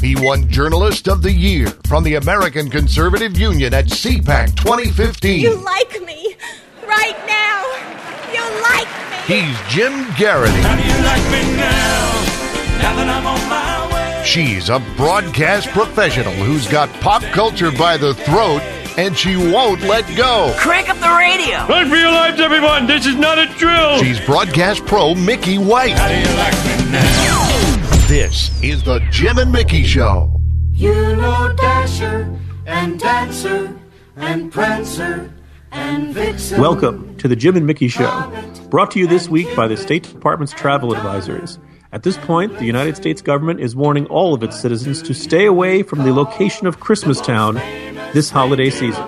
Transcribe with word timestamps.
He 0.00 0.16
won 0.16 0.48
Journalist 0.48 1.08
of 1.08 1.20
the 1.20 1.32
Year 1.32 1.66
from 1.86 2.04
the 2.04 2.14
American 2.14 2.70
Conservative 2.70 3.36
Union 3.38 3.74
at 3.74 3.84
CPAC 3.84 4.56
2015. 4.56 5.40
You 5.40 5.54
like 5.62 6.00
me 6.06 6.36
right 6.86 7.18
now. 7.26 7.66
You 8.32 8.42
like 8.62 8.88
me. 8.88 9.42
He's 9.42 9.56
Jim 9.68 10.06
Garrity. 10.16 10.56
How 10.62 10.76
do 10.76 10.82
you 10.82 11.04
like 11.04 11.22
me 11.30 11.54
now? 11.54 12.00
Now 12.80 12.96
that 12.96 13.08
I'm 13.08 13.26
on 13.26 13.48
my 13.50 13.94
way. 13.94 14.24
She's 14.24 14.70
a 14.70 14.78
broadcast 14.96 15.68
professional 15.68 16.32
who's 16.32 16.66
got 16.66 16.88
pop 17.00 17.22
culture 17.24 17.70
by 17.70 17.98
the 17.98 18.14
throat 18.14 18.62
and 18.96 19.16
she 19.16 19.36
won't 19.36 19.82
let 19.82 20.06
go. 20.16 20.54
Crank 20.56 20.88
up 20.88 20.96
the 20.96 21.14
radio. 21.14 21.66
Let's 21.68 21.90
be 21.90 22.02
alive, 22.02 22.40
everyone. 22.40 22.86
This 22.86 23.04
is 23.04 23.16
not 23.16 23.38
a 23.38 23.46
drill. 23.58 23.98
She's 23.98 24.18
broadcast 24.24 24.86
pro 24.86 25.14
Mickey 25.14 25.58
White. 25.58 25.92
How 25.98 26.08
do 26.08 26.16
you 26.16 26.36
like 26.38 26.54
me 26.64 26.90
now? 26.90 27.29
This 28.10 28.50
is 28.60 28.82
the 28.82 28.98
Jim 29.12 29.38
and 29.38 29.52
Mickey 29.52 29.84
Show. 29.84 30.40
You 30.72 31.14
know 31.14 31.54
Dasher 31.56 32.36
and 32.66 32.98
Dancer 32.98 33.72
and 34.16 34.50
Prancer 34.50 35.32
and 35.70 36.12
Vixen. 36.12 36.60
Welcome 36.60 37.16
to 37.18 37.28
the 37.28 37.36
Jim 37.36 37.56
and 37.56 37.64
Mickey 37.64 37.86
Show, 37.86 38.10
brought 38.68 38.90
to 38.90 38.98
you 38.98 39.06
this 39.06 39.28
week 39.28 39.54
by 39.54 39.68
the 39.68 39.76
State 39.76 40.02
Department's 40.12 40.52
travel 40.52 40.92
advisories. 40.92 41.58
At 41.92 42.02
this 42.02 42.16
point, 42.16 42.58
the 42.58 42.64
United 42.64 42.96
States 42.96 43.22
government 43.22 43.60
is 43.60 43.76
warning 43.76 44.06
all 44.06 44.34
of 44.34 44.42
its 44.42 44.58
citizens 44.60 45.02
to 45.02 45.14
stay 45.14 45.46
away 45.46 45.84
from 45.84 46.02
the 46.02 46.12
location 46.12 46.66
of 46.66 46.80
Christmastown 46.80 47.62
this 48.12 48.28
holiday 48.28 48.70
season. 48.70 49.04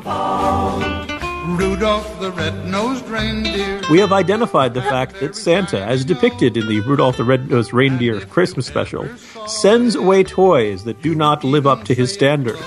Rudolph 1.56 2.20
the 2.20 2.30
red-nosed 2.30 3.08
reindeer. 3.08 3.71
We 3.92 3.98
have 3.98 4.10
identified 4.10 4.72
the 4.72 4.80
fact 4.80 5.20
that 5.20 5.36
Santa, 5.36 5.78
as 5.78 6.02
depicted 6.02 6.56
in 6.56 6.66
the 6.66 6.80
Rudolph 6.80 7.18
the 7.18 7.24
Red-Nosed 7.24 7.74
Reindeer 7.74 8.22
Christmas 8.22 8.64
special, 8.64 9.06
sends 9.46 9.94
away 9.96 10.24
toys 10.24 10.84
that 10.84 11.02
do 11.02 11.14
not 11.14 11.44
live 11.44 11.66
up 11.66 11.84
to 11.84 11.94
his 11.94 12.10
standards. 12.10 12.62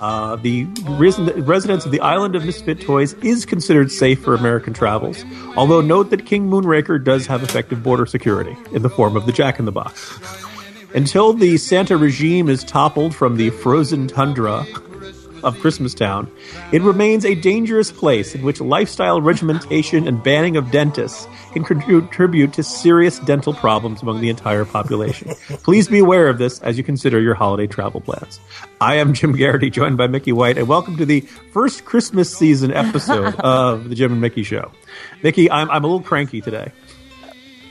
Uh, 0.00 0.36
the 0.36 0.64
res- 0.92 1.18
residents 1.18 1.84
of 1.84 1.92
the 1.92 2.00
island 2.00 2.34
of 2.34 2.46
Misfit 2.46 2.80
Toys 2.80 3.12
is 3.22 3.44
considered 3.44 3.92
safe 3.92 4.24
for 4.24 4.34
American 4.34 4.72
travels, 4.72 5.22
although 5.54 5.82
note 5.82 6.08
that 6.08 6.24
King 6.24 6.48
Moonracer 6.48 7.04
does 7.04 7.26
have 7.26 7.42
effective 7.42 7.82
border 7.82 8.06
security 8.06 8.56
in 8.72 8.80
the 8.80 8.88
form 8.88 9.18
of 9.18 9.26
the 9.26 9.32
Jack 9.32 9.58
in 9.58 9.66
the 9.66 9.72
Box. 9.72 10.18
Until 10.94 11.34
the 11.34 11.58
Santa 11.58 11.98
regime 11.98 12.48
is 12.48 12.64
toppled 12.64 13.14
from 13.14 13.36
the 13.36 13.50
frozen 13.50 14.08
tundra 14.08 14.64
of 15.44 15.56
Christmastown, 15.58 16.28
it 16.72 16.82
remains 16.82 17.24
a 17.24 17.34
dangerous 17.34 17.92
place 17.92 18.34
in 18.34 18.42
which 18.42 18.60
lifestyle 18.60 19.20
regimentation 19.20 20.08
and 20.08 20.22
banning 20.22 20.56
of 20.56 20.70
dentists 20.70 21.28
can 21.52 21.62
contribute 21.62 22.52
to 22.54 22.62
serious 22.62 23.18
dental 23.20 23.54
problems 23.54 24.02
among 24.02 24.20
the 24.20 24.30
entire 24.30 24.64
population. 24.64 25.28
Please 25.62 25.86
be 25.86 25.98
aware 25.98 26.28
of 26.28 26.38
this 26.38 26.60
as 26.62 26.78
you 26.78 26.82
consider 26.82 27.20
your 27.20 27.34
holiday 27.34 27.66
travel 27.66 28.00
plans. 28.00 28.40
I 28.80 28.96
am 28.96 29.12
Jim 29.12 29.32
Garrity, 29.32 29.70
joined 29.70 29.96
by 29.96 30.06
Mickey 30.06 30.32
White, 30.32 30.58
and 30.58 30.66
welcome 30.66 30.96
to 30.96 31.06
the 31.06 31.20
first 31.52 31.84
Christmas 31.84 32.34
season 32.34 32.72
episode 32.72 33.34
of 33.40 33.88
the 33.90 33.94
Jim 33.94 34.12
and 34.12 34.20
Mickey 34.20 34.42
Show. 34.42 34.72
Mickey, 35.22 35.50
I'm, 35.50 35.70
I'm 35.70 35.84
a 35.84 35.86
little 35.86 36.02
cranky 36.02 36.40
today. 36.40 36.72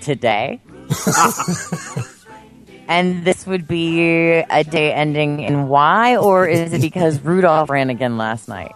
Today. 0.01 0.61
and 2.87 3.25
this 3.25 3.45
would 3.45 3.67
be 3.67 4.31
a 4.31 4.63
day 4.63 4.93
ending 4.93 5.39
in 5.39 5.67
Y, 5.67 6.17
or 6.17 6.47
is 6.47 6.73
it 6.73 6.81
because 6.81 7.19
Rudolph 7.19 7.69
ran 7.69 7.89
again 7.89 8.17
last 8.17 8.47
night? 8.47 8.73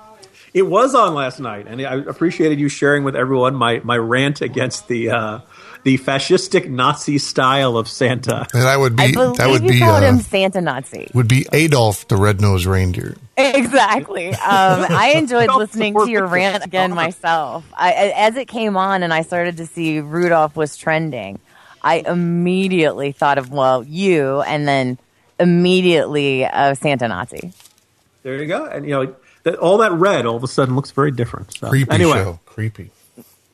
It 0.53 0.63
was 0.63 0.95
on 0.95 1.13
last 1.13 1.39
night, 1.39 1.67
and 1.67 1.81
I 1.81 1.95
appreciated 1.95 2.59
you 2.59 2.69
sharing 2.69 3.03
with 3.03 3.15
everyone 3.15 3.55
my, 3.55 3.81
my 3.83 3.97
rant 3.97 4.41
against 4.41 4.87
the 4.87 5.11
uh, 5.11 5.39
the 5.83 5.97
fascistic 5.97 6.69
Nazi 6.69 7.17
style 7.17 7.77
of 7.77 7.87
Santa. 7.87 8.45
And 8.53 8.63
that 8.63 8.77
would 8.77 8.99
I 8.99 9.07
be 9.07 9.13
believe 9.13 9.37
that 9.37 9.49
would 9.49 9.63
you 9.63 9.71
be 9.71 9.79
called 9.79 10.03
uh, 10.03 10.07
him 10.07 10.19
Santa 10.19 10.59
Nazi. 10.59 11.09
would 11.13 11.29
be 11.29 11.45
Adolf 11.53 12.07
the 12.09 12.17
red-nosed 12.17 12.65
reindeer. 12.65 13.15
Exactly. 13.37 14.29
Um, 14.29 14.35
I 14.89 15.13
enjoyed 15.15 15.49
listening 15.55 15.93
to 15.93 16.09
your 16.09 16.25
rant 16.25 16.65
again 16.65 16.93
myself. 16.93 17.63
I, 17.73 18.11
as 18.15 18.35
it 18.35 18.47
came 18.47 18.75
on 18.75 19.03
and 19.03 19.13
I 19.13 19.21
started 19.21 19.57
to 19.57 19.65
see 19.65 19.99
Rudolph 19.99 20.55
was 20.55 20.75
trending, 20.75 21.39
I 21.87 22.03
immediately 22.05 23.11
thought 23.13 23.37
of, 23.37 23.49
well, 23.51 23.83
you, 23.83 24.41
and 24.41 24.67
then 24.67 24.97
immediately 25.39 26.45
of 26.45 26.77
Santa 26.77 27.07
Nazi. 27.07 27.53
There 28.23 28.35
you 28.35 28.45
go, 28.45 28.65
and 28.65 28.85
you 28.85 28.91
know 28.91 29.15
that 29.43 29.55
all 29.55 29.77
that 29.77 29.91
red 29.93 30.25
all 30.25 30.35
of 30.35 30.43
a 30.43 30.47
sudden 30.47 30.75
looks 30.75 30.91
very 30.91 31.11
different. 31.11 31.53
So, 31.53 31.69
Creepy 31.69 31.91
anyway, 31.91 32.13
show. 32.23 32.39
Creepy. 32.45 32.91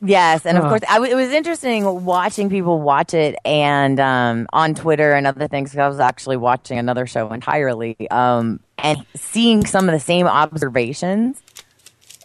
Yes, 0.06 0.46
and 0.46 0.58
of 0.58 0.66
Ah. 0.66 0.70
course, 0.70 0.82
I 0.90 0.96
w- 0.96 1.12
it 1.12 1.16
was 1.16 1.30
interesting 1.32 1.86
watching 2.04 2.50
people 2.50 2.82
watch 2.82 3.14
it 3.14 3.36
and 3.46 4.00
um, 4.00 4.48
on 4.52 4.74
Twitter 4.76 5.14
and 5.14 5.26
other 5.28 5.48
things. 5.48 5.72
'cause 5.72 5.80
I 5.80 5.88
was 5.88 6.00
actually 6.00 6.38
watching 6.38 6.78
another 6.80 7.06
show 7.08 7.32
entirely 7.32 7.96
um, 8.12 8.60
and 8.80 9.06
seeing 9.16 9.66
some 9.66 9.88
of 9.88 9.94
the 9.94 10.00
same 10.02 10.28
observations 10.28 11.42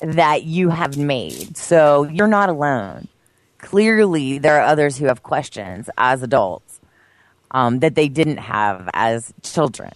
that 0.00 0.42
you 0.44 0.70
have 0.70 0.96
made. 0.96 1.56
So 1.56 2.04
you're 2.04 2.26
not 2.26 2.48
alone. 2.48 3.06
Clearly, 3.58 4.38
there 4.38 4.60
are 4.60 4.64
others 4.66 4.96
who 4.96 5.06
have 5.06 5.22
questions 5.22 5.90
as 5.98 6.22
adults 6.22 6.80
um, 7.50 7.80
that 7.80 7.94
they 7.94 8.08
didn't 8.08 8.38
have 8.38 8.88
as 8.94 9.32
children. 9.42 9.92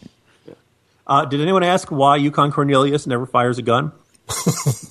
uh, 1.06 1.24
did 1.24 1.40
anyone 1.40 1.62
ask 1.62 1.90
why 1.90 2.16
Yukon 2.16 2.50
Cornelius 2.50 3.06
never 3.06 3.26
fires 3.26 3.58
a 3.58 3.62
gun? 3.62 3.92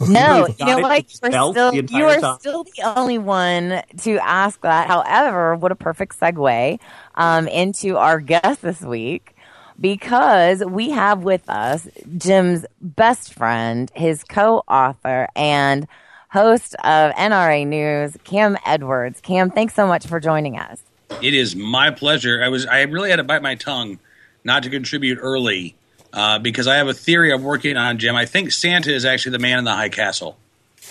No, 0.07 0.47
you 0.59 0.65
know 0.65 0.79
what? 0.79 1.05
You 1.23 1.29
are 1.29 1.51
still 1.51 1.71
the 1.71 1.87
you 1.89 2.05
are 2.05 2.19
time. 2.19 2.39
still 2.39 2.63
the 2.63 2.81
only 2.97 3.17
one 3.17 3.81
to 4.01 4.17
ask 4.19 4.59
that. 4.61 4.87
However, 4.87 5.55
what 5.55 5.71
a 5.71 5.75
perfect 5.75 6.19
segue 6.19 6.79
um, 7.15 7.47
into 7.47 7.97
our 7.97 8.19
guest 8.19 8.61
this 8.61 8.81
week 8.81 9.35
because 9.79 10.63
we 10.65 10.89
have 10.89 11.23
with 11.23 11.47
us 11.49 11.87
Jim's 12.17 12.65
best 12.81 13.33
friend, 13.33 13.91
his 13.95 14.23
co-author 14.23 15.27
and 15.35 15.87
host 16.31 16.75
of 16.75 17.11
NRA 17.13 17.67
News, 17.67 18.17
Cam 18.23 18.57
Edwards. 18.65 19.19
Cam, 19.21 19.51
thanks 19.51 19.73
so 19.73 19.85
much 19.87 20.07
for 20.07 20.19
joining 20.19 20.57
us. 20.57 20.81
It 21.21 21.33
is 21.33 21.55
my 21.55 21.91
pleasure. 21.91 22.41
I 22.43 22.47
was 22.49 22.65
I 22.65 22.81
really 22.83 23.09
had 23.09 23.17
to 23.17 23.23
bite 23.23 23.41
my 23.41 23.55
tongue 23.55 23.99
not 24.43 24.63
to 24.63 24.69
contribute 24.69 25.17
early 25.21 25.75
uh, 26.13 26.39
because 26.39 26.67
I 26.67 26.75
have 26.77 26.87
a 26.87 26.93
theory 26.93 27.31
I'm 27.33 27.43
working 27.43 27.75
on, 27.77 27.97
Jim. 27.97 28.15
I 28.15 28.25
think 28.25 28.51
Santa 28.51 28.93
is 28.93 29.03
actually 29.05 29.33
the 29.33 29.39
man 29.39 29.59
in 29.59 29.65
the 29.65 29.73
high 29.75 29.89
castle. 29.89 30.37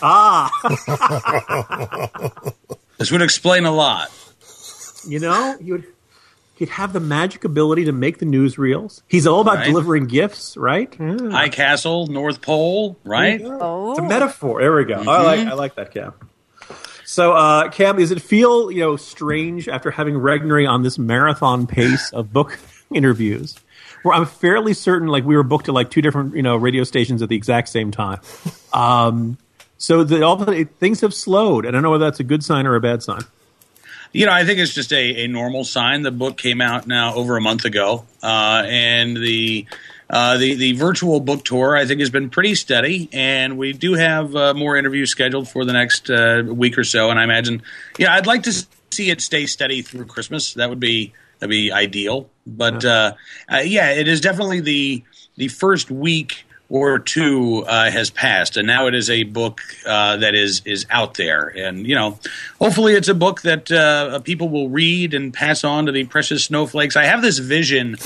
Ah, 0.03 0.51
This 2.99 3.11
would 3.11 3.23
explain 3.23 3.65
a 3.65 3.73
lot. 3.73 4.11
you 5.09 5.19
know 5.21 5.57
you'd 5.61 5.87
he'd 6.61 6.69
have 6.69 6.93
the 6.93 7.01
magic 7.01 7.43
ability 7.45 7.87
to 7.87 7.93
make 7.93 8.19
the 8.19 8.27
newsreels. 8.27 9.01
He's 9.09 9.27
all 9.27 9.41
about 9.41 9.57
Right. 9.57 9.67
delivering 9.67 10.07
gifts, 10.07 10.57
right? 10.57 10.95
Yeah. 11.01 11.31
High 11.31 11.49
castle, 11.49 12.07
North 12.07 12.41
Pole, 12.43 12.97
right? 13.03 13.41
Oh, 13.43 13.91
It's 13.91 13.99
a 13.99 14.03
metaphor. 14.03 14.61
There 14.61 14.75
we 14.77 14.85
go. 14.85 14.97
I 14.97 15.23
like 15.23 15.41
I 15.41 15.55
like 15.55 15.75
that, 15.77 15.93
Cam. 15.93 16.13
So, 17.05 17.33
uh, 17.33 17.71
Cam, 17.71 17.97
does 17.97 18.11
it 18.13 18.23
feel 18.23 18.71
you 18.71 18.81
know 18.81 18.97
strange 18.97 19.69
after 19.69 19.91
having 19.91 20.15
Regnery 20.15 20.69
on 20.69 20.83
this 20.83 20.99
marathon 20.99 21.67
pace 21.67 22.13
of 22.13 22.33
book 22.33 22.57
interviews, 22.95 23.57
where 24.03 24.15
I'm 24.15 24.27
fairly 24.27 24.75
certain 24.75 25.09
like 25.09 25.25
we 25.25 25.35
were 25.37 25.43
booked 25.43 25.69
at 25.69 25.75
like 25.75 25.91
two 25.91 26.03
different 26.03 26.37
you 26.37 26.43
know 26.43 26.57
radio 26.57 26.85
stations 26.85 27.23
at 27.23 27.29
the 27.31 27.37
exact 27.37 27.69
same 27.71 27.91
time. 27.91 28.21
Um, 28.73 29.37
so 29.79 30.05
the, 30.05 30.23
all 30.23 30.37
the, 30.37 30.65
things 30.79 31.01
have 31.01 31.13
slowed. 31.13 31.65
and 31.65 31.75
I 31.75 31.77
don't 31.77 31.83
know 31.83 31.91
whether 31.91 32.05
that's 32.05 32.21
a 32.21 32.25
good 32.25 32.45
sign 32.45 32.67
or 32.69 32.77
a 32.77 32.81
bad 32.81 33.03
sign. 33.03 33.23
You 34.13 34.27
know, 34.27 34.33
I 34.33 34.45
think 34.45 34.59
it's 34.59 34.75
just 34.75 34.93
a, 34.93 35.25
a 35.25 35.29
normal 35.29 35.65
sign. 35.65 36.03
The 36.03 36.11
book 36.11 36.37
came 36.37 36.61
out 36.61 36.87
now 36.87 37.15
over 37.15 37.37
a 37.37 37.41
month 37.41 37.65
ago, 37.65 38.05
uh, 38.23 38.65
and 38.67 39.17
the 39.17 39.67
uh, 40.09 40.37
the 40.37 40.55
the 40.55 40.73
virtual 40.73 41.21
book 41.21 41.45
tour 41.45 41.77
I 41.77 41.87
think 41.87 42.01
has 42.01 42.11
been 42.11 42.31
pretty 42.31 42.57
steady, 42.57 43.09
and 43.13 43.57
we 43.57 43.73
do 43.73 43.95
have 43.95 44.35
uh, 44.35 44.55
more 44.55 44.77
interviews 44.77 45.11
scheduled 45.11 45.49
for 45.49 45.65
the 45.65 45.73
next 45.73 46.11
uh, 46.11 46.43
week 46.45 46.77
or 46.77 46.85
so. 46.85 47.11
And 47.11 47.21
I 47.21 47.25
imagine, 47.25 47.63
yeah, 47.99 48.13
I'd 48.15 48.27
like 48.27 48.43
to 48.45 48.67
see 48.91 49.11
it 49.11 49.21
stay 49.21 49.47
steady 49.47 49.83
through 49.83 50.07
Christmas. 50.07 50.55
That 50.55 50.69
would 50.69 50.81
be 50.81 51.13
that'd 51.39 51.51
be 51.51 51.71
ideal. 51.71 52.29
But 52.47 52.85
uh, 52.85 53.15
uh, 53.51 53.59
yeah, 53.59 53.91
it 53.91 54.09
is 54.09 54.21
definitely 54.21 54.61
the 54.61 55.05
the 55.37 55.47
first 55.47 55.91
week 55.91 56.45
or 56.71 57.01
two 57.01 57.65
uh, 57.67 57.91
has 57.91 58.11
passed, 58.11 58.57
and 58.57 58.67
now 58.67 58.87
it 58.87 58.95
is 58.95 59.11
a 59.11 59.25
book 59.25 59.61
uh, 59.85 60.17
that 60.19 60.35
is 60.35 60.63
is 60.65 60.87
out 60.89 61.15
there, 61.15 61.49
and 61.49 61.87
you 61.87 61.97
know, 61.97 62.19
hopefully, 62.61 62.95
it's 62.95 63.09
a 63.09 63.15
book 63.15 63.43
that 63.43 63.71
uh, 63.71 64.21
people 64.21 64.49
will 64.49 64.71
read 64.71 65.13
and 65.13 65.35
pass 65.35 65.65
on 65.65 65.87
to 65.87 65.93
the 65.93 66.05
precious 66.05 66.45
snowflakes. 66.45 66.97
I 66.97 67.05
have 67.05 67.21
this 67.21 67.39
vision 67.39 67.97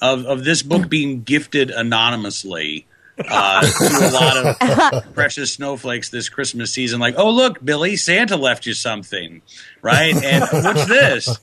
of 0.00 0.24
of 0.24 0.44
this 0.44 0.62
book 0.62 0.88
being 0.88 1.22
gifted 1.22 1.70
anonymously. 1.70 2.86
Uh, 3.18 3.60
to 3.60 4.08
a 4.08 4.10
lot 4.10 4.36
of 4.38 5.14
precious 5.14 5.52
snowflakes 5.52 6.08
this 6.08 6.30
Christmas 6.30 6.72
season, 6.72 6.98
like, 6.98 7.14
oh 7.18 7.28
look, 7.30 7.62
Billy, 7.62 7.94
Santa 7.96 8.36
left 8.36 8.64
you 8.64 8.72
something, 8.72 9.42
right? 9.82 10.14
And 10.16 10.42
what's 10.50 10.86
this? 10.86 11.38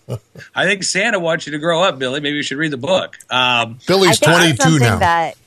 I 0.56 0.66
think 0.66 0.84
Santa 0.84 1.20
wants 1.20 1.46
you 1.46 1.52
to 1.52 1.60
grow 1.60 1.84
up, 1.84 2.00
Billy. 2.00 2.22
Maybe 2.22 2.38
you 2.38 2.44
should 2.44 2.58
read 2.58 2.72
the 2.72 2.78
book. 2.78 3.18
Um, 3.30 3.78
Billy's 3.86 4.20
22 4.20 4.80
now. 4.80 4.98
That, 4.98 5.38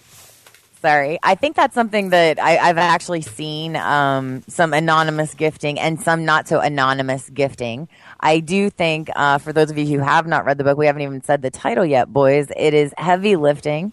sorry, 0.83 1.19
I 1.23 1.37
think 1.37 1.57
that's 1.57 1.75
something 1.75 2.11
that 2.11 2.39
I, 2.41 2.59
I've 2.59 2.79
actually 2.79 3.23
seen 3.23 3.77
um, 3.77 4.43
some 4.49 4.75
anonymous 4.75 5.35
gifting 5.35 5.81
and 5.81 6.01
some 6.01 6.25
not 6.27 6.49
so 6.49 6.61
anonymous 6.61 7.31
gifting. 7.31 7.89
I 8.21 8.41
do 8.41 8.71
think, 8.71 9.11
uh, 9.17 9.39
for 9.39 9.53
those 9.55 9.71
of 9.71 9.79
you 9.79 9.87
who 9.87 9.99
have 10.05 10.27
not 10.27 10.45
read 10.45 10.59
the 10.59 10.65
book, 10.65 10.79
we 10.79 10.87
haven't 10.87 11.03
even 11.03 11.23
said 11.23 11.43
the 11.43 11.51
title 11.51 11.87
yet, 11.87 12.13
boys. 12.13 12.49
It 12.57 12.75
is 12.75 12.93
heavy 12.99 13.37
lifting. 13.37 13.93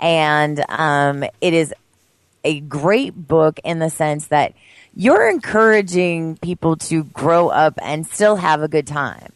and 0.00 0.64
um, 0.68 1.24
it 1.40 1.54
is 1.54 1.74
a 2.44 2.60
great 2.60 3.14
book 3.14 3.60
in 3.64 3.78
the 3.78 3.90
sense 3.90 4.28
that 4.28 4.54
you're 4.94 5.28
encouraging 5.30 6.36
people 6.38 6.76
to 6.76 7.04
grow 7.04 7.48
up 7.48 7.78
and 7.82 8.06
still 8.06 8.36
have 8.36 8.62
a 8.62 8.68
good 8.68 8.86
time. 8.86 9.32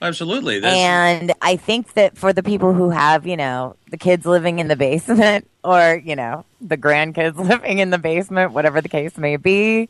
Absolutely. 0.00 0.60
That's, 0.60 0.76
And 0.76 1.32
I 1.40 1.56
think 1.56 1.94
that 1.94 2.18
for 2.18 2.32
the 2.32 2.42
people 2.42 2.74
who 2.74 2.90
have, 2.90 3.26
you 3.26 3.36
know, 3.36 3.76
the 3.90 3.96
kids 3.96 4.26
living 4.26 4.58
in 4.58 4.68
the 4.68 4.76
basement 4.76 5.48
or, 5.64 6.00
you 6.04 6.16
know, 6.16 6.44
the 6.60 6.76
grandkids 6.76 7.36
living 7.48 7.78
in 7.78 7.90
the 7.90 7.98
basement, 7.98 8.52
whatever 8.52 8.80
the 8.80 8.88
case 8.88 9.16
may 9.16 9.36
be, 9.36 9.88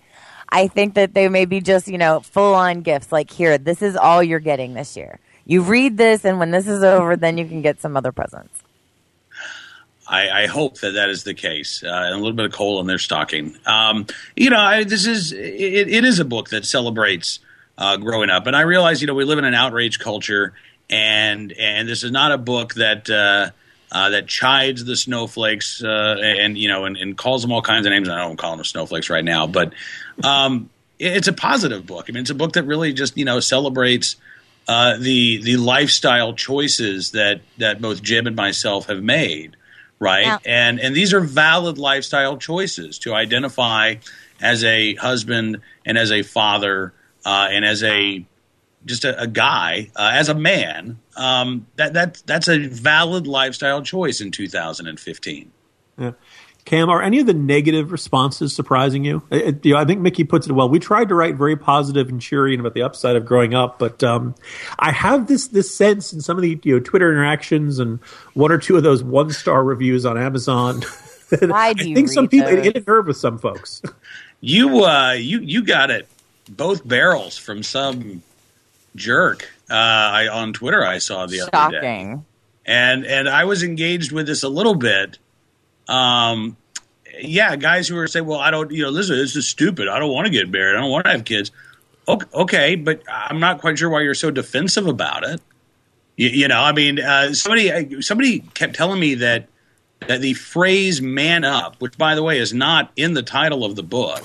I 0.48 0.68
think 0.68 0.94
that 0.94 1.14
they 1.14 1.28
may 1.28 1.44
be 1.44 1.60
just, 1.60 1.88
you 1.88 1.98
know, 1.98 2.20
full 2.20 2.54
on 2.54 2.82
gifts. 2.82 3.10
Like, 3.10 3.30
here, 3.30 3.58
this 3.58 3.82
is 3.82 3.96
all 3.96 4.22
you're 4.22 4.38
getting 4.38 4.74
this 4.74 4.96
year. 4.96 5.18
You 5.44 5.62
read 5.62 5.96
this, 5.96 6.24
and 6.24 6.38
when 6.38 6.50
this 6.50 6.66
is 6.66 6.82
over, 6.82 7.16
then 7.16 7.38
you 7.38 7.46
can 7.46 7.62
get 7.62 7.80
some 7.80 7.96
other 7.96 8.12
presents. 8.12 8.62
I, 10.08 10.44
I 10.44 10.46
hope 10.46 10.78
that 10.80 10.92
that 10.92 11.08
is 11.08 11.24
the 11.24 11.34
case, 11.34 11.82
uh, 11.82 11.88
and 11.88 12.14
a 12.14 12.18
little 12.18 12.32
bit 12.32 12.44
of 12.44 12.52
coal 12.52 12.80
in 12.80 12.86
their 12.86 12.98
stocking. 12.98 13.56
Um, 13.66 14.06
you 14.36 14.50
know, 14.50 14.58
I, 14.58 14.84
this 14.84 15.06
is 15.06 15.32
it, 15.32 15.88
it 15.88 16.04
is 16.04 16.20
a 16.20 16.24
book 16.24 16.50
that 16.50 16.64
celebrates 16.64 17.40
uh, 17.78 17.96
growing 17.96 18.30
up, 18.30 18.46
and 18.46 18.56
I 18.56 18.62
realize 18.62 19.00
you 19.00 19.06
know 19.06 19.14
we 19.14 19.24
live 19.24 19.38
in 19.38 19.44
an 19.44 19.54
outrage 19.54 19.98
culture, 19.98 20.54
and 20.88 21.52
and 21.52 21.88
this 21.88 22.04
is 22.04 22.10
not 22.10 22.32
a 22.32 22.38
book 22.38 22.74
that 22.74 23.08
uh, 23.10 23.50
uh, 23.92 24.10
that 24.10 24.26
chides 24.26 24.84
the 24.84 24.96
snowflakes 24.96 25.82
uh, 25.82 26.16
and 26.20 26.56
you 26.56 26.68
know 26.68 26.84
and, 26.84 26.96
and 26.96 27.16
calls 27.16 27.42
them 27.42 27.52
all 27.52 27.62
kinds 27.62 27.86
of 27.86 27.90
names. 27.90 28.08
I 28.08 28.18
don't 28.18 28.36
call 28.36 28.56
them 28.56 28.64
snowflakes 28.64 29.10
right 29.10 29.24
now, 29.24 29.46
but 29.46 29.72
um, 30.24 30.70
it's 30.98 31.28
a 31.28 31.32
positive 31.32 31.86
book. 31.86 32.06
I 32.08 32.12
mean, 32.12 32.22
it's 32.22 32.30
a 32.30 32.34
book 32.34 32.54
that 32.54 32.64
really 32.64 32.92
just 32.92 33.16
you 33.16 33.24
know 33.24 33.40
celebrates 33.40 34.16
uh, 34.68 34.96
the 34.98 35.42
the 35.42 35.56
lifestyle 35.56 36.32
choices 36.32 37.12
that 37.12 37.40
that 37.58 37.80
both 37.80 38.02
Jim 38.02 38.26
and 38.26 38.34
myself 38.34 38.86
have 38.86 39.02
made, 39.02 39.56
right? 39.98 40.26
And 40.44 40.80
and 40.80 40.94
these 40.94 41.14
are 41.14 41.20
valid 41.20 41.78
lifestyle 41.78 42.36
choices 42.38 42.98
to 43.00 43.14
identify 43.14 43.96
as 44.40 44.64
a 44.64 44.94
husband 44.96 45.60
and 45.84 45.96
as 45.96 46.10
a 46.10 46.22
father 46.22 46.92
uh, 47.26 47.48
and 47.50 47.64
as 47.64 47.82
a 47.82 48.24
just 48.86 49.04
a, 49.04 49.20
a 49.20 49.26
guy 49.26 49.90
uh, 49.96 50.12
as 50.14 50.28
a 50.28 50.34
man. 50.34 50.98
Um, 51.16 51.66
that 51.74 51.92
that 51.94 52.22
that's 52.24 52.48
a 52.48 52.58
valid 52.68 53.26
lifestyle 53.26 53.82
choice 53.82 54.20
in 54.20 54.30
2015. 54.30 55.52
Yeah. 55.98 56.12
Cam, 56.64 56.88
are 56.88 57.00
any 57.00 57.20
of 57.20 57.26
the 57.26 57.34
negative 57.34 57.92
responses 57.92 58.54
surprising 58.54 59.04
you? 59.04 59.22
Uh, 59.30 59.36
uh, 59.36 59.52
you 59.62 59.74
know, 59.74 59.78
I 59.78 59.84
think 59.84 60.00
Mickey 60.00 60.24
puts 60.24 60.48
it 60.48 60.52
well. 60.52 60.68
We 60.68 60.80
tried 60.80 61.08
to 61.10 61.14
write 61.14 61.36
very 61.36 61.56
positive 61.56 62.08
and 62.08 62.20
cheery 62.20 62.56
about 62.56 62.74
the 62.74 62.82
upside 62.82 63.14
of 63.14 63.24
growing 63.24 63.54
up, 63.54 63.78
but 63.78 64.02
um, 64.02 64.34
I 64.78 64.92
have 64.92 65.26
this 65.26 65.48
this 65.48 65.74
sense 65.74 66.12
in 66.12 66.20
some 66.20 66.36
of 66.36 66.42
the 66.42 66.60
you 66.62 66.74
know 66.74 66.80
Twitter 66.80 67.10
interactions 67.10 67.78
and 67.78 68.00
one 68.34 68.52
or 68.52 68.58
two 68.58 68.76
of 68.76 68.82
those 68.82 69.02
one 69.02 69.30
star 69.30 69.64
reviews 69.64 70.06
on 70.06 70.16
Amazon. 70.16 70.80
that 71.30 71.48
Why 71.48 71.68
I 71.68 71.72
do 71.72 71.88
you 71.88 71.94
think 71.94 72.08
some 72.08 72.24
read 72.24 72.30
people 72.30 72.52
it 72.52 72.56
those? 72.56 72.64
hit 72.64 72.76
a 72.76 72.84
nerve 72.86 73.06
with 73.06 73.16
some 73.16 73.38
folks. 73.38 73.82
You 74.40 74.84
uh, 74.84 75.12
you 75.12 75.40
you 75.40 75.64
got 75.64 75.90
it 75.90 76.08
both 76.48 76.86
barrels 76.86 77.36
from 77.36 77.62
some 77.62 78.22
jerk 78.94 79.50
uh, 79.70 79.74
I, 79.74 80.28
on 80.28 80.52
Twitter. 80.52 80.84
I 80.84 80.98
saw 80.98 81.26
the 81.26 81.42
other 81.42 81.50
day. 81.80 81.80
And 82.64 83.06
and 83.06 83.28
I 83.28 83.44
was 83.44 83.62
engaged 83.62 84.10
with 84.10 84.26
this 84.26 84.42
a 84.42 84.48
little 84.48 84.74
bit. 84.74 85.18
Um, 85.88 86.56
yeah, 87.20 87.54
guys 87.56 87.86
who 87.86 87.96
are 87.98 88.08
saying, 88.08 88.26
"Well, 88.26 88.40
I 88.40 88.50
don't, 88.50 88.70
you 88.72 88.82
know, 88.82 88.90
listen, 88.90 89.16
this 89.16 89.36
is 89.36 89.46
stupid. 89.46 89.88
I 89.88 89.98
don't 89.98 90.12
want 90.12 90.26
to 90.26 90.32
get 90.32 90.50
married. 90.50 90.76
I 90.76 90.80
don't 90.80 90.90
want 90.90 91.04
to 91.04 91.12
have 91.12 91.24
kids." 91.24 91.52
Okay, 92.08 92.26
okay, 92.34 92.74
but 92.76 93.02
I'm 93.08 93.40
not 93.40 93.60
quite 93.60 93.78
sure 93.78 93.88
why 93.88 94.02
you're 94.02 94.14
so 94.14 94.30
defensive 94.30 94.86
about 94.86 95.24
it. 95.24 95.40
You, 96.16 96.28
you 96.28 96.48
know, 96.48 96.60
I 96.60 96.72
mean, 96.72 97.00
uh, 97.00 97.34
somebody 97.34 98.02
somebody 98.02 98.40
kept 98.40 98.74
telling 98.74 98.98
me 98.98 99.14
that 99.16 99.48
that 100.08 100.20
the 100.20 100.34
phrase 100.34 101.00
"man 101.00 101.44
up," 101.44 101.80
which 101.80 101.96
by 101.96 102.14
the 102.14 102.22
way 102.22 102.38
is 102.38 102.52
not 102.52 102.90
in 102.96 103.14
the 103.14 103.22
title 103.22 103.64
of 103.64 103.76
the 103.76 103.82
book, 103.82 104.24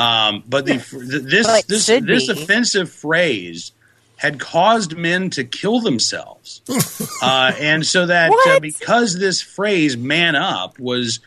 um, 0.00 0.42
but 0.48 0.64
the 0.64 0.76
this 1.26 1.46
it 1.46 1.66
this 1.68 1.86
this 1.86 2.26
be. 2.26 2.32
offensive 2.32 2.90
phrase 2.90 3.72
had 4.16 4.40
caused 4.40 4.96
men 4.96 5.28
to 5.30 5.44
kill 5.44 5.80
themselves, 5.80 6.62
uh, 7.22 7.52
and 7.58 7.86
so 7.86 8.06
that 8.06 8.32
uh, 8.46 8.60
because 8.60 9.18
this 9.18 9.42
phrase 9.42 9.98
"man 9.98 10.36
up" 10.36 10.78
was 10.78 11.20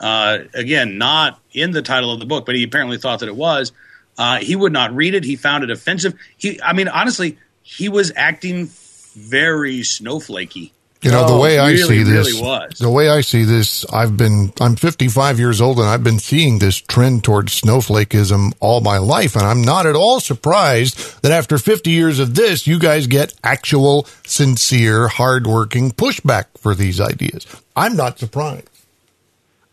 uh, 0.00 0.38
again 0.52 0.98
not 0.98 1.40
in 1.52 1.70
the 1.70 1.82
title 1.82 2.12
of 2.12 2.18
the 2.18 2.26
book, 2.26 2.44
but 2.44 2.56
he 2.56 2.64
apparently 2.64 2.98
thought 2.98 3.20
that 3.20 3.28
it 3.28 3.36
was. 3.36 3.70
Uh, 4.16 4.38
he 4.38 4.56
would 4.56 4.72
not 4.72 4.92
read 4.96 5.14
it. 5.14 5.22
He 5.22 5.36
found 5.36 5.62
it 5.62 5.70
offensive. 5.70 6.12
He, 6.36 6.60
I 6.60 6.72
mean, 6.72 6.88
honestly, 6.88 7.38
he 7.62 7.88
was 7.88 8.10
acting 8.16 8.66
very 9.14 9.84
snowflakey. 9.84 10.72
You 11.00 11.12
know, 11.12 11.28
the 11.28 11.34
Oh, 11.34 11.40
way 11.40 11.58
I 11.60 11.70
really, 11.70 11.98
see 11.98 12.02
this, 12.02 12.32
really 12.32 12.42
was. 12.42 12.78
the 12.80 12.90
way 12.90 13.08
I 13.08 13.20
see 13.20 13.44
this, 13.44 13.84
I've 13.92 14.16
been, 14.16 14.52
I'm 14.60 14.74
55 14.74 15.38
years 15.38 15.60
old 15.60 15.78
and 15.78 15.86
I've 15.86 16.02
been 16.02 16.18
seeing 16.18 16.58
this 16.58 16.74
trend 16.76 17.22
towards 17.22 17.60
snowflakeism 17.60 18.52
all 18.58 18.80
my 18.80 18.98
life. 18.98 19.36
And 19.36 19.44
I'm 19.44 19.62
not 19.62 19.86
at 19.86 19.94
all 19.94 20.18
surprised 20.18 21.22
that 21.22 21.30
after 21.30 21.56
50 21.56 21.90
years 21.90 22.18
of 22.18 22.34
this, 22.34 22.66
you 22.66 22.80
guys 22.80 23.06
get 23.06 23.32
actual, 23.44 24.08
sincere, 24.26 25.06
hardworking 25.06 25.92
pushback 25.92 26.46
for 26.58 26.74
these 26.74 27.00
ideas. 27.00 27.46
I'm 27.76 27.94
not 27.96 28.18
surprised. 28.18 28.68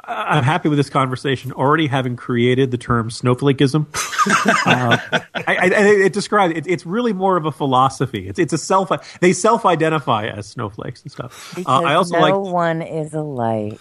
I'm 0.08 0.44
happy 0.44 0.70
with 0.70 0.78
this 0.78 0.90
conversation. 0.90 1.52
Already 1.52 1.88
having 1.88 2.16
created 2.16 2.72
the 2.72 2.78
term 2.78 3.10
snowflakeism, 3.10 3.88
uh, 4.66 4.98
I, 5.34 5.44
I, 5.48 5.66
it 6.06 6.14
describes 6.14 6.56
it, 6.56 6.68
it's 6.68 6.86
really 6.86 7.14
more 7.14 7.38
of 7.38 7.46
a 7.46 7.52
philosophy. 7.52 8.28
It's 8.28 8.40
it's 8.40 8.54
a 8.54 8.58
self 8.58 8.92
they 9.20 9.34
self 9.34 9.66
identify 9.66 10.28
as 10.28 10.48
snowflakes 10.48 11.02
and 11.02 11.12
stuff. 11.12 11.58
Uh, 11.58 11.82
I 11.82 11.96
also 11.96 12.16
no 12.16 12.22
like 12.22 12.54
one 12.54 12.82
is 12.82 13.14
alike. 13.14 13.80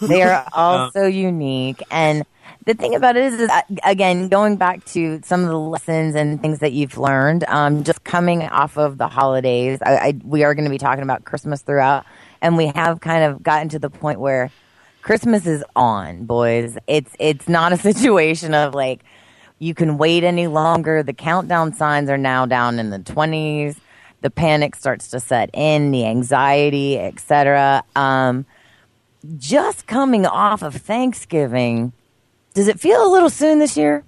they 0.00 0.22
are 0.22 0.46
all 0.52 0.90
so 0.92 1.06
unique. 1.06 1.82
And 1.90 2.24
the 2.64 2.74
thing 2.74 2.94
about 2.94 3.16
it 3.16 3.24
is, 3.24 3.40
is 3.40 3.50
uh, 3.50 3.60
again, 3.84 4.28
going 4.28 4.56
back 4.56 4.84
to 4.86 5.20
some 5.24 5.42
of 5.42 5.48
the 5.48 5.58
lessons 5.58 6.14
and 6.14 6.40
things 6.40 6.60
that 6.60 6.72
you've 6.72 6.96
learned, 6.96 7.44
um, 7.48 7.84
just 7.84 8.04
coming 8.04 8.42
off 8.42 8.78
of 8.78 8.96
the 8.96 9.08
holidays, 9.08 9.78
I, 9.82 9.96
I, 9.96 10.20
we 10.24 10.44
are 10.44 10.54
going 10.54 10.64
to 10.64 10.70
be 10.70 10.78
talking 10.78 11.02
about 11.02 11.24
Christmas 11.24 11.62
throughout. 11.62 12.06
And 12.40 12.56
we 12.56 12.66
have 12.68 13.00
kind 13.00 13.24
of 13.24 13.42
gotten 13.42 13.70
to 13.70 13.78
the 13.78 13.90
point 13.90 14.20
where 14.20 14.50
Christmas 15.04 15.46
is 15.46 15.62
on, 15.76 16.24
boys. 16.24 16.78
It's 16.86 17.14
it's 17.18 17.46
not 17.46 17.74
a 17.74 17.76
situation 17.90 18.54
of 18.54 18.74
like 18.74 19.04
you 19.58 19.74
can 19.74 19.98
wait 19.98 20.24
any 20.24 20.46
longer. 20.46 21.02
The 21.02 21.12
countdown 21.12 21.74
signs 21.74 22.08
are 22.08 22.16
now 22.16 22.46
down 22.46 22.78
in 22.78 22.88
the 22.88 22.98
twenties. 22.98 23.78
The 24.22 24.30
panic 24.30 24.74
starts 24.74 25.08
to 25.08 25.20
set 25.20 25.50
in, 25.52 25.90
the 25.90 26.06
anxiety, 26.06 26.98
etc. 26.98 27.84
Um, 27.94 28.46
just 29.36 29.86
coming 29.86 30.24
off 30.24 30.62
of 30.62 30.74
Thanksgiving, 30.74 31.92
does 32.54 32.66
it 32.66 32.80
feel 32.80 33.06
a 33.06 33.12
little 33.12 33.28
soon 33.28 33.58
this 33.58 33.76
year? 33.76 34.04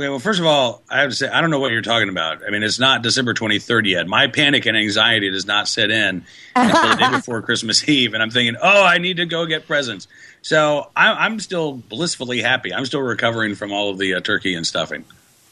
Okay, 0.00 0.08
well, 0.08 0.18
first 0.18 0.40
of 0.40 0.46
all, 0.46 0.80
I 0.88 1.02
have 1.02 1.10
to 1.10 1.14
say 1.14 1.28
I 1.28 1.42
don't 1.42 1.50
know 1.50 1.58
what 1.58 1.72
you're 1.72 1.82
talking 1.82 2.08
about. 2.08 2.42
I 2.42 2.48
mean, 2.48 2.62
it's 2.62 2.78
not 2.78 3.02
December 3.02 3.34
23rd 3.34 3.86
yet. 3.86 4.06
My 4.06 4.28
panic 4.28 4.64
and 4.64 4.74
anxiety 4.74 5.30
does 5.30 5.44
not 5.44 5.68
set 5.68 5.90
in 5.90 6.24
until 6.56 6.88
the 6.88 6.96
day 6.96 7.10
before 7.18 7.42
Christmas 7.42 7.86
Eve, 7.86 8.14
and 8.14 8.22
I'm 8.22 8.30
thinking, 8.30 8.56
oh, 8.62 8.82
I 8.82 8.96
need 8.96 9.18
to 9.18 9.26
go 9.26 9.44
get 9.44 9.66
presents. 9.66 10.08
So 10.40 10.88
I'm, 10.96 11.18
I'm 11.18 11.40
still 11.40 11.74
blissfully 11.74 12.40
happy. 12.40 12.72
I'm 12.72 12.86
still 12.86 13.02
recovering 13.02 13.54
from 13.54 13.72
all 13.72 13.90
of 13.90 13.98
the 13.98 14.14
uh, 14.14 14.20
turkey 14.20 14.54
and 14.54 14.66
stuffing. 14.66 15.04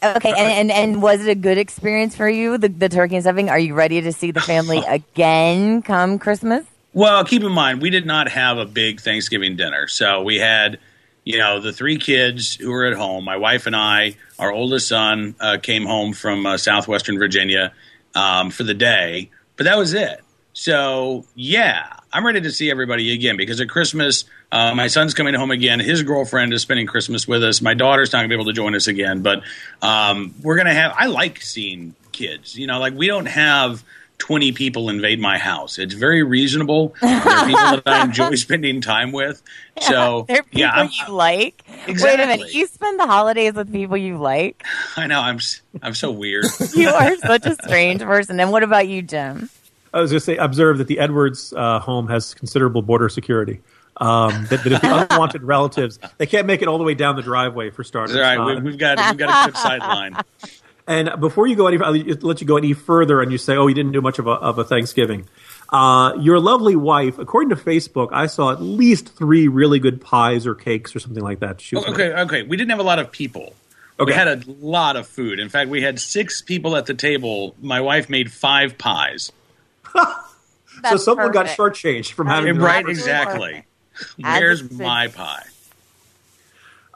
Okay, 0.02 0.30
and, 0.30 0.38
and 0.38 0.70
and 0.70 1.02
was 1.02 1.26
it 1.26 1.30
a 1.30 1.34
good 1.34 1.58
experience 1.58 2.16
for 2.16 2.26
you, 2.26 2.56
the, 2.56 2.68
the 2.68 2.88
turkey 2.88 3.16
and 3.16 3.24
stuffing? 3.24 3.50
Are 3.50 3.58
you 3.58 3.74
ready 3.74 4.00
to 4.00 4.12
see 4.14 4.30
the 4.30 4.40
family 4.40 4.78
again 4.88 5.82
come 5.82 6.18
Christmas? 6.18 6.64
Well, 6.94 7.22
keep 7.26 7.42
in 7.42 7.52
mind, 7.52 7.82
we 7.82 7.90
did 7.90 8.06
not 8.06 8.30
have 8.30 8.56
a 8.56 8.64
big 8.64 9.02
Thanksgiving 9.02 9.56
dinner. 9.56 9.88
So 9.88 10.22
we 10.22 10.38
had, 10.38 10.78
you 11.22 11.36
know, 11.36 11.60
the 11.60 11.74
three 11.74 11.98
kids 11.98 12.54
who 12.54 12.70
were 12.70 12.86
at 12.86 12.94
home. 12.94 13.24
My 13.24 13.36
wife 13.36 13.66
and 13.66 13.76
I, 13.76 14.16
our 14.38 14.52
oldest 14.52 14.88
son, 14.88 15.34
uh, 15.40 15.58
came 15.62 15.84
home 15.84 16.12
from 16.12 16.46
uh, 16.46 16.56
southwestern 16.56 17.18
Virginia 17.18 17.72
um, 18.14 18.50
for 18.50 18.62
the 18.64 18.74
day, 18.74 19.30
but 19.56 19.64
that 19.64 19.76
was 19.76 19.94
it. 19.94 20.20
So, 20.52 21.24
yeah, 21.34 21.98
I'm 22.12 22.26
ready 22.26 22.40
to 22.40 22.50
see 22.50 22.70
everybody 22.70 23.12
again 23.12 23.36
because 23.36 23.60
at 23.60 23.68
Christmas, 23.68 24.24
uh, 24.50 24.74
my 24.74 24.88
son's 24.88 25.14
coming 25.14 25.34
home 25.34 25.50
again. 25.50 25.78
His 25.78 26.02
girlfriend 26.02 26.52
is 26.52 26.62
spending 26.62 26.86
Christmas 26.86 27.28
with 27.28 27.44
us. 27.44 27.60
My 27.60 27.74
daughter's 27.74 28.12
not 28.12 28.22
to 28.22 28.28
be 28.28 28.34
able 28.34 28.46
to 28.46 28.52
join 28.52 28.74
us 28.74 28.86
again, 28.88 29.22
but 29.22 29.42
um, 29.82 30.34
we're 30.42 30.56
to 30.66 30.74
have, 30.74 30.94
I 30.96 31.06
like 31.06 31.42
seeing 31.42 31.94
kids. 32.12 32.56
You 32.58 32.66
know, 32.66 32.80
like 32.80 32.94
we 32.94 33.06
don't 33.06 33.26
have 33.26 33.84
20 34.18 34.52
people 34.52 34.88
invade 34.88 35.20
my 35.20 35.38
house. 35.38 35.78
It's 35.78 35.94
very 35.94 36.22
reasonable. 36.22 36.94
There 37.00 37.10
are 37.16 37.46
people 37.46 37.56
that 37.76 37.82
I 37.86 38.04
enjoy 38.04 38.34
spending 38.34 38.80
time 38.80 39.12
with. 39.12 39.42
So, 39.80 40.24
They're 40.28 40.42
people 40.42 40.60
yeah, 40.60 40.70
I'm, 40.72 40.90
you 41.06 41.12
like. 41.14 41.62
Wait 41.68 41.78
a 41.86 41.90
Exactly. 41.90 42.26
minute, 42.26 42.54
you 42.54 42.66
spend 42.66 42.98
the 42.98 43.06
holidays 43.06 43.54
with 43.54 43.72
people 43.72 43.96
you 43.96 44.18
like. 44.18 44.64
I 44.96 45.06
know 45.06 45.20
I'm 45.20 45.36
s- 45.36 45.62
I'm 45.82 45.94
so 45.94 46.10
weird. 46.10 46.46
You 46.74 46.88
are 46.88 47.16
such 47.18 47.46
a 47.46 47.54
strange 47.54 48.00
person. 48.02 48.40
And 48.40 48.50
what 48.50 48.62
about 48.62 48.88
you, 48.88 49.02
Jim? 49.02 49.48
I 49.94 50.00
was 50.00 50.10
just 50.10 50.26
say 50.26 50.36
observe 50.36 50.78
that 50.78 50.86
the 50.88 50.98
Edwards 50.98 51.52
uh, 51.56 51.78
home 51.80 52.08
has 52.08 52.34
considerable 52.34 52.82
border 52.82 53.08
security. 53.08 53.60
Um, 54.00 54.46
that, 54.50 54.62
that 54.62 54.72
if 54.74 54.80
the 54.80 55.06
unwanted 55.10 55.42
relatives 55.42 55.98
they 56.18 56.26
can't 56.26 56.46
make 56.46 56.62
it 56.62 56.68
all 56.68 56.78
the 56.78 56.84
way 56.84 56.94
down 56.94 57.16
the 57.16 57.22
driveway 57.22 57.70
for 57.70 57.82
starters. 57.82 58.14
All 58.14 58.22
right, 58.22 58.38
Uh, 58.38 58.46
we, 58.60 58.60
we've 58.70 58.78
got 58.78 58.96
we've 59.10 59.18
got 59.18 59.48
a 59.48 59.50
good 59.50 59.58
sideline. 59.60 60.16
And 60.88 61.20
before 61.20 61.46
you 61.46 61.54
go 61.54 61.66
any, 61.68 61.78
I'll 61.78 61.92
let 61.92 62.40
you 62.40 62.46
go 62.46 62.56
any 62.56 62.72
further, 62.72 63.20
and 63.20 63.30
you 63.30 63.36
say, 63.38 63.54
"Oh, 63.56 63.66
you 63.68 63.74
didn't 63.74 63.92
do 63.92 64.00
much 64.00 64.18
of 64.18 64.26
a 64.26 64.30
of 64.30 64.58
a 64.58 64.64
Thanksgiving." 64.64 65.28
Uh, 65.70 66.14
your 66.18 66.40
lovely 66.40 66.76
wife, 66.76 67.18
according 67.18 67.50
to 67.50 67.56
Facebook, 67.56 68.08
I 68.10 68.26
saw 68.26 68.50
at 68.52 68.62
least 68.62 69.14
three 69.14 69.48
really 69.48 69.78
good 69.78 70.00
pies 70.00 70.46
or 70.46 70.54
cakes 70.54 70.96
or 70.96 70.98
something 70.98 71.22
like 71.22 71.40
that. 71.40 71.60
She 71.60 71.76
was 71.76 71.84
Oh, 71.86 71.92
okay, 71.92 72.12
okay. 72.22 72.42
We 72.42 72.56
didn't 72.56 72.70
have 72.70 72.80
a 72.80 72.84
lot 72.84 72.98
of 72.98 73.12
people. 73.12 73.54
Okay. 74.00 74.12
We 74.12 74.14
had 74.14 74.28
a 74.28 74.42
lot 74.60 74.96
of 74.96 75.06
food. 75.06 75.38
In 75.40 75.50
fact, 75.50 75.68
we 75.68 75.82
had 75.82 76.00
six 76.00 76.40
people 76.40 76.74
at 76.74 76.86
the 76.86 76.94
table. 76.94 77.54
My 77.60 77.82
wife 77.82 78.08
made 78.08 78.32
five 78.32 78.78
pies. 78.78 79.30
so 79.92 80.02
That's 80.82 81.04
someone 81.04 81.32
got 81.32 81.48
perfect. 81.48 81.58
shortchanged 81.58 82.12
from 82.12 82.28
having 82.28 82.50
And 82.50 82.60
the- 82.60 82.64
right, 82.64 82.88
exactly. 82.88 83.64
perfect. 83.92 84.18
Where's 84.22 84.70
my 84.70 85.08
pie? 85.08 85.44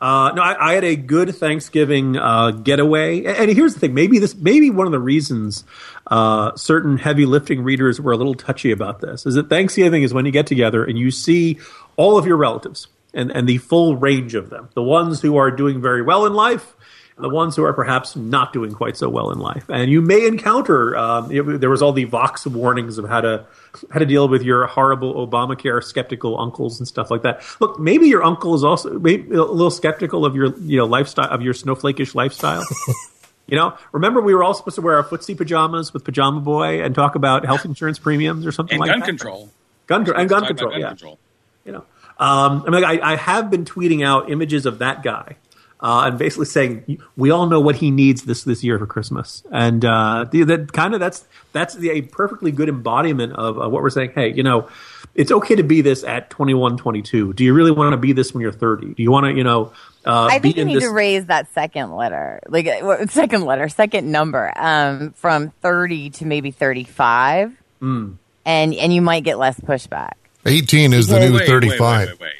Uh, 0.02 0.32
no, 0.32 0.42
I, 0.42 0.71
I 0.71 0.75
had 0.75 0.82
a 0.82 0.97
good 0.97 1.32
Thanksgiving 1.32 2.16
uh, 2.16 2.50
getaway, 2.50 3.18
and, 3.18 3.37
and 3.37 3.50
here's 3.52 3.75
the 3.75 3.78
thing: 3.78 3.94
maybe 3.94 4.18
this, 4.18 4.35
maybe 4.35 4.68
one 4.68 4.87
of 4.87 4.92
the 4.92 4.99
reasons 4.99 5.62
uh, 6.09 6.56
certain 6.56 6.99
heavy 6.99 7.25
lifting 7.25 7.62
readers 7.62 8.00
were 8.00 8.11
a 8.11 8.16
little 8.16 8.35
touchy 8.35 8.73
about 8.73 9.00
this 9.00 9.26
is 9.26 9.37
that 9.37 9.49
Thanksgiving 9.49 10.02
is 10.02 10.12
when 10.12 10.26
you 10.26 10.32
get 10.32 10.49
together 10.49 10.85
and 10.85 10.99
you 10.99 11.12
see 11.12 11.61
all 11.97 12.18
of 12.18 12.26
your 12.26 12.37
relatives 12.37 12.88
and 13.14 13.30
and 13.30 13.49
the 13.49 13.59
full 13.59 13.97
range 13.97 14.35
of 14.35 14.50
them, 14.50 14.71
the 14.75 14.82
ones 14.82 15.21
who 15.23 15.37
are 15.37 15.52
doing 15.52 15.80
very 15.80 16.02
well 16.02 16.26
in 16.26 16.35
life. 16.35 16.75
The 17.19 17.28
ones 17.28 17.54
who 17.57 17.64
are 17.64 17.73
perhaps 17.75 18.16
not 18.16 18.52
doing 18.54 18.73
quite 18.73 18.97
so 18.97 19.09
well 19.09 19.31
in 19.31 19.38
life, 19.38 19.69
and 19.69 19.90
you 19.90 20.00
may 20.00 20.26
encounter. 20.26 20.97
Um, 20.97 21.31
it- 21.31 21.61
there 21.61 21.69
was 21.71 21.83
all 21.83 21.92
the 21.92 22.04
Vox 22.04 22.47
warnings 22.47 22.97
of 22.99 23.07
how 23.09 23.21
to 23.21 23.45
how 23.90 23.99
to 24.00 24.07
deal 24.07 24.28
with 24.28 24.42
your 24.42 24.66
horrible 24.66 25.26
Obamacare 25.26 25.83
skeptical 25.85 26.40
uncles 26.40 26.78
and 26.81 26.88
stuff 26.88 27.11
like 27.11 27.23
that. 27.23 27.42
Look, 27.61 27.78
maybe 27.78 28.07
your 28.09 28.23
uncle 28.23 28.54
is 28.54 28.64
also 28.64 28.99
maybe 28.99 29.35
a 29.35 29.42
little 29.45 29.71
skeptical 29.71 30.25
of 30.25 30.35
your 30.35 30.57
you 30.61 30.78
know 30.78 30.87
lifestyle 30.87 31.28
of 31.31 31.42
your 31.42 31.52
snowflakish 31.54 32.14
lifestyle. 32.14 32.64
you 33.47 33.57
know, 33.57 33.76
remember 33.92 34.21
we 34.23 34.35
were 34.35 34.42
all 34.42 34.54
supposed 34.54 34.76
to 34.76 34.83
wear 34.83 34.97
our 34.97 35.04
footsie 35.04 35.37
pajamas 35.37 35.92
with 35.92 36.04
Pajama 36.04 36.40
Boy 36.40 36.83
and 36.83 36.95
talk 36.95 37.14
about 37.14 37.45
health 37.45 37.64
insurance 37.66 37.99
premiums 37.99 38.47
or 38.47 38.52
something 38.52 38.75
And 38.76 38.81
like 38.81 38.90
gun 38.90 39.00
that. 39.00 39.07
control. 39.07 39.50
Gun 39.87 40.11
and 40.16 40.28
gun 40.28 40.47
control. 40.47 40.71
gun 40.71 40.81
yeah, 40.81 40.88
control. 40.88 41.19
you 41.66 41.73
know. 41.73 41.85
Um, 42.19 42.64
I 42.66 42.71
mean, 42.71 42.85
I, 42.85 43.00
I 43.12 43.16
have 43.16 43.50
been 43.50 43.64
tweeting 43.66 44.02
out 44.04 44.31
images 44.31 44.64
of 44.64 44.78
that 44.78 45.02
guy. 45.02 45.37
Uh, 45.82 46.04
and 46.06 46.16
basically 46.18 46.46
saying 46.46 47.02
we 47.16 47.32
all 47.32 47.46
know 47.46 47.60
what 47.60 47.74
he 47.74 47.90
needs 47.90 48.22
this 48.22 48.44
this 48.44 48.62
year 48.62 48.78
for 48.78 48.86
Christmas, 48.86 49.42
and 49.50 49.84
uh, 49.84 50.24
that 50.30 50.70
kind 50.72 50.94
of 50.94 51.00
that's 51.00 51.24
that's 51.52 51.74
the, 51.74 51.90
a 51.90 52.02
perfectly 52.02 52.52
good 52.52 52.68
embodiment 52.68 53.32
of 53.32 53.58
uh, 53.60 53.68
what 53.68 53.82
we're 53.82 53.90
saying. 53.90 54.12
Hey, 54.14 54.32
you 54.32 54.44
know, 54.44 54.68
it's 55.16 55.32
okay 55.32 55.56
to 55.56 55.64
be 55.64 55.80
this 55.80 56.04
at 56.04 56.30
21, 56.30 56.76
22. 56.76 57.32
Do 57.32 57.42
you 57.42 57.52
really 57.52 57.72
want 57.72 57.94
to 57.94 57.96
be 57.96 58.12
this 58.12 58.32
when 58.32 58.42
you're 58.42 58.52
30? 58.52 58.94
Do 58.94 59.02
you 59.02 59.10
want 59.10 59.26
to, 59.26 59.32
you 59.34 59.42
know, 59.42 59.72
uh, 60.06 60.26
I 60.30 60.38
think 60.38 60.54
be 60.54 60.60
you 60.60 60.66
need 60.66 60.76
this? 60.76 60.84
to 60.84 60.90
raise 60.90 61.26
that 61.26 61.52
second 61.52 61.96
letter, 61.96 62.38
like 62.48 62.68
uh, 62.68 63.06
second 63.08 63.44
letter, 63.44 63.68
second 63.68 64.10
number, 64.10 64.52
um, 64.54 65.10
from 65.14 65.50
thirty 65.62 66.10
to 66.10 66.26
maybe 66.26 66.52
thirty-five, 66.52 67.52
Hmm. 67.80 68.12
and 68.44 68.72
and 68.72 68.94
you 68.94 69.02
might 69.02 69.24
get 69.24 69.36
less 69.36 69.58
pushback. 69.58 70.12
18 70.46 70.92
is 70.92 71.08
the 71.08 71.14
Wait, 71.14 71.20
new 71.28 71.32
wait, 71.32 71.40
wait, 71.40 71.46
35. 71.48 71.80
Wait, 71.80 72.08
wait, 72.08 72.20
wait. 72.20 72.32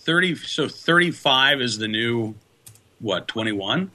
Thirty. 0.00 0.34
So 0.34 0.68
thirty-five 0.68 1.60
is 1.60 1.78
the 1.78 1.86
new 1.88 2.34
what? 3.00 3.28
Twenty-one. 3.28 3.90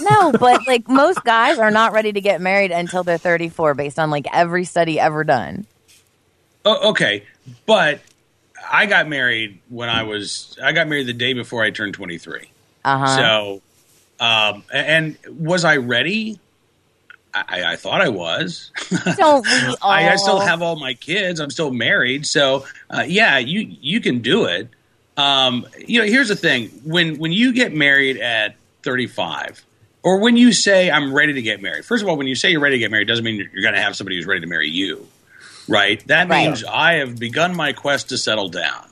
No, 0.00 0.32
but 0.32 0.66
like 0.66 0.88
most 0.88 1.22
guys 1.24 1.58
are 1.58 1.70
not 1.70 1.92
ready 1.92 2.12
to 2.12 2.20
get 2.20 2.40
married 2.40 2.70
until 2.70 3.02
they're 3.02 3.18
thirty-four, 3.18 3.74
based 3.74 3.98
on 3.98 4.10
like 4.10 4.26
every 4.32 4.64
study 4.64 5.00
ever 5.00 5.24
done. 5.24 5.66
Oh, 6.64 6.90
okay, 6.90 7.24
but 7.64 8.00
I 8.70 8.86
got 8.86 9.08
married 9.08 9.60
when 9.68 9.88
I 9.88 10.02
was. 10.02 10.56
I 10.62 10.72
got 10.72 10.88
married 10.88 11.06
the 11.06 11.12
day 11.12 11.32
before 11.32 11.62
I 11.62 11.70
turned 11.70 11.94
twenty-three. 11.94 12.50
Uh 12.84 12.98
huh. 12.98 13.16
So, 13.16 13.62
um, 14.24 14.62
and 14.72 15.16
was 15.28 15.64
I 15.64 15.76
ready? 15.76 16.38
I, 17.34 17.72
I 17.72 17.76
thought 17.76 18.00
I 18.00 18.08
was. 18.08 18.70
Don't 19.16 19.46
we 19.46 19.66
all? 19.66 19.76
I, 19.82 20.08
I 20.10 20.16
still 20.16 20.40
have 20.40 20.62
all 20.62 20.76
my 20.76 20.94
kids. 20.94 21.38
I'm 21.38 21.50
still 21.50 21.70
married, 21.70 22.26
so 22.26 22.64
uh, 22.90 23.04
yeah, 23.06 23.38
you 23.38 23.76
you 23.80 24.00
can 24.00 24.20
do 24.20 24.44
it. 24.44 24.68
Um, 25.16 25.66
you 25.78 26.00
know, 26.00 26.06
here's 26.06 26.28
the 26.28 26.36
thing: 26.36 26.68
when 26.84 27.18
when 27.18 27.32
you 27.32 27.52
get 27.52 27.72
married 27.74 28.18
at 28.18 28.56
35, 28.82 29.64
or 30.02 30.18
when 30.18 30.36
you 30.36 30.52
say 30.52 30.90
I'm 30.90 31.12
ready 31.14 31.32
to 31.34 31.42
get 31.42 31.60
married. 31.62 31.84
First 31.84 32.02
of 32.02 32.08
all, 32.08 32.16
when 32.16 32.26
you 32.26 32.34
say 32.34 32.50
you're 32.50 32.60
ready 32.60 32.76
to 32.76 32.80
get 32.80 32.90
married, 32.90 33.08
doesn't 33.08 33.24
mean 33.24 33.36
you're 33.52 33.62
going 33.62 33.74
to 33.74 33.80
have 33.80 33.96
somebody 33.96 34.16
who's 34.16 34.26
ready 34.26 34.40
to 34.42 34.46
marry 34.46 34.68
you, 34.68 35.06
right? 35.68 36.06
That 36.06 36.28
Right. 36.28 36.44
means 36.46 36.64
I 36.64 36.94
have 36.94 37.18
begun 37.18 37.56
my 37.56 37.72
quest 37.72 38.10
to 38.10 38.18
settle 38.18 38.48
down. 38.48 38.84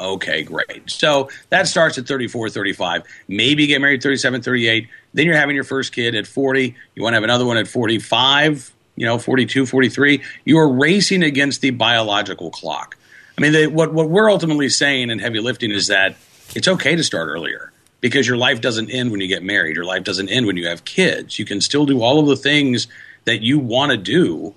Okay, 0.00 0.42
great. 0.42 0.90
So 0.90 1.28
that 1.50 1.68
starts 1.68 1.98
at 1.98 2.06
34, 2.06 2.50
35. 2.50 3.02
Maybe 3.28 3.62
you 3.62 3.68
get 3.68 3.80
married 3.80 4.02
37, 4.02 4.42
38. 4.42 4.88
Then 5.12 5.26
you're 5.26 5.36
having 5.36 5.54
your 5.54 5.64
first 5.64 5.92
kid 5.92 6.14
at 6.16 6.26
40. 6.26 6.74
You 6.96 7.02
want 7.02 7.12
to 7.12 7.16
have 7.16 7.22
another 7.24 7.46
one 7.46 7.56
at 7.58 7.68
45, 7.68 8.72
you 8.96 9.06
know, 9.06 9.18
42, 9.18 9.66
43. 9.66 10.20
You 10.44 10.58
are 10.58 10.68
racing 10.68 11.22
against 11.22 11.60
the 11.60 11.70
biological 11.70 12.50
clock. 12.50 12.96
I 13.36 13.40
mean, 13.40 13.52
they, 13.52 13.66
what, 13.66 13.92
what 13.92 14.08
we're 14.08 14.30
ultimately 14.30 14.68
saying 14.68 15.10
in 15.10 15.18
heavy 15.18 15.40
lifting 15.40 15.70
is 15.70 15.88
that 15.88 16.16
it's 16.54 16.68
okay 16.68 16.94
to 16.94 17.02
start 17.02 17.28
earlier 17.28 17.72
because 18.00 18.26
your 18.26 18.36
life 18.36 18.60
doesn't 18.60 18.90
end 18.90 19.10
when 19.10 19.20
you 19.20 19.26
get 19.26 19.42
married. 19.42 19.76
Your 19.76 19.84
life 19.84 20.04
doesn't 20.04 20.28
end 20.28 20.46
when 20.46 20.56
you 20.56 20.68
have 20.68 20.84
kids. 20.84 21.38
You 21.38 21.44
can 21.44 21.60
still 21.60 21.86
do 21.86 22.02
all 22.02 22.20
of 22.20 22.26
the 22.26 22.36
things 22.36 22.86
that 23.24 23.42
you 23.42 23.58
want 23.58 23.90
to 23.90 23.96
do 23.96 24.54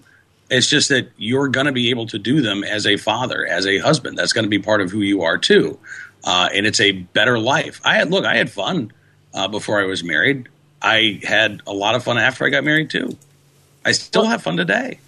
it's 0.50 0.67
just 0.67 0.89
that 0.89 1.10
you're 1.17 1.48
going 1.50 1.65
to 1.65 1.72
be 1.72 1.89
able 1.89 2.07
to 2.07 2.19
do 2.19 2.41
them 2.41 2.63
as 2.63 2.88
a 2.88 2.98
father, 2.98 3.46
as 3.46 3.67
a 3.67 3.79
husband. 3.79 4.17
That's 4.17 4.34
going 4.34 4.46
to 4.46 4.50
be 4.50 4.60
part 4.60 4.81
of 4.81 4.91
who 4.91 5.01
you 5.01 5.24
are 5.24 5.38
too, 5.38 5.77
uh, 6.24 6.50
and 6.53 6.65
it's 6.65 6.79
a 6.79 6.91
better 6.91 7.38
life. 7.38 7.81
I 7.84 7.96
had 7.96 8.10
look, 8.10 8.25
I 8.25 8.38
had 8.38 8.50
fun 8.50 8.93
uh, 9.34 9.48
before 9.48 9.81
I 9.81 9.86
was 9.86 10.03
married. 10.03 10.50
I 10.81 11.19
had 11.24 11.62
a 11.67 11.74
lot 11.74 11.96
of 11.96 12.03
fun 12.03 12.17
after 12.17 12.46
I 12.46 12.50
got 12.50 12.63
married 12.63 12.89
too. 12.89 13.17
I 13.84 13.91
still 13.91 14.25
have 14.25 14.43
fun 14.43 14.57
today. 14.57 15.00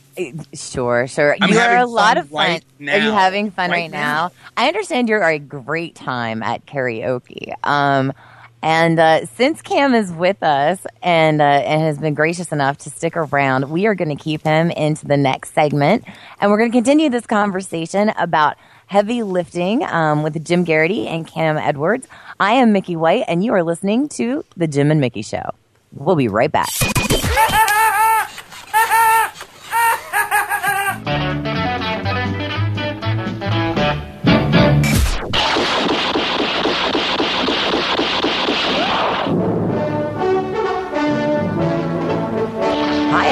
Sure, 0.53 1.07
sure. 1.07 1.35
I'm 1.41 1.49
You're 1.51 1.77
a 1.77 1.85
lot 1.85 2.17
of 2.17 2.29
fun. 2.29 2.61
right 2.79 2.93
Are 2.93 2.97
you 2.99 3.11
having 3.11 3.51
fun 3.51 3.71
Right 3.71 3.83
right, 3.83 3.91
now? 3.91 4.31
I 4.57 4.67
understand 4.67 5.09
you're 5.09 5.23
a 5.23 5.39
great 5.39 5.95
time 5.95 6.43
at 6.43 6.65
karaoke. 6.65 7.53
Um, 7.63 8.13
and 8.61 8.99
uh, 8.99 9.25
since 9.25 9.61
Cam 9.61 9.93
is 9.93 10.11
with 10.11 10.43
us 10.43 10.85
and 11.01 11.41
uh, 11.41 11.45
and 11.45 11.81
has 11.81 11.97
been 11.97 12.13
gracious 12.13 12.51
enough 12.51 12.77
to 12.79 12.89
stick 12.89 13.15
around, 13.15 13.69
we 13.69 13.85
are 13.85 13.95
going 13.95 14.15
to 14.15 14.21
keep 14.21 14.43
him 14.43 14.69
into 14.71 15.05
the 15.05 15.15
next 15.15 15.53
segment, 15.53 16.03
and 16.41 16.51
we're 16.51 16.57
going 16.57 16.71
to 16.71 16.77
continue 16.77 17.09
this 17.09 17.25
conversation 17.25 18.09
about 18.17 18.57
heavy 18.87 19.23
lifting 19.23 19.83
um, 19.85 20.23
with 20.23 20.43
Jim 20.43 20.65
Garrity 20.65 21.07
and 21.07 21.25
Cam 21.25 21.57
Edwards. 21.57 22.07
I 22.39 22.53
am 22.53 22.73
Mickey 22.73 22.97
White, 22.97 23.23
and 23.29 23.45
you 23.45 23.53
are 23.53 23.63
listening 23.63 24.09
to 24.09 24.43
the 24.57 24.67
Jim 24.67 24.91
and 24.91 24.99
Mickey 24.99 25.21
Show. 25.21 25.51
We'll 25.93 26.17
be 26.17 26.27
right 26.27 26.51
back. 26.51 26.67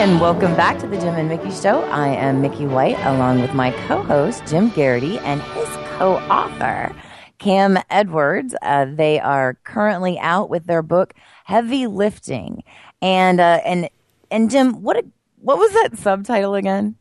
And 0.08 0.22
welcome 0.22 0.56
back 0.56 0.80
to 0.80 0.88
the 0.88 0.98
Jim 0.98 1.16
and 1.16 1.28
Mickey 1.28 1.52
Show. 1.52 1.82
I 1.82 2.08
am 2.08 2.42
Mickey 2.42 2.66
White, 2.66 2.98
along 3.00 3.42
with 3.42 3.54
my 3.54 3.72
co 3.88 4.02
host, 4.02 4.42
Jim 4.48 4.70
Garrity, 4.70 5.20
and 5.20 5.42
his 5.42 5.68
co 5.98 6.16
author, 6.30 6.96
Cam 7.40 7.78
Edwards. 7.90 8.56
Uh, 8.62 8.86
they 8.86 9.20
are 9.20 9.56
currently 9.66 10.18
out 10.20 10.50
with 10.50 10.66
their 10.66 10.82
book, 10.82 11.14
Heavy 11.44 11.88
Lifting. 11.88 12.64
And, 13.02 13.42
uh, 13.42 13.60
and, 13.66 13.90
and 14.32 14.50
Jim, 14.50 14.82
what, 14.82 14.94
did- 14.94 15.12
what 15.42 15.58
was 15.58 15.74
that 15.74 15.98
subtitle 15.98 16.56
again? 16.56 16.96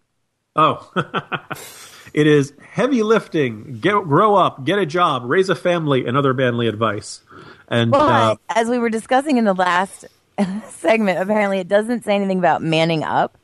Oh, 0.57 0.91
it 2.13 2.27
is 2.27 2.55
heavy 2.73 3.05
lifting. 3.05 3.79
Get 3.79 4.03
grow 4.03 4.35
up, 4.35 4.65
get 4.65 4.81
a 4.81 4.87
job, 4.87 5.23
raise 5.27 5.49
a 5.49 5.55
family, 5.55 6.07
and 6.07 6.17
other 6.17 6.35
manly 6.35 6.67
advice. 6.67 7.21
And 7.69 7.93
Well, 7.93 8.33
uh, 8.33 8.37
as 8.49 8.69
we 8.69 8.79
were 8.79 8.91
discussing 8.91 9.37
in 9.37 9.45
the 9.45 9.55
last 9.55 10.07
segment, 10.69 11.19
apparently 11.19 11.59
it 11.59 11.69
doesn't 11.69 12.05
say 12.05 12.15
anything 12.15 12.39
about 12.39 12.63
manning 12.63 13.03
up. 13.03 13.37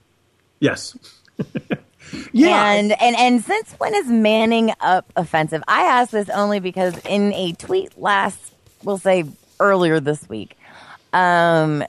yes, 0.61 0.96
yeah, 2.32 2.72
And 2.72 2.92
and 3.00 3.16
and 3.16 3.42
since 3.42 3.72
when 3.75 3.94
is 3.94 4.06
manning 4.06 4.72
up 4.80 5.11
offensive? 5.16 5.62
I 5.66 5.82
ask 5.84 6.11
this 6.11 6.28
only 6.28 6.61
because 6.61 6.99
in 7.06 7.32
a 7.32 7.52
tweet 7.52 7.99
last, 7.99 8.52
we'll 8.84 8.99
say 8.99 9.25
earlier 9.61 10.00
this 10.00 10.28
week, 10.28 10.56
um, 11.12 11.84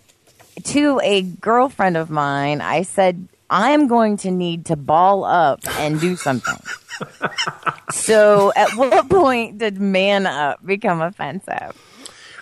to 0.63 1.00
a 1.03 1.22
girlfriend 1.22 1.98
of 1.98 2.10
mine, 2.10 2.62
I 2.62 2.83
said 2.83 3.27
I'm 3.50 3.88
going 3.88 4.17
to 4.17 4.31
need 4.31 4.65
to 4.67 4.75
ball 4.75 5.24
up 5.24 5.60
and 5.79 6.00
do 6.00 6.15
something. 6.15 6.57
so, 7.91 8.51
at 8.55 8.72
what 8.75 9.10
point 9.10 9.57
did 9.57 9.79
man 9.79 10.25
up 10.25 10.65
become 10.65 11.01
offensive? 11.01 11.77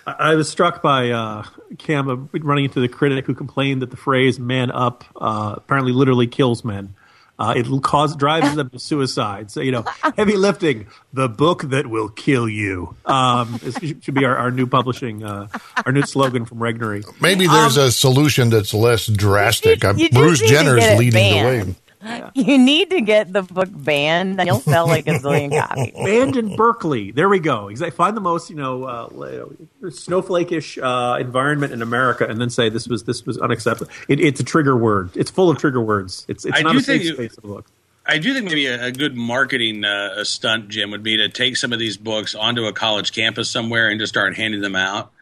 I, 0.06 0.32
I 0.32 0.34
was 0.34 0.48
struck 0.48 0.82
by 0.82 1.10
uh, 1.10 1.44
Cam 1.78 2.08
uh, 2.08 2.38
running 2.40 2.64
into 2.64 2.80
the 2.80 2.88
critic 2.88 3.26
who 3.26 3.34
complained 3.34 3.82
that 3.82 3.90
the 3.90 3.96
phrase 3.96 4.38
"man 4.38 4.70
up" 4.70 5.04
uh, 5.16 5.54
apparently 5.56 5.92
literally 5.92 6.26
kills 6.26 6.64
men. 6.64 6.94
Uh, 7.38 7.54
it 7.56 7.66
cause 7.82 8.14
drives 8.14 8.54
them 8.54 8.70
to 8.70 8.78
suicide. 8.78 9.50
So 9.50 9.60
you 9.60 9.72
know, 9.72 9.84
heavy 10.16 10.36
lifting, 10.36 10.86
the 11.12 11.28
book 11.28 11.62
that 11.70 11.86
will 11.88 12.08
kill 12.08 12.48
you. 12.48 12.94
Um, 13.04 13.58
this 13.62 13.76
should 14.02 14.14
be 14.14 14.24
our, 14.24 14.36
our 14.36 14.50
new 14.50 14.66
publishing, 14.66 15.24
uh, 15.24 15.48
our 15.84 15.92
new 15.92 16.02
slogan 16.02 16.44
from 16.44 16.58
Regnery. 16.58 17.04
Maybe 17.20 17.46
there's 17.46 17.76
a 17.76 17.90
solution 17.90 18.50
that's 18.50 18.72
less 18.72 19.06
drastic. 19.06 19.82
you 19.82 19.90
Uh, 19.90 19.94
just 19.94 20.12
Bruce 20.12 20.40
need 20.40 20.48
to 20.48 20.54
Jenner 20.54 20.78
is 20.78 20.84
it 20.84 20.98
leading 20.98 21.12
the 21.12 21.40
banned. 21.40 21.76
Way. 22.02 22.22
You 22.34 22.58
need 22.58 22.90
to 22.90 23.00
get 23.00 23.32
the 23.32 23.42
book 23.42 23.68
banned, 23.72 24.38
and 24.40 24.46
you'll 24.46 24.60
sell 24.60 24.86
like 24.86 25.06
a 25.06 25.12
zillion 25.18 25.50
copies. 25.68 25.92
Banned 25.92 26.36
in 26.36 26.56
Berkeley. 26.56 27.10
There 27.10 27.28
we 27.28 27.38
go. 27.40 27.68
Exactly. 27.68 27.96
Find 27.96 28.16
the 28.16 28.20
most 28.20 28.50
you 28.50 28.56
know 28.56 28.84
uh, 28.84 29.90
snowflake-ish 29.90 30.78
uh, 30.78 31.18
environment 31.20 31.72
in 31.72 31.82
America, 31.82 32.26
and 32.26 32.40
then 32.40 32.50
say 32.50 32.68
this 32.68 32.88
was 32.88 33.04
this 33.04 33.24
was 33.24 33.38
unacceptable. 33.38 33.90
It, 34.08 34.20
it's 34.20 34.40
a 34.40 34.44
trigger 34.44 34.76
word. 34.76 35.10
It's 35.16 35.30
full 35.30 35.50
of 35.50 35.58
trigger 35.58 35.80
words. 35.80 36.24
It's 36.28 36.44
it's 36.44 36.58
I 36.58 36.62
not 36.62 36.76
a 36.76 36.80
safe 36.80 37.02
think- 37.02 37.14
space 37.14 37.36
of 37.36 37.42
the 37.42 37.48
book. 37.48 37.66
I 38.04 38.18
do 38.18 38.34
think 38.34 38.46
maybe 38.46 38.66
a, 38.66 38.86
a 38.86 38.90
good 38.90 39.16
marketing 39.16 39.84
uh, 39.84 40.24
stunt, 40.24 40.68
Jim, 40.70 40.90
would 40.90 41.04
be 41.04 41.18
to 41.18 41.28
take 41.28 41.56
some 41.56 41.72
of 41.72 41.78
these 41.78 41.96
books 41.96 42.34
onto 42.34 42.64
a 42.66 42.72
college 42.72 43.12
campus 43.12 43.48
somewhere 43.48 43.88
and 43.90 44.00
just 44.00 44.12
start 44.12 44.36
handing 44.36 44.60
them 44.60 44.74
out. 44.74 45.12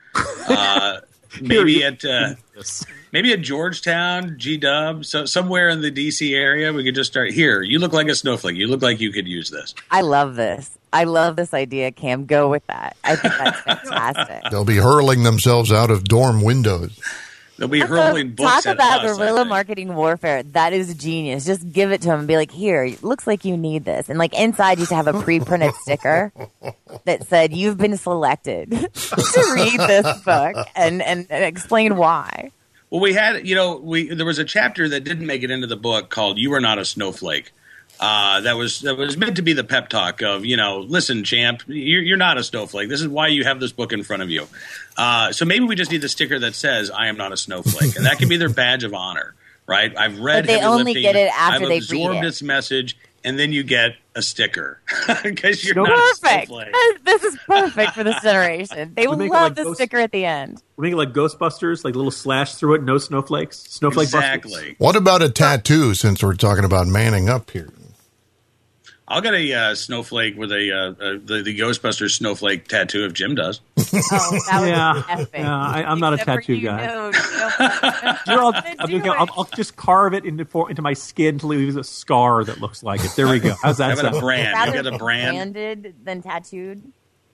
Uh, 0.48 1.00
maybe 1.42 1.84
at 1.84 2.02
uh, 2.06 2.36
maybe 3.12 3.32
at 3.32 3.40
Georgetown, 3.40 4.36
G 4.38 4.56
Dub, 4.56 5.04
so 5.04 5.24
somewhere 5.24 5.68
in 5.68 5.82
the 5.82 5.90
DC 5.90 6.34
area, 6.34 6.72
we 6.72 6.84
could 6.84 6.94
just 6.94 7.10
start. 7.10 7.32
Here, 7.32 7.62
you 7.62 7.78
look 7.78 7.92
like 7.92 8.08
a 8.08 8.14
snowflake. 8.14 8.56
You 8.56 8.66
look 8.68 8.82
like 8.82 9.00
you 9.00 9.12
could 9.12 9.28
use 9.28 9.50
this. 9.50 9.74
I 9.90 10.02
love 10.02 10.36
this. 10.36 10.76
I 10.92 11.04
love 11.04 11.36
this 11.36 11.54
idea, 11.54 11.92
Cam. 11.92 12.26
Go 12.26 12.48
with 12.48 12.66
that. 12.66 12.96
I 13.04 13.16
think 13.16 13.34
that's 13.34 13.60
fantastic. 13.84 14.50
They'll 14.50 14.64
be 14.64 14.76
hurling 14.76 15.22
themselves 15.22 15.70
out 15.70 15.90
of 15.90 16.04
dorm 16.04 16.42
windows. 16.42 16.98
They'll 17.60 17.68
be 17.68 17.80
hurling 17.80 18.30
books 18.30 18.64
Talk 18.64 18.66
at 18.66 18.74
about 18.76 19.04
us. 19.04 19.18
Guerrilla 19.18 19.44
marketing 19.44 19.94
warfare. 19.94 20.42
That 20.42 20.72
is 20.72 20.94
genius. 20.94 21.44
Just 21.44 21.70
give 21.70 21.92
it 21.92 22.00
to 22.00 22.08
them 22.08 22.20
and 22.20 22.28
be 22.28 22.36
like, 22.36 22.50
here, 22.50 22.96
looks 23.02 23.26
like 23.26 23.44
you 23.44 23.54
need 23.54 23.84
this. 23.84 24.08
And 24.08 24.18
like 24.18 24.32
inside, 24.32 24.78
you 24.78 24.82
used 24.82 24.88
to 24.88 24.96
have 24.96 25.06
a 25.06 25.20
pre 25.20 25.40
printed 25.40 25.74
sticker 25.82 26.32
that 27.04 27.28
said, 27.28 27.52
you've 27.54 27.76
been 27.76 27.98
selected 27.98 28.70
to 28.94 29.52
read 29.54 29.78
this 29.78 30.22
book 30.22 30.66
and, 30.74 31.02
and, 31.02 31.26
and 31.28 31.44
explain 31.44 31.96
why. 31.96 32.50
Well, 32.90 33.00
we 33.00 33.12
had, 33.14 33.46
you 33.46 33.54
know, 33.54 33.76
we 33.76 34.12
there 34.12 34.26
was 34.26 34.38
a 34.38 34.44
chapter 34.44 34.88
that 34.88 35.04
didn't 35.04 35.26
make 35.26 35.42
it 35.42 35.50
into 35.50 35.66
the 35.66 35.76
book 35.76 36.10
called 36.10 36.38
"You 36.38 36.52
Are 36.54 36.60
Not 36.60 36.78
a 36.78 36.84
Snowflake." 36.84 37.52
Uh, 38.00 38.40
that 38.40 38.56
was 38.56 38.80
that 38.80 38.96
was 38.96 39.16
meant 39.18 39.36
to 39.36 39.42
be 39.42 39.52
the 39.52 39.62
pep 39.62 39.90
talk 39.90 40.22
of, 40.22 40.44
you 40.44 40.56
know, 40.56 40.78
listen, 40.78 41.22
champ, 41.22 41.62
you're, 41.66 42.00
you're 42.00 42.16
not 42.16 42.38
a 42.38 42.42
snowflake. 42.42 42.88
This 42.88 43.02
is 43.02 43.08
why 43.08 43.26
you 43.26 43.44
have 43.44 43.60
this 43.60 43.72
book 43.72 43.92
in 43.92 44.02
front 44.02 44.22
of 44.22 44.30
you. 44.30 44.46
Uh, 44.96 45.32
so 45.32 45.44
maybe 45.44 45.66
we 45.66 45.76
just 45.76 45.90
need 45.90 46.00
the 46.00 46.08
sticker 46.08 46.38
that 46.38 46.54
says 46.54 46.90
"I 46.90 47.08
am 47.08 47.18
not 47.18 47.30
a 47.32 47.36
snowflake," 47.36 47.96
and 47.96 48.06
that 48.06 48.18
can 48.18 48.28
be 48.28 48.38
their 48.38 48.48
badge 48.48 48.84
of 48.84 48.94
honor, 48.94 49.34
right? 49.66 49.94
I've 49.96 50.18
read. 50.18 50.46
But 50.46 50.52
they 50.52 50.62
only 50.62 50.84
lifting, 50.94 51.02
get 51.02 51.16
it 51.16 51.30
after 51.30 51.54
I've 51.56 51.60
they 51.60 51.68
read 51.68 51.82
absorbed 51.82 52.24
it. 52.24 52.28
its 52.28 52.42
message, 52.42 52.96
and 53.24 53.38
then 53.38 53.52
you 53.52 53.62
get 53.62 53.92
a 54.14 54.22
sticker 54.22 54.80
because 55.22 55.64
you're 55.64 55.74
Snow- 55.74 55.84
not 55.84 56.20
Perfect. 56.20 56.50
This 57.04 57.22
is 57.24 57.36
perfect 57.46 57.92
for 57.94 58.04
this 58.04 58.20
generation. 58.22 58.92
They 58.94 59.02
We 59.02 59.08
would 59.08 59.18
make 59.18 59.28
it 59.30 59.32
love 59.32 59.42
like 59.42 59.54
the 59.56 59.64
those- 59.64 59.76
sticker 59.76 59.98
at 59.98 60.12
the 60.12 60.24
end. 60.24 60.62
We 60.76 60.84
make 60.84 60.92
it 60.92 60.96
like 60.96 61.12
Ghostbusters, 61.12 61.84
like 61.84 61.94
a 61.94 61.98
little 61.98 62.10
slash 62.10 62.54
through 62.54 62.74
it, 62.74 62.82
no 62.82 62.98
snowflakes. 62.98 63.58
Snowflake 63.58 64.10
busters. 64.10 64.34
Exactly. 64.34 64.74
What 64.78 64.96
about 64.96 65.22
a 65.22 65.28
tattoo 65.28 65.94
since 65.94 66.22
we're 66.22 66.34
talking 66.34 66.64
about 66.64 66.86
manning 66.86 67.28
up 67.28 67.50
here? 67.50 67.70
I'll 69.10 69.20
get 69.20 69.34
a 69.34 69.52
uh, 69.52 69.74
snowflake 69.74 70.36
with 70.36 70.52
a 70.52 70.70
uh, 70.72 70.76
uh, 71.04 71.18
the, 71.24 71.42
the 71.44 71.58
Ghostbusters 71.58 72.12
snowflake 72.12 72.68
tattoo 72.68 73.04
if 73.04 73.12
Jim 73.12 73.34
does. 73.34 73.60
Oh, 73.92 74.38
that 74.48 74.60
was 74.60 74.68
Yeah, 74.68 75.02
epic. 75.08 75.30
yeah, 75.34 75.58
I, 75.60 75.82
I'm 75.82 75.98
not 75.98 76.12
a 76.12 76.14
Except 76.14 76.30
for 76.30 76.40
tattoo 76.42 76.54
you 76.54 76.68
guy. 76.68 76.86
know, 76.86 77.06
you 77.08 78.36
know, 78.36 79.12
I'll, 79.12 79.20
I'll, 79.20 79.28
I'll, 79.38 79.44
just 79.56 79.74
carve 79.74 80.14
it 80.14 80.24
into 80.24 80.44
for, 80.44 80.70
into 80.70 80.80
my 80.80 80.92
skin 80.92 81.34
until 81.34 81.50
it 81.52 81.56
leaves 81.56 81.74
a 81.74 81.82
scar 81.82 82.44
that 82.44 82.60
looks 82.60 82.84
like 82.84 83.04
it. 83.04 83.10
There 83.16 83.26
we 83.26 83.40
go. 83.40 83.54
How's 83.62 83.78
that 83.78 83.98
Have 83.98 84.14
a 84.14 84.20
brand. 84.20 84.52
rather 84.52 84.76
You 84.76 84.82
get 84.84 84.94
a 84.94 84.96
brand. 84.96 85.54
branded 85.54 85.94
than 86.04 86.22
tattooed. 86.22 86.84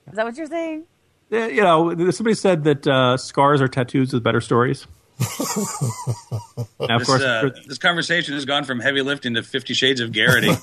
Is 0.08 0.14
that 0.14 0.24
what 0.24 0.34
you're 0.36 0.46
saying? 0.46 0.84
Yeah, 1.28 1.46
you 1.48 1.60
know, 1.60 2.10
somebody 2.10 2.34
said 2.34 2.64
that 2.64 2.86
uh, 2.86 3.16
scars 3.18 3.60
are 3.60 3.68
tattoos 3.68 4.12
with 4.14 4.22
better 4.22 4.40
stories. 4.40 4.86
Now, 5.18 6.96
of 6.96 6.98
This, 6.98 7.06
course, 7.06 7.22
uh, 7.22 7.50
this 7.66 7.78
conversation 7.78 8.34
has 8.34 8.44
gone 8.44 8.64
from 8.64 8.80
heavy 8.80 9.02
lifting 9.02 9.34
to 9.34 9.42
Fifty 9.42 9.74
Shades 9.74 10.00
of 10.00 10.12
Garrity. 10.12 10.50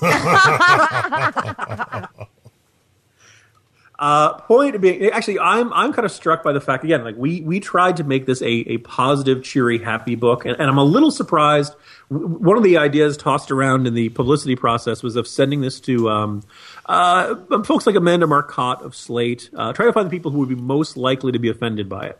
Uh, 3.96 4.34
point 4.40 4.80
being, 4.80 5.08
actually, 5.10 5.38
I'm 5.38 5.72
I'm 5.72 5.92
kind 5.92 6.04
of 6.04 6.10
struck 6.10 6.42
by 6.42 6.52
the 6.52 6.60
fact 6.60 6.82
again, 6.82 7.04
like 7.04 7.14
we 7.16 7.42
we 7.42 7.60
tried 7.60 7.96
to 7.98 8.04
make 8.04 8.26
this 8.26 8.42
a, 8.42 8.50
a 8.50 8.78
positive, 8.78 9.44
cheery, 9.44 9.78
happy 9.78 10.16
book, 10.16 10.44
and, 10.44 10.58
and 10.58 10.68
I'm 10.68 10.78
a 10.78 10.84
little 10.84 11.12
surprised. 11.12 11.74
One 12.08 12.56
of 12.56 12.64
the 12.64 12.76
ideas 12.76 13.16
tossed 13.16 13.52
around 13.52 13.86
in 13.86 13.94
the 13.94 14.08
publicity 14.08 14.56
process 14.56 15.02
was 15.04 15.14
of 15.14 15.28
sending 15.28 15.60
this 15.60 15.78
to 15.80 16.10
um, 16.10 16.42
uh, 16.86 17.36
folks 17.62 17.86
like 17.86 17.94
Amanda 17.94 18.26
Marcotte 18.26 18.82
of 18.82 18.96
Slate, 18.96 19.48
uh, 19.56 19.72
try 19.72 19.86
to 19.86 19.92
find 19.92 20.06
the 20.06 20.10
people 20.10 20.32
who 20.32 20.40
would 20.40 20.48
be 20.48 20.56
most 20.56 20.96
likely 20.96 21.30
to 21.30 21.38
be 21.38 21.48
offended 21.48 21.88
by 21.88 22.06
it. 22.06 22.18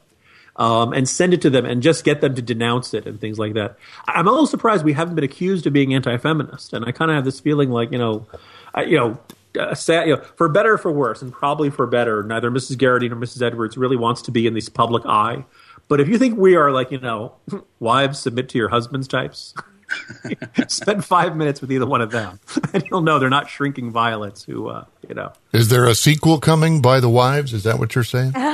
Um, 0.57 0.93
and 0.93 1.09
send 1.09 1.35
it 1.35 1.43
to 1.43 1.51
them 1.51 1.65
and 1.65 1.83
just 1.83 2.05
get 2.05 2.21
them 2.21 2.37
to 2.37 2.43
denounce 2.43 2.95
it 2.95 3.07
and 3.07 3.21
things 3.21 3.41
like 3.41 3.55
that. 3.55 3.77
I'm 4.07 4.29
a 4.29 4.31
little 4.31 4.47
surprised 4.47 4.85
we 4.85 4.93
haven't 4.93 5.17
been 5.17 5.25
accused 5.25 5.67
of 5.67 5.73
being 5.73 5.93
anti-feminist, 5.93 6.73
and 6.73 6.85
I 6.85 6.93
kind 6.93 7.11
of 7.11 7.17
have 7.17 7.25
this 7.25 7.41
feeling 7.41 7.71
like 7.71 7.91
you 7.91 7.99
know, 7.99 8.25
I, 8.73 8.85
you 8.85 8.97
know, 8.97 9.19
uh, 9.59 9.75
sad, 9.75 10.09
you 10.09 10.17
know, 10.17 10.23
for 10.37 10.49
better 10.49 10.75
or 10.75 10.79
for 10.79 10.93
worse, 10.93 11.23
and 11.23 11.33
probably 11.33 11.71
for 11.71 11.87
better, 11.87 12.23
neither 12.23 12.51
Mrs. 12.51 12.79
Garrity 12.79 13.09
nor 13.09 13.19
Mrs. 13.19 13.43
Edwards 13.43 13.77
really 13.77 13.97
wants 13.97 14.23
to 14.23 14.31
be 14.31 14.47
in 14.47 14.55
this 14.55 14.69
public 14.69 15.05
eye. 15.07 15.45
But 15.89 16.01
if 16.01 16.09
you 16.09 16.19
think 16.19 16.39
we 16.39 16.57
are 16.57 16.71
like 16.71 16.91
you 16.91 17.01
know, 17.01 17.35
wives 17.81 18.19
submit 18.19 18.49
to 18.51 18.59
your 18.59 18.69
husbands 18.69 19.09
types, 19.09 19.55
spend 20.69 21.05
five 21.05 21.37
minutes 21.37 21.61
with 21.61 21.73
either 21.73 21.87
one 21.87 22.01
of 22.01 22.11
them, 22.11 22.41
and 22.73 22.85
you'll 22.91 23.03
know 23.03 23.19
they're 23.19 23.31
not 23.31 23.49
shrinking 23.49 23.91
violets 23.91 24.45
who 24.45 24.69
uh, 24.69 24.85
you 25.09 25.15
know. 25.15 25.33
Is 25.53 25.69
there 25.69 25.87
a 25.87 25.95
sequel 25.95 26.41
coming 26.41 26.83
by 26.83 27.01
the 27.01 27.09
wives? 27.09 27.53
Is 27.53 27.65
that 27.65 27.79
what 27.79 27.95
you're 27.95 28.05
saying? 28.05 28.33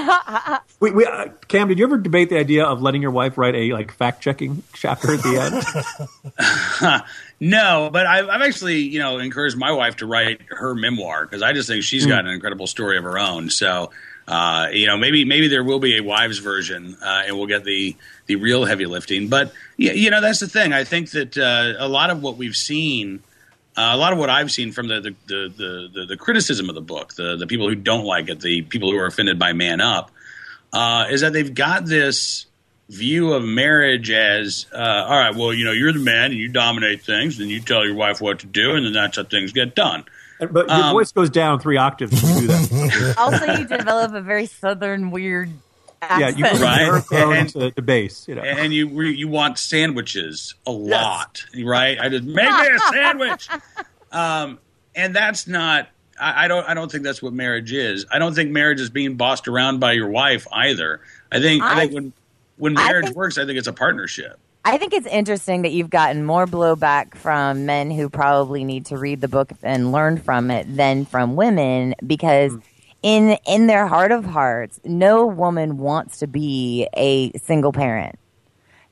We, 0.81 0.93
we, 0.93 1.05
uh, 1.05 1.27
Cam, 1.49 1.69
did 1.69 1.79
you 1.79 1.85
ever 1.85 1.99
debate 1.99 2.31
the 2.31 2.39
idea 2.39 2.65
of 2.65 2.81
letting 2.81 3.03
your 3.03 3.11
wife 3.11 3.37
write 3.37 3.55
a 3.55 3.71
like 3.75 3.93
fact 3.93 4.23
checking 4.23 4.63
chapter 4.73 5.13
at 5.13 5.23
the 5.23 5.37
end? 6.81 7.05
no, 7.41 7.91
but 7.93 8.07
I've, 8.07 8.31
I've 8.31 8.41
actually, 8.41 8.79
you 8.79 8.99
know, 8.99 9.19
encouraged 9.19 9.59
my 9.59 9.73
wife 9.73 9.97
to 9.97 10.07
write 10.07 10.41
her 10.49 10.75
memoir 10.75 11.27
because 11.27 11.43
I 11.43 11.53
just 11.53 11.69
think 11.69 11.85
she's 11.85 12.07
got 12.07 12.25
an 12.25 12.31
incredible 12.31 12.67
story 12.67 12.97
of 12.97 13.05
her 13.05 13.19
own. 13.19 13.51
So, 13.51 13.91
uh, 14.31 14.69
you 14.73 14.87
know, 14.87 14.97
maybe 14.97 15.25
maybe 15.25 15.49
there 15.49 15.65
will 15.65 15.81
be 15.81 15.99
a 15.99 16.05
wives 16.05 16.39
version, 16.39 16.97
uh, 17.03 17.25
and 17.27 17.37
we'll 17.37 17.49
get 17.49 17.65
the 17.65 17.97
the 18.27 18.37
real 18.37 18.65
heavy 18.65 18.87
lifting. 18.87 19.27
But 19.27 19.53
yeah, 19.77 19.91
you 19.91 20.09
know, 20.09 20.21
that's 20.21 20.39
the 20.39 20.47
thing. 20.47 20.73
I 20.73 20.85
think 20.85 21.11
that 21.11 21.37
uh, 21.37 21.75
a 21.85 21.89
lot 21.89 22.11
of 22.11 22.23
what 22.23 22.37
we've 22.37 22.57
seen. 22.57 23.25
Uh, 23.77 23.91
a 23.93 23.97
lot 23.97 24.13
of 24.13 24.19
what 24.19 24.29
I've 24.29 24.51
seen 24.51 24.73
from 24.73 24.89
the 24.89 25.01
the, 25.01 25.15
the, 25.27 25.89
the, 25.93 26.07
the 26.07 26.17
criticism 26.17 26.69
of 26.69 26.77
the 26.77 26.81
book, 26.81 27.15
the 27.15 27.37
the 27.37 27.47
people 27.47 27.69
who 27.69 27.75
don't 27.75 28.05
like 28.05 28.29
it, 28.29 28.41
the 28.41 28.63
people 28.63 28.91
who 28.91 28.99
are 28.99 29.07
offended 29.07 29.39
by 29.39 29.53
Man 29.53 29.81
Up, 29.81 30.13
uh, 30.73 31.07
is 31.11 31.23
that 31.23 31.33
they've 31.33 31.53
got 31.53 31.87
this 31.87 32.47
view 32.89 33.33
of 33.33 33.43
marriage 33.45 34.11
as 34.11 34.67
uh, 34.73 35.07
all 35.09 35.19
right. 35.19 35.35
Well, 35.35 35.53
you 35.53 35.65
know, 35.65 35.73
you're 35.73 35.93
the 35.93 35.99
man 35.99 36.27
and 36.27 36.35
you 36.35 36.49
dominate 36.49 37.03
things, 37.03 37.41
and 37.41 37.51
you 37.51 37.61
tell 37.61 37.85
your 37.85 37.97
wife 37.97 38.21
what 38.21 38.41
to 38.41 38.47
do, 38.47 38.77
and 38.77 38.87
then 38.87 38.93
that's 38.93 39.17
how 39.17 39.25
things 39.25 39.53
get 39.53 39.75
done. 39.75 40.05
But 40.41 40.69
your 40.69 40.71
Um, 40.71 40.93
voice 40.93 41.13
goes 41.13 41.31
down 41.31 41.61
three 41.61 41.77
octaves 41.77 42.23
when 42.23 42.35
you 42.35 42.41
do 42.43 42.47
that. 42.49 43.15
Also, 43.19 43.45
you 43.55 43.67
develop 43.67 44.15
a 44.15 44.21
very 44.21 44.47
southern 44.47 45.11
weird 45.11 45.51
accent. 46.03 46.21
yeah, 46.21 46.29
you 46.37 46.45
go 46.45 46.51
from 46.51 46.63
Right. 46.63 46.79
baritone 46.79 47.37
And- 47.37 47.49
to, 47.51 47.71
to 47.73 47.83
bass. 47.83 48.27
You 48.27 48.37
know. 48.37 48.43
And 48.43 48.73
you 48.73 48.89
you 49.03 49.29
want 49.29 49.59
sandwiches 49.59 50.55
a 50.67 50.71
lot, 50.73 51.45
right? 51.63 51.99
I 52.01 52.09
just 52.09 52.25
make 52.25 52.49
me 52.51 52.67
a 52.69 52.79
sandwich, 52.93 53.49
um, 54.13 54.59
and 54.95 55.15
that's 55.15 55.47
not. 55.47 55.89
I, 56.19 56.45
I 56.45 56.49
don't. 56.49 56.67
I 56.69 56.75
don't 56.75 56.91
think 56.91 57.05
that's 57.05 57.23
what 57.23 57.33
marriage 57.33 57.73
is. 57.73 58.07
I 58.11 58.19
don't 58.19 58.35
think 58.35 58.51
marriage 58.51 58.81
is 58.81 58.91
being 58.91 59.17
bossed 59.17 59.47
around 59.49 59.79
by 59.81 59.93
your 59.93 60.09
wife 60.09 60.47
either. 60.53 61.01
I 61.31 61.41
think. 61.41 61.63
I, 61.63 61.73
I- 61.73 61.81
think 61.81 61.93
when 61.93 62.13
when 62.57 62.79
I 62.79 62.87
marriage 62.89 63.05
think- 63.07 63.17
works, 63.17 63.39
I 63.39 63.45
think 63.47 63.59
it's 63.59 63.69
a 63.69 63.73
partnership. 63.73 64.39
I 64.65 64.77
think 64.77 64.93
it's 64.93 65.07
interesting 65.07 65.63
that 65.63 65.73
you've 65.73 65.91
gotten 65.91 66.25
more 66.25 66.47
blowback 66.47 67.15
from 67.15 67.65
men 67.65 67.91
who 67.91 68.11
probably 68.11 68.63
need 68.63 68.87
to 68.87 68.99
read 68.99 69.21
the 69.21 69.29
book 69.29 69.53
and 69.63 69.91
learn 69.91 70.19
from 70.19 70.51
it 70.51 70.77
than 70.77 71.07
from 71.07 71.35
women 71.35 71.95
because 72.07 72.53
hmm. 72.53 72.59
in 73.03 73.39
in 73.47 73.67
their 73.67 73.87
heart 73.87 74.13
of 74.13 74.25
hearts, 74.25 74.79
no 74.85 75.27
woman 75.27 75.79
wants 75.79 76.19
to 76.19 76.27
be 76.27 76.89
a 76.95 77.33
single 77.39 77.73
parent. 77.73 78.19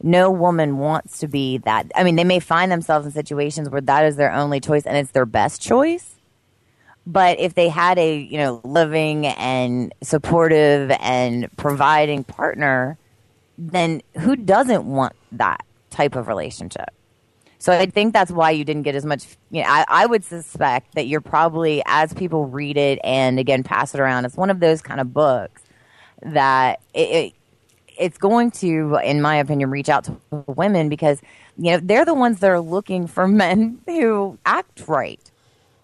No 0.02 0.30
woman 0.30 0.78
wants 0.78 1.18
to 1.18 1.28
be 1.28 1.58
that. 1.58 1.90
I 1.94 2.04
mean, 2.04 2.16
they 2.16 2.24
may 2.24 2.40
find 2.40 2.70
themselves 2.70 3.04
in 3.04 3.12
situations 3.12 3.68
where 3.68 3.80
that 3.80 4.04
is 4.04 4.16
their 4.16 4.32
only 4.32 4.60
choice 4.60 4.86
and 4.86 4.96
it's 4.96 5.10
their 5.10 5.26
best 5.26 5.60
choice. 5.60 6.14
But 7.04 7.40
if 7.40 7.54
they 7.54 7.68
had 7.68 7.98
a, 7.98 8.18
you 8.18 8.38
know, 8.38 8.60
living 8.64 9.26
and 9.26 9.92
supportive 10.02 10.92
and 11.00 11.48
providing 11.56 12.22
partner, 12.22 12.96
then 13.58 14.00
who 14.20 14.36
doesn't 14.36 14.84
want 14.84 15.14
that 15.32 15.64
type 15.90 16.16
of 16.16 16.28
relationship? 16.28 16.90
So 17.58 17.72
I 17.72 17.86
think 17.86 18.12
that's 18.12 18.30
why 18.30 18.52
you 18.52 18.64
didn't 18.64 18.84
get 18.84 18.94
as 18.94 19.04
much. 19.04 19.36
You 19.50 19.62
know, 19.62 19.68
I, 19.68 19.84
I 19.88 20.06
would 20.06 20.24
suspect 20.24 20.94
that 20.94 21.08
you're 21.08 21.20
probably, 21.20 21.82
as 21.86 22.14
people 22.14 22.46
read 22.46 22.76
it 22.76 23.00
and 23.02 23.38
again 23.38 23.64
pass 23.64 23.94
it 23.94 24.00
around, 24.00 24.24
it's 24.24 24.36
one 24.36 24.50
of 24.50 24.60
those 24.60 24.80
kind 24.80 25.00
of 25.00 25.12
books 25.12 25.62
that 26.22 26.80
it, 26.94 27.00
it 27.00 27.32
it's 27.98 28.16
going 28.16 28.52
to, 28.52 29.00
in 29.02 29.20
my 29.20 29.36
opinion, 29.36 29.70
reach 29.70 29.88
out 29.88 30.04
to 30.04 30.16
women 30.46 30.88
because 30.88 31.20
you 31.56 31.72
know 31.72 31.80
they're 31.82 32.04
the 32.04 32.14
ones 32.14 32.38
that 32.40 32.50
are 32.50 32.60
looking 32.60 33.08
for 33.08 33.26
men 33.44 33.80
who 33.86 34.38
act 34.46 34.86
right. 34.86 35.20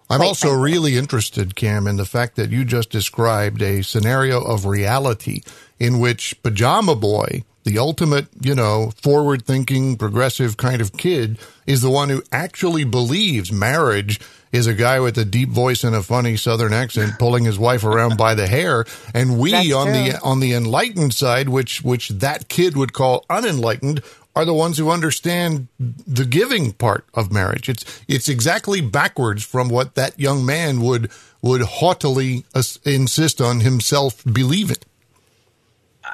I'm 0.09 0.21
also 0.21 0.53
really 0.53 0.97
interested, 0.97 1.55
Cam, 1.55 1.87
in 1.87 1.97
the 1.97 2.05
fact 2.05 2.35
that 2.35 2.51
you 2.51 2.63
just 2.63 2.91
described 2.91 3.63
a 3.63 3.81
scenario 3.81 4.39
of 4.39 4.67
reality 4.67 5.41
in 5.79 5.99
which 5.99 6.41
Pajama 6.43 6.95
Boy 6.95 7.43
the 7.65 7.79
ultimate, 7.79 8.27
you 8.39 8.55
know, 8.55 8.91
forward 9.01 9.45
thinking, 9.45 9.97
progressive 9.97 10.55
kind 10.55 10.81
of 10.81 10.93
kid 10.93 11.37
is 11.65 11.81
the 11.81 11.89
one 11.89 12.09
who 12.09 12.23
actually 12.31 12.83
believes 12.83 13.51
marriage 13.51 14.21
is 14.51 14.67
a 14.67 14.73
guy 14.73 14.99
with 14.99 15.17
a 15.17 15.25
deep 15.25 15.49
voice 15.49 15.83
and 15.83 15.95
a 15.95 16.01
funny 16.01 16.37
southern 16.37 16.71
accent 16.71 17.19
pulling 17.19 17.43
his 17.43 17.59
wife 17.59 17.83
around 17.83 18.17
by 18.17 18.35
the 18.35 18.47
hair. 18.47 18.85
And 19.13 19.37
we 19.37 19.51
That's 19.51 19.73
on 19.73 19.91
the 19.91 20.17
on 20.23 20.39
the 20.39 20.53
enlightened 20.53 21.13
side, 21.13 21.49
which 21.49 21.81
which 21.81 22.09
that 22.09 22.47
kid 22.47 22.77
would 22.77 22.93
call 22.93 23.25
unenlightened, 23.29 24.01
are 24.35 24.45
the 24.45 24.53
ones 24.53 24.77
who 24.77 24.89
understand 24.89 25.67
the 25.79 26.25
giving 26.25 26.73
part 26.73 27.05
of 27.13 27.31
marriage. 27.31 27.67
It's 27.67 28.03
it's 28.07 28.29
exactly 28.29 28.81
backwards 28.81 29.43
from 29.43 29.69
what 29.69 29.95
that 29.95 30.19
young 30.19 30.45
man 30.45 30.81
would 30.81 31.11
would 31.41 31.61
haughtily 31.61 32.45
insist 32.85 33.41
on 33.41 33.61
himself 33.61 34.23
believing. 34.23 34.77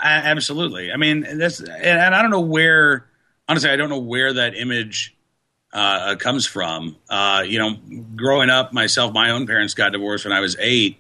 A- 0.02 0.28
absolutely. 0.28 0.92
I 0.92 0.98
mean, 0.98 1.26
that's 1.38 1.60
and, 1.60 1.70
and 1.70 2.16
I 2.16 2.22
don't 2.22 2.32
know 2.32 2.42
where. 2.42 3.06
Honestly, 3.48 3.70
I 3.70 3.76
don't 3.76 3.90
know 3.90 4.00
where 4.00 4.34
that 4.34 4.56
image 4.56 5.16
uh, 5.74 6.16
comes 6.16 6.46
from. 6.46 6.96
Uh, 7.10 7.44
you 7.46 7.60
know, 7.60 7.76
growing 8.16 8.50
up, 8.50 8.74
myself, 8.74 9.14
my 9.14 9.32
own 9.32 9.46
parents 9.46 9.74
got 9.74 9.92
divorced 9.92 10.26
when 10.26 10.34
I 10.34 10.40
was 10.40 10.56
eight, 10.60 10.98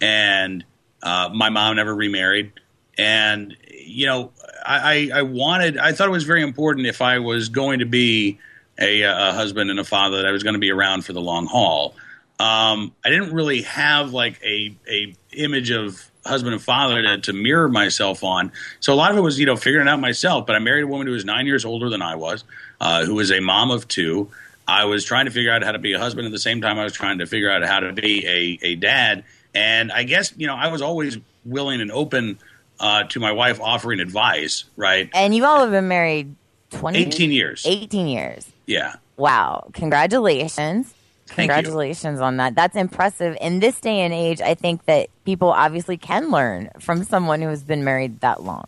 and 0.00 0.64
uh, 1.02 1.30
my 1.32 1.50
mom 1.50 1.76
never 1.76 1.94
remarried. 1.94 2.52
And 2.98 3.56
you 3.68 4.06
know, 4.06 4.32
I, 4.64 5.10
I, 5.12 5.18
I 5.20 5.22
wanted. 5.22 5.78
I 5.78 5.92
thought 5.92 6.08
it 6.08 6.12
was 6.12 6.24
very 6.24 6.42
important 6.42 6.86
if 6.86 7.00
I 7.00 7.18
was 7.18 7.48
going 7.48 7.80
to 7.80 7.86
be 7.86 8.38
a, 8.78 9.02
a 9.02 9.32
husband 9.32 9.70
and 9.70 9.78
a 9.78 9.84
father 9.84 10.18
that 10.18 10.26
I 10.26 10.32
was 10.32 10.42
going 10.42 10.54
to 10.54 10.60
be 10.60 10.70
around 10.70 11.04
for 11.04 11.12
the 11.12 11.20
long 11.20 11.46
haul. 11.46 11.94
Um, 12.38 12.94
I 13.04 13.10
didn't 13.10 13.34
really 13.34 13.62
have 13.62 14.12
like 14.12 14.40
a 14.42 14.74
a 14.88 15.14
image 15.32 15.70
of 15.70 16.09
husband 16.24 16.54
and 16.54 16.62
father 16.62 17.02
to, 17.02 17.18
to 17.18 17.32
mirror 17.32 17.68
myself 17.68 18.22
on. 18.22 18.52
So 18.80 18.92
a 18.92 18.96
lot 18.96 19.10
of 19.10 19.16
it 19.16 19.20
was 19.20 19.38
you 19.38 19.46
know 19.46 19.56
figuring 19.56 19.86
it 19.86 19.90
out 19.90 20.00
myself. 20.00 20.46
But 20.46 20.56
I 20.56 20.58
married 20.58 20.84
a 20.84 20.86
woman 20.86 21.06
who 21.06 21.12
was 21.12 21.24
nine 21.24 21.46
years 21.46 21.64
older 21.64 21.88
than 21.88 22.02
I 22.02 22.16
was, 22.16 22.44
uh, 22.80 23.04
who 23.04 23.14
was 23.14 23.30
a 23.30 23.40
mom 23.40 23.70
of 23.70 23.88
two. 23.88 24.30
I 24.68 24.84
was 24.84 25.04
trying 25.04 25.24
to 25.24 25.32
figure 25.32 25.50
out 25.50 25.64
how 25.64 25.72
to 25.72 25.78
be 25.78 25.92
a 25.94 25.98
husband 25.98 26.26
at 26.26 26.32
the 26.32 26.38
same 26.38 26.60
time 26.60 26.78
I 26.78 26.84
was 26.84 26.92
trying 26.92 27.18
to 27.18 27.26
figure 27.26 27.50
out 27.50 27.62
how 27.64 27.80
to 27.80 27.92
be 27.92 28.26
a, 28.26 28.66
a 28.66 28.74
dad. 28.76 29.24
And 29.54 29.90
I 29.90 30.04
guess 30.04 30.32
you 30.36 30.46
know 30.46 30.54
I 30.54 30.68
was 30.68 30.82
always 30.82 31.18
willing 31.44 31.80
and 31.80 31.90
open 31.90 32.38
uh, 32.78 33.04
to 33.04 33.20
my 33.20 33.32
wife 33.32 33.60
offering 33.60 34.00
advice. 34.00 34.64
Right? 34.76 35.10
And 35.12 35.34
you 35.34 35.44
all 35.44 35.60
have 35.60 35.70
been 35.70 35.88
married 35.88 36.34
20 36.70 36.98
18 36.98 37.32
years. 37.32 37.66
18 37.66 38.06
years. 38.08 38.46
Yeah. 38.66 38.94
Wow. 39.16 39.68
Congratulations. 39.72 40.94
Thank 41.30 41.48
you. 41.48 41.54
Congratulations 41.54 42.20
on 42.20 42.38
that. 42.38 42.54
That's 42.54 42.76
impressive. 42.76 43.36
In 43.40 43.60
this 43.60 43.80
day 43.80 44.00
and 44.00 44.12
age, 44.12 44.40
I 44.40 44.54
think 44.54 44.84
that 44.86 45.08
people 45.24 45.50
obviously 45.50 45.96
can 45.96 46.30
learn 46.30 46.70
from 46.80 47.04
someone 47.04 47.40
who 47.40 47.48
has 47.48 47.62
been 47.62 47.84
married 47.84 48.20
that 48.20 48.42
long. 48.42 48.66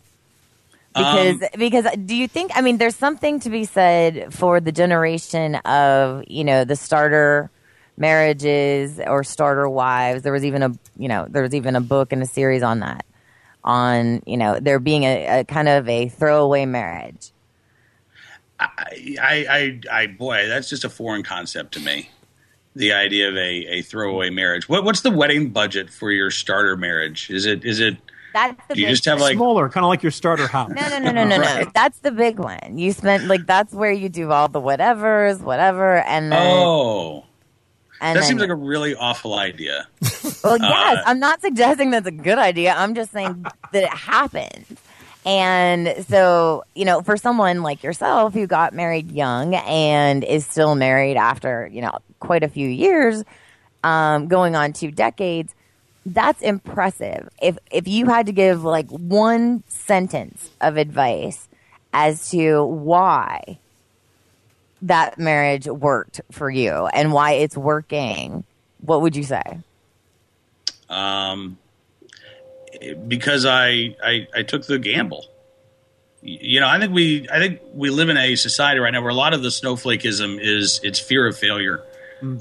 Because 0.94 1.42
Um, 1.42 1.48
because 1.58 1.86
do 2.04 2.14
you 2.14 2.28
think 2.28 2.52
I 2.54 2.60
mean 2.60 2.76
there's 2.78 2.94
something 2.94 3.40
to 3.40 3.50
be 3.50 3.64
said 3.64 4.32
for 4.32 4.60
the 4.60 4.72
generation 4.72 5.56
of, 5.56 6.22
you 6.28 6.44
know, 6.44 6.64
the 6.64 6.76
starter 6.76 7.50
marriages 7.96 9.00
or 9.00 9.24
starter 9.24 9.68
wives. 9.68 10.22
There 10.22 10.32
was 10.32 10.44
even 10.44 10.62
a 10.62 10.72
you 10.96 11.08
know, 11.08 11.26
there 11.28 11.42
was 11.42 11.54
even 11.54 11.76
a 11.76 11.80
book 11.80 12.12
and 12.12 12.22
a 12.22 12.26
series 12.26 12.62
on 12.62 12.80
that. 12.80 13.04
On, 13.64 14.22
you 14.26 14.36
know, 14.36 14.60
there 14.60 14.78
being 14.78 15.04
a, 15.04 15.40
a 15.40 15.44
kind 15.44 15.68
of 15.68 15.88
a 15.88 16.08
throwaway 16.08 16.66
marriage. 16.66 17.30
I, 18.60 18.66
I, 19.20 19.80
I, 19.90 20.06
boy, 20.06 20.46
that's 20.46 20.68
just 20.68 20.84
a 20.84 20.88
foreign 20.88 21.22
concept 21.22 21.74
to 21.74 21.80
me. 21.80 22.10
The 22.74 22.92
idea 22.92 23.28
of 23.28 23.36
a, 23.36 23.66
a 23.66 23.82
throwaway 23.82 24.30
marriage. 24.30 24.68
What, 24.68 24.84
what's 24.84 25.02
the 25.02 25.10
wedding 25.10 25.50
budget 25.50 25.90
for 25.90 26.10
your 26.10 26.30
starter 26.30 26.76
marriage? 26.76 27.28
Is 27.30 27.44
it, 27.44 27.64
is 27.64 27.80
it, 27.80 27.98
That's 28.32 28.66
the 28.68 28.74
do 28.74 28.80
you 28.80 28.86
big 28.86 28.92
just 28.92 29.04
have 29.04 29.20
like, 29.20 29.36
Smaller, 29.36 29.68
kind 29.68 29.84
of 29.84 29.88
like 29.88 30.02
your 30.02 30.12
starter 30.12 30.46
house. 30.46 30.70
No, 30.70 30.88
no, 30.88 30.98
no, 30.98 31.10
no, 31.12 31.24
no, 31.24 31.36
no. 31.36 31.70
That's 31.74 31.98
the 31.98 32.10
big 32.10 32.38
one. 32.38 32.78
You 32.78 32.92
spent 32.92 33.24
like 33.24 33.46
that's 33.46 33.74
where 33.74 33.92
you 33.92 34.08
do 34.08 34.30
all 34.30 34.48
the 34.48 34.60
whatevers, 34.60 35.40
whatever, 35.40 35.98
and 35.98 36.32
then 36.32 36.40
oh, 36.40 37.26
and 38.02 38.16
that 38.16 38.22
then, 38.22 38.28
seems 38.28 38.40
like 38.40 38.50
a 38.50 38.54
really 38.56 38.96
awful 38.96 39.34
idea. 39.34 39.86
well, 40.42 40.58
yes. 40.58 40.98
uh, 40.98 41.02
I'm 41.06 41.20
not 41.20 41.40
suggesting 41.40 41.90
that's 41.90 42.06
a 42.06 42.10
good 42.10 42.38
idea. 42.38 42.74
I'm 42.74 42.96
just 42.96 43.12
saying 43.12 43.46
that 43.72 43.84
it 43.84 43.88
happens. 43.88 44.66
And 45.24 46.04
so, 46.08 46.64
you 46.74 46.84
know, 46.84 47.02
for 47.02 47.16
someone 47.16 47.62
like 47.62 47.84
yourself 47.84 48.34
who 48.34 48.48
got 48.48 48.74
married 48.74 49.12
young 49.12 49.54
and 49.54 50.24
is 50.24 50.44
still 50.44 50.74
married 50.74 51.16
after, 51.16 51.68
you 51.72 51.80
know, 51.80 51.96
quite 52.22 52.42
a 52.42 52.48
few 52.48 52.68
years, 52.68 53.24
um, 53.82 54.28
going 54.28 54.54
on 54.54 54.72
two 54.72 54.90
decades, 54.90 55.54
that's 56.06 56.40
impressive. 56.40 57.28
If 57.40 57.58
if 57.70 57.86
you 57.86 58.06
had 58.06 58.26
to 58.26 58.32
give 58.32 58.64
like 58.64 58.88
one 58.90 59.64
sentence 59.68 60.50
of 60.60 60.76
advice 60.76 61.48
as 61.92 62.30
to 62.30 62.64
why 62.64 63.58
that 64.82 65.18
marriage 65.18 65.66
worked 65.66 66.20
for 66.30 66.50
you 66.50 66.86
and 66.92 67.12
why 67.12 67.32
it's 67.32 67.56
working, 67.56 68.44
what 68.80 69.02
would 69.02 69.14
you 69.14 69.24
say? 69.24 69.42
Um, 70.88 71.58
because 73.06 73.46
I, 73.46 73.96
I, 74.04 74.26
I 74.34 74.42
took 74.42 74.66
the 74.66 74.78
gamble. 74.78 75.26
You 76.20 76.60
know, 76.60 76.68
I 76.68 76.78
think 76.78 76.92
we, 76.92 77.28
I 77.30 77.38
think 77.38 77.60
we 77.74 77.90
live 77.90 78.08
in 78.08 78.16
a 78.16 78.36
society 78.36 78.80
right 78.80 78.92
now 78.92 79.02
where 79.02 79.10
a 79.10 79.14
lot 79.14 79.34
of 79.34 79.42
the 79.42 79.48
snowflakeism 79.48 80.38
is 80.40 80.80
it's 80.82 80.98
fear 80.98 81.26
of 81.26 81.36
failure. 81.36 81.82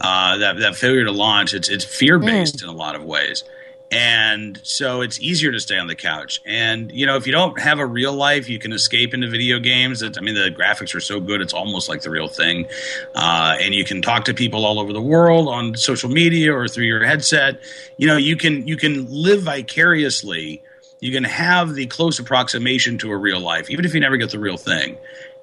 Uh, 0.01 0.37
that 0.37 0.59
that 0.59 0.75
failure 0.75 1.05
to 1.05 1.11
launch, 1.11 1.53
it's 1.53 1.69
it's 1.69 1.83
fear 1.83 2.19
based 2.19 2.61
in 2.61 2.69
a 2.69 2.73
lot 2.73 2.95
of 2.95 3.03
ways, 3.03 3.43
and 3.91 4.59
so 4.63 5.01
it's 5.01 5.19
easier 5.19 5.51
to 5.51 5.59
stay 5.59 5.77
on 5.77 5.87
the 5.87 5.95
couch. 5.95 6.41
And 6.45 6.91
you 6.91 7.05
know, 7.05 7.17
if 7.17 7.25
you 7.25 7.33
don't 7.33 7.59
have 7.59 7.79
a 7.79 7.85
real 7.85 8.13
life, 8.13 8.47
you 8.47 8.59
can 8.59 8.71
escape 8.73 9.13
into 9.13 9.27
video 9.27 9.59
games. 9.59 10.01
I 10.03 10.21
mean, 10.21 10.35
the 10.35 10.49
graphics 10.49 10.95
are 10.95 11.01
so 11.01 11.19
good; 11.19 11.41
it's 11.41 11.53
almost 11.53 11.89
like 11.89 12.01
the 12.01 12.09
real 12.09 12.27
thing. 12.27 12.67
Uh, 13.15 13.57
and 13.59 13.73
you 13.73 13.83
can 13.83 14.01
talk 14.01 14.25
to 14.25 14.33
people 14.33 14.65
all 14.65 14.79
over 14.79 14.93
the 14.93 15.01
world 15.01 15.49
on 15.49 15.75
social 15.75 16.09
media 16.09 16.53
or 16.53 16.67
through 16.67 16.85
your 16.85 17.03
headset. 17.03 17.61
You 17.97 18.07
know, 18.07 18.17
you 18.17 18.37
can 18.37 18.67
you 18.67 18.77
can 18.77 19.07
live 19.09 19.41
vicariously. 19.41 20.63
You 20.99 21.11
can 21.11 21.23
have 21.23 21.73
the 21.73 21.87
close 21.87 22.19
approximation 22.19 22.99
to 22.99 23.11
a 23.11 23.17
real 23.17 23.39
life, 23.39 23.71
even 23.71 23.85
if 23.85 23.95
you 23.95 23.99
never 23.99 24.17
get 24.17 24.29
the 24.29 24.39
real 24.39 24.57
thing. 24.57 24.97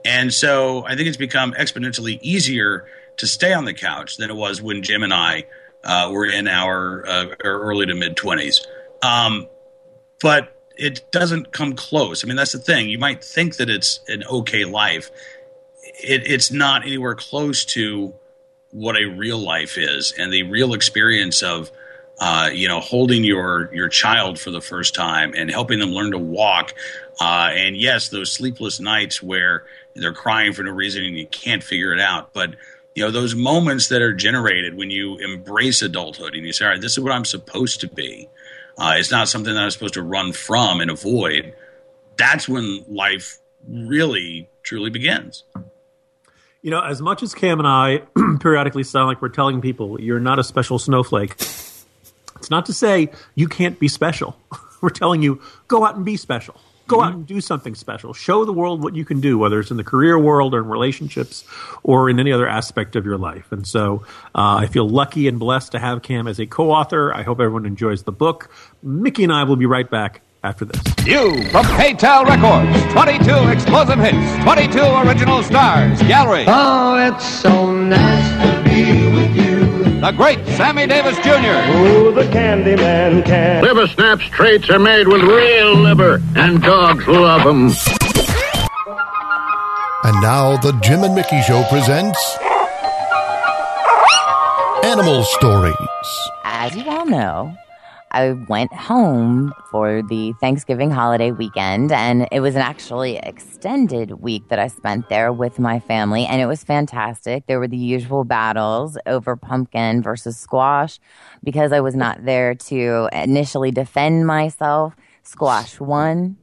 And 0.04 0.32
so, 0.32 0.86
I 0.86 0.94
think 0.94 1.08
it's 1.08 1.16
become 1.16 1.52
exponentially 1.52 2.20
easier 2.22 2.86
to 3.18 3.26
stay 3.26 3.52
on 3.52 3.64
the 3.64 3.74
couch 3.74 4.16
than 4.16 4.30
it 4.30 4.36
was 4.36 4.60
when 4.60 4.82
Jim 4.82 5.02
and 5.02 5.12
I 5.12 5.46
uh, 5.84 6.10
were 6.12 6.26
in 6.26 6.48
our, 6.48 7.06
uh, 7.06 7.26
early 7.44 7.86
to 7.86 7.94
mid 7.94 8.16
twenties. 8.16 8.66
Um, 9.02 9.46
but 10.20 10.54
it 10.76 11.10
doesn't 11.12 11.52
come 11.52 11.74
close. 11.74 12.24
I 12.24 12.26
mean, 12.26 12.36
that's 12.36 12.52
the 12.52 12.58
thing. 12.58 12.88
You 12.88 12.98
might 12.98 13.22
think 13.22 13.56
that 13.56 13.68
it's 13.68 14.00
an 14.08 14.24
okay 14.24 14.64
life. 14.64 15.10
It, 15.82 16.26
it's 16.26 16.50
not 16.50 16.82
anywhere 16.86 17.14
close 17.14 17.64
to 17.66 18.14
what 18.70 18.96
a 18.96 19.06
real 19.06 19.38
life 19.38 19.78
is 19.78 20.12
and 20.18 20.32
the 20.32 20.42
real 20.44 20.74
experience 20.74 21.42
of, 21.42 21.70
uh, 22.20 22.50
you 22.52 22.68
know, 22.68 22.80
holding 22.80 23.24
your 23.24 23.72
your 23.72 23.88
child 23.88 24.38
for 24.38 24.50
the 24.50 24.60
first 24.60 24.94
time 24.94 25.34
and 25.34 25.50
helping 25.50 25.78
them 25.78 25.90
learn 25.90 26.10
to 26.10 26.18
walk. 26.18 26.74
Uh, 27.20 27.50
and 27.52 27.76
yes, 27.76 28.08
those 28.08 28.30
sleepless 28.30 28.78
nights 28.78 29.22
where 29.22 29.64
they're 29.94 30.12
crying 30.12 30.52
for 30.52 30.62
no 30.62 30.70
reason 30.70 31.04
and 31.04 31.16
you 31.16 31.26
can't 31.26 31.64
figure 31.64 31.92
it 31.92 32.00
out, 32.00 32.32
but 32.32 32.54
you 32.98 33.04
know 33.04 33.12
those 33.12 33.36
moments 33.36 33.86
that 33.88 34.02
are 34.02 34.12
generated 34.12 34.76
when 34.76 34.90
you 34.90 35.18
embrace 35.18 35.82
adulthood 35.82 36.34
and 36.34 36.44
you 36.44 36.52
say, 36.52 36.64
"All 36.64 36.72
right, 36.72 36.80
this 36.80 36.92
is 36.92 37.00
what 37.00 37.12
I'm 37.12 37.24
supposed 37.24 37.80
to 37.82 37.86
be." 37.86 38.28
Uh, 38.76 38.94
it's 38.96 39.12
not 39.12 39.28
something 39.28 39.54
that 39.54 39.62
I'm 39.62 39.70
supposed 39.70 39.94
to 39.94 40.02
run 40.02 40.32
from 40.32 40.80
and 40.80 40.90
avoid. 40.90 41.54
That's 42.16 42.48
when 42.48 42.84
life 42.88 43.38
really, 43.68 44.48
truly 44.64 44.90
begins. 44.90 45.44
You 46.60 46.72
know, 46.72 46.80
as 46.80 47.00
much 47.00 47.22
as 47.22 47.36
Cam 47.36 47.60
and 47.60 47.68
I 47.68 48.02
periodically 48.40 48.82
sound 48.82 49.06
like 49.06 49.22
we're 49.22 49.28
telling 49.28 49.60
people 49.60 50.00
you're 50.00 50.18
not 50.18 50.40
a 50.40 50.44
special 50.44 50.80
snowflake, 50.80 51.34
it's 51.38 52.50
not 52.50 52.66
to 52.66 52.72
say 52.72 53.12
you 53.36 53.46
can't 53.46 53.78
be 53.78 53.86
special. 53.86 54.36
we're 54.80 54.90
telling 54.90 55.22
you 55.22 55.40
go 55.68 55.84
out 55.84 55.94
and 55.94 56.04
be 56.04 56.16
special. 56.16 56.60
Go 56.88 57.02
out 57.02 57.12
and 57.12 57.26
do 57.26 57.40
something 57.40 57.74
special. 57.74 58.14
Show 58.14 58.44
the 58.44 58.52
world 58.52 58.82
what 58.82 58.96
you 58.96 59.04
can 59.04 59.20
do, 59.20 59.38
whether 59.38 59.60
it's 59.60 59.70
in 59.70 59.76
the 59.76 59.84
career 59.84 60.18
world 60.18 60.54
or 60.54 60.58
in 60.58 60.68
relationships 60.68 61.44
or 61.82 62.08
in 62.10 62.18
any 62.18 62.32
other 62.32 62.48
aspect 62.48 62.96
of 62.96 63.04
your 63.04 63.18
life. 63.18 63.52
And 63.52 63.66
so 63.66 64.04
uh, 64.34 64.56
I 64.56 64.66
feel 64.66 64.88
lucky 64.88 65.28
and 65.28 65.38
blessed 65.38 65.72
to 65.72 65.78
have 65.78 66.02
Cam 66.02 66.26
as 66.26 66.40
a 66.40 66.46
co 66.46 66.70
author. 66.70 67.14
I 67.14 67.22
hope 67.22 67.40
everyone 67.40 67.66
enjoys 67.66 68.02
the 68.02 68.12
book. 68.12 68.50
Mickey 68.82 69.24
and 69.24 69.32
I 69.32 69.44
will 69.44 69.56
be 69.56 69.66
right 69.66 69.88
back 69.88 70.22
after 70.42 70.64
this. 70.64 70.80
You 71.06 71.42
from 71.50 71.64
K-tel 71.76 72.24
Records. 72.24 72.92
22 72.92 73.48
explosive 73.50 73.98
hits, 73.98 74.44
22 74.44 74.80
original 75.06 75.42
stars. 75.42 76.00
Gallery. 76.02 76.44
Oh, 76.46 77.12
it's 77.12 77.26
so 77.26 77.74
nice 77.74 78.64
to 78.64 78.68
be 78.68 78.76
you. 78.76 79.07
The 80.00 80.12
great 80.12 80.38
Sammy 80.56 80.86
Davis 80.86 81.16
Jr. 81.18 81.26
Oh, 81.32 82.12
the 82.12 82.22
Candyman 82.22 83.24
can. 83.24 83.64
Liver 83.64 83.88
Snap's 83.88 84.24
treats 84.26 84.70
are 84.70 84.78
made 84.78 85.08
with 85.08 85.22
real 85.22 85.74
liver, 85.74 86.22
and 86.36 86.62
dogs 86.62 87.04
love 87.08 87.42
them. 87.42 87.72
And 90.04 90.22
now 90.22 90.56
the 90.58 90.78
Jim 90.84 91.02
and 91.02 91.16
Mickey 91.16 91.42
Show 91.42 91.64
presents 91.68 92.38
Animal 94.84 95.24
Stories. 95.24 95.74
As 96.44 96.76
you 96.76 96.88
all 96.88 97.04
know, 97.04 97.56
I 98.10 98.32
went 98.32 98.72
home 98.72 99.52
for 99.70 100.02
the 100.02 100.32
Thanksgiving 100.40 100.90
holiday 100.90 101.30
weekend, 101.30 101.92
and 101.92 102.26
it 102.32 102.40
was 102.40 102.54
an 102.54 102.62
actually 102.62 103.18
extended 103.18 104.22
week 104.22 104.48
that 104.48 104.58
I 104.58 104.68
spent 104.68 105.08
there 105.08 105.32
with 105.32 105.58
my 105.58 105.78
family, 105.80 106.24
and 106.24 106.40
it 106.40 106.46
was 106.46 106.64
fantastic. 106.64 107.46
There 107.46 107.58
were 107.58 107.68
the 107.68 107.76
usual 107.76 108.24
battles 108.24 108.96
over 109.06 109.36
pumpkin 109.36 110.02
versus 110.02 110.36
squash 110.36 110.98
because 111.44 111.72
I 111.72 111.80
was 111.80 111.94
not 111.94 112.24
there 112.24 112.54
to 112.54 113.08
initially 113.12 113.70
defend 113.70 114.26
myself. 114.26 114.94
Squash 115.22 115.78
won. 115.78 116.36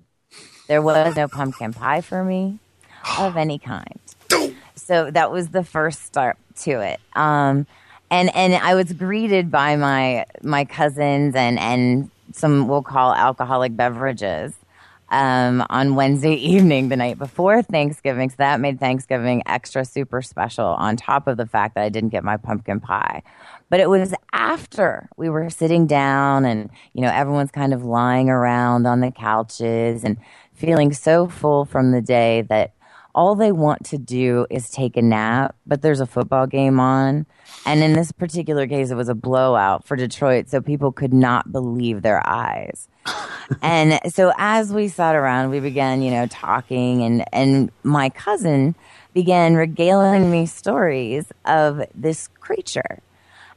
There 0.67 0.81
was 0.81 1.15
no 1.15 1.27
pumpkin 1.27 1.73
pie 1.73 2.01
for 2.01 2.23
me 2.23 2.59
of 3.19 3.37
any 3.37 3.59
kind. 3.59 3.99
So 4.77 5.09
that 5.09 5.31
was 5.31 5.49
the 5.49 5.63
first 5.63 6.03
start 6.03 6.37
to 6.57 6.81
it. 6.81 6.99
Um, 7.15 7.65
and 8.11 8.33
and 8.35 8.53
I 8.55 8.75
was 8.75 8.93
greeted 8.93 9.51
by 9.51 9.75
my 9.75 10.25
my 10.41 10.65
cousins 10.65 11.35
and 11.35 11.59
and 11.59 12.09
some 12.33 12.67
we'll 12.67 12.83
call 12.83 13.13
alcoholic 13.13 13.75
beverages 13.75 14.53
um, 15.09 15.65
on 15.69 15.95
Wednesday 15.95 16.33
evening, 16.35 16.89
the 16.89 16.95
night 16.95 17.17
before 17.17 17.61
Thanksgiving. 17.61 18.29
So 18.29 18.35
that 18.39 18.59
made 18.59 18.79
Thanksgiving 18.79 19.43
extra 19.45 19.85
super 19.85 20.21
special. 20.21 20.65
On 20.65 20.95
top 20.95 21.27
of 21.27 21.37
the 21.37 21.45
fact 21.45 21.75
that 21.75 21.83
I 21.83 21.89
didn't 21.89 22.09
get 22.09 22.23
my 22.23 22.37
pumpkin 22.37 22.79
pie, 22.79 23.23
but 23.69 23.79
it 23.79 23.89
was 23.89 24.13
after 24.33 25.09
we 25.17 25.29
were 25.29 25.49
sitting 25.49 25.87
down 25.87 26.45
and 26.45 26.69
you 26.93 27.01
know 27.01 27.11
everyone's 27.11 27.51
kind 27.51 27.73
of 27.73 27.83
lying 27.83 28.29
around 28.29 28.85
on 28.85 28.99
the 28.99 29.11
couches 29.11 30.03
and 30.03 30.17
feeling 30.53 30.93
so 30.93 31.27
full 31.27 31.65
from 31.65 31.91
the 31.91 32.01
day 32.01 32.41
that 32.43 32.71
all 33.15 33.33
they 33.33 33.53
want 33.53 33.85
to 33.85 33.97
do 33.97 34.45
is 34.49 34.69
take 34.69 34.97
a 34.97 35.01
nap, 35.01 35.55
but 35.65 35.81
there's 35.81 36.01
a 36.01 36.05
football 36.05 36.45
game 36.45 36.79
on. 36.79 37.25
And 37.65 37.81
in 37.81 37.93
this 37.93 38.11
particular 38.11 38.67
case, 38.67 38.91
it 38.91 38.95
was 38.95 39.09
a 39.09 39.15
blowout 39.15 39.87
for 39.87 39.95
Detroit, 39.95 40.49
so 40.49 40.61
people 40.61 40.91
could 40.91 41.13
not 41.13 41.51
believe 41.51 42.01
their 42.01 42.21
eyes. 42.27 42.89
and 43.61 43.99
so 44.13 44.33
as 44.37 44.73
we 44.73 44.89
sat 44.89 45.15
around, 45.15 45.49
we 45.49 45.61
began, 45.61 46.01
you 46.01 46.11
know, 46.11 46.27
talking, 46.27 47.03
and, 47.03 47.23
and 47.31 47.71
my 47.83 48.09
cousin 48.09 48.75
began 49.13 49.55
regaling 49.55 50.29
me 50.29 50.45
stories 50.45 51.31
of 51.45 51.81
this 51.95 52.27
creature. 52.41 52.99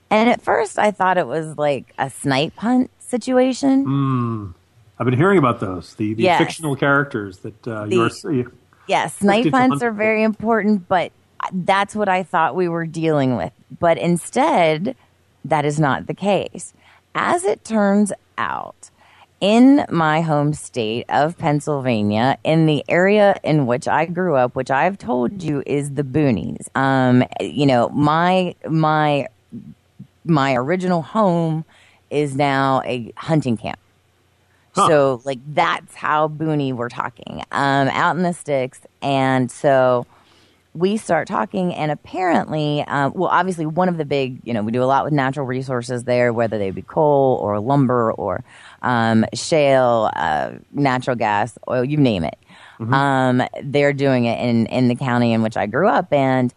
And 0.09 0.31
at 0.31 0.41
first, 0.41 0.79
I 0.79 0.93
thought 0.93 1.19
it 1.19 1.27
was 1.27 1.59
like 1.59 1.93
a 1.99 2.09
snipe 2.11 2.57
hunt 2.57 2.93
situation. 3.01 3.85
Mm. 3.85 4.55
I've 5.01 5.05
been 5.05 5.19
hearing 5.19 5.39
about 5.39 5.61
those 5.61 5.95
the, 5.95 6.15
the 6.15 6.23
yes. 6.23 6.39
fictional 6.39 6.77
characters 6.77 7.39
that 7.39 7.67
uh, 7.67 7.85
you're. 7.85 8.11
Yes, 8.89 9.17
snipe 9.17 9.53
hunts 9.53 9.83
are 9.83 9.93
very 9.93 10.23
important, 10.23 10.89
but 10.89 11.13
that's 11.53 11.95
what 11.95 12.09
I 12.09 12.23
thought 12.23 12.57
we 12.57 12.69
were 12.69 12.87
dealing 12.87 13.37
with. 13.37 13.53
But 13.79 13.99
instead, 13.99 14.97
that 15.45 15.65
is 15.65 15.79
not 15.79 16.07
the 16.07 16.15
case. 16.15 16.73
As 17.15 17.45
it 17.45 17.65
turns 17.65 18.13
out, 18.37 18.91
in 19.41 19.85
my 19.89 20.21
home 20.21 20.53
state 20.53 21.05
of 21.09 21.39
Pennsylvania, 21.39 22.39
in 22.43 22.67
the 22.67 22.85
area 22.89 23.39
in 23.45 23.67
which 23.67 23.87
I 23.87 24.07
grew 24.07 24.35
up, 24.35 24.57
which 24.57 24.71
I've 24.71 24.99
told 24.99 25.43
you 25.43 25.63
is 25.65 25.95
the 25.95 26.03
boonies. 26.03 26.67
Um, 26.75 27.25
you 27.41 27.67
know, 27.67 27.89
my 27.91 28.55
my 28.69 29.29
my 30.25 30.55
original 30.55 31.03
home 31.03 31.65
is 32.11 32.35
now 32.35 32.83
a 32.85 33.13
hunting 33.17 33.57
camp. 33.57 33.79
Huh. 34.79 34.89
So 34.89 35.23
like 35.25 35.41
that's 35.55 35.95
how 35.95 36.29
boony 36.29 36.73
we're 36.73 36.89
talking. 36.89 37.43
Um, 37.53 37.89
out 37.89 38.17
in 38.17 38.23
the 38.23 38.33
sticks, 38.33 38.81
and 39.03 39.51
so 39.51 40.07
we 40.75 40.97
start 40.97 41.27
talking, 41.27 41.75
and 41.75 41.91
apparently, 41.91 42.83
um, 42.83 43.13
well, 43.15 43.31
obviously, 43.31 43.67
one 43.67 43.89
of 43.89 43.97
the 43.97 44.05
big, 44.05 44.41
you 44.45 44.53
know, 44.55 44.63
we 44.63 44.71
do 44.71 44.83
a 44.83 44.87
lot 44.87 45.05
with 45.05 45.13
natural 45.13 45.47
resources 45.47 46.05
there, 46.05 46.33
whether 46.33 46.59
they 46.59 46.71
be 46.71 46.83
coal 46.83 47.39
or 47.43 47.59
lumber 47.59 48.13
or 48.13 48.45
um, 48.83 49.25
shale, 49.35 50.11
uh, 50.15 50.53
natural 50.73 51.17
gas, 51.17 51.59
oil, 51.69 51.85
you 51.85 51.97
name 51.97 52.25
it. 52.25 52.39
Mm-hmm. 52.79 52.95
Um, 52.95 53.43
they're 53.63 53.93
doing 53.93 54.27
it 54.27 54.39
in 54.39 54.67
in 54.67 54.89
the 54.89 54.95
county 54.95 55.33
in 55.33 55.43
which 55.43 55.57
I 55.57 55.67
grew 55.67 55.89
up, 55.89 56.13
and 56.13 56.55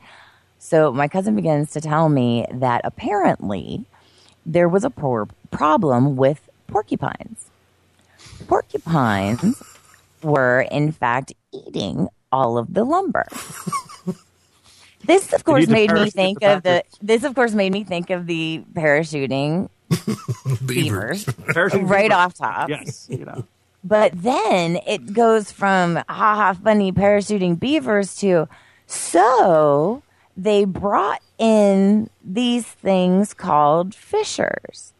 so 0.59 0.91
my 0.91 1.07
cousin 1.07 1.35
begins 1.35 1.71
to 1.71 1.81
tell 1.81 2.09
me 2.09 2.45
that 2.53 2.81
apparently 2.83 3.85
there 4.45 4.69
was 4.69 4.83
a 4.83 4.89
poor 4.89 5.27
problem 5.49 6.15
with 6.15 6.47
porcupines 6.67 7.50
porcupines 8.51 9.63
were, 10.21 10.61
in 10.71 10.91
fact, 10.91 11.31
eating 11.53 12.09
all 12.33 12.57
of 12.57 12.73
the 12.73 12.83
lumber. 12.83 13.25
this, 15.05 15.31
of 15.31 15.45
course, 15.45 15.67
made 15.67 15.91
me 15.93 16.09
think 16.09 16.43
of 16.43 16.63
the. 16.63 16.83
This, 17.01 17.23
of 17.23 17.33
course, 17.33 17.53
made 17.53 17.71
me 17.71 17.85
think 17.85 18.09
of 18.09 18.27
the 18.27 18.63
parachuting 18.73 19.69
beavers, 20.65 21.25
Parachuting 21.25 21.89
right 21.89 22.09
beaver. 22.09 22.13
off 22.13 22.33
top. 22.33 22.69
Yes, 22.69 23.07
you 23.09 23.23
know. 23.23 23.45
But 23.85 24.11
then 24.13 24.79
it 24.85 25.13
goes 25.13 25.51
from 25.51 25.95
ha 25.95 26.03
ha 26.35 26.53
funny 26.61 26.91
parachuting 26.91 27.57
beavers 27.57 28.15
to 28.17 28.49
so 28.85 30.03
they 30.35 30.65
brought 30.65 31.21
in 31.37 32.09
these 32.21 32.65
things 32.67 33.33
called 33.33 33.95
fishers. 33.95 34.91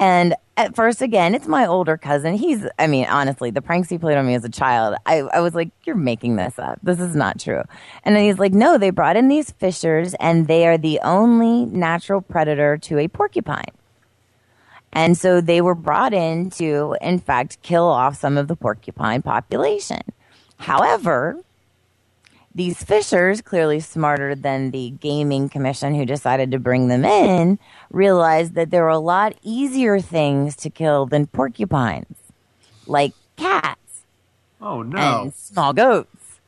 And 0.00 0.34
at 0.56 0.76
first, 0.76 1.02
again, 1.02 1.34
it's 1.34 1.48
my 1.48 1.66
older 1.66 1.96
cousin. 1.96 2.34
He's, 2.34 2.64
I 2.78 2.86
mean, 2.86 3.06
honestly, 3.06 3.50
the 3.50 3.62
pranks 3.62 3.88
he 3.88 3.98
played 3.98 4.16
on 4.16 4.26
me 4.26 4.34
as 4.34 4.44
a 4.44 4.48
child, 4.48 4.96
I, 5.04 5.18
I 5.18 5.40
was 5.40 5.54
like, 5.54 5.70
you're 5.84 5.96
making 5.96 6.36
this 6.36 6.58
up. 6.58 6.78
This 6.82 7.00
is 7.00 7.16
not 7.16 7.40
true. 7.40 7.62
And 8.04 8.14
then 8.14 8.24
he's 8.24 8.38
like, 8.38 8.52
no, 8.52 8.78
they 8.78 8.90
brought 8.90 9.16
in 9.16 9.28
these 9.28 9.50
fishers 9.50 10.14
and 10.14 10.46
they 10.46 10.66
are 10.66 10.78
the 10.78 11.00
only 11.02 11.64
natural 11.66 12.20
predator 12.20 12.78
to 12.78 12.98
a 12.98 13.08
porcupine. 13.08 13.72
And 14.92 15.18
so 15.18 15.40
they 15.40 15.60
were 15.60 15.74
brought 15.74 16.14
in 16.14 16.50
to, 16.50 16.96
in 17.00 17.18
fact, 17.18 17.60
kill 17.62 17.86
off 17.86 18.16
some 18.16 18.38
of 18.38 18.46
the 18.46 18.54
porcupine 18.54 19.22
population. 19.22 20.02
However, 20.58 21.40
these 22.54 22.82
fishers, 22.82 23.42
clearly 23.42 23.80
smarter 23.80 24.34
than 24.34 24.70
the 24.70 24.90
gaming 24.90 25.48
commission 25.48 25.94
who 25.94 26.06
decided 26.06 26.50
to 26.52 26.58
bring 26.58 26.88
them 26.88 27.04
in, 27.04 27.58
realized 27.90 28.54
that 28.54 28.70
there 28.70 28.82
were 28.82 28.88
a 28.88 28.98
lot 28.98 29.34
easier 29.42 29.98
things 30.00 30.54
to 30.56 30.70
kill 30.70 31.06
than 31.06 31.26
porcupines, 31.26 32.16
like 32.86 33.12
cats. 33.36 34.04
Oh 34.60 34.82
no! 34.82 35.22
And 35.22 35.34
small 35.34 35.72
goats. 35.72 36.40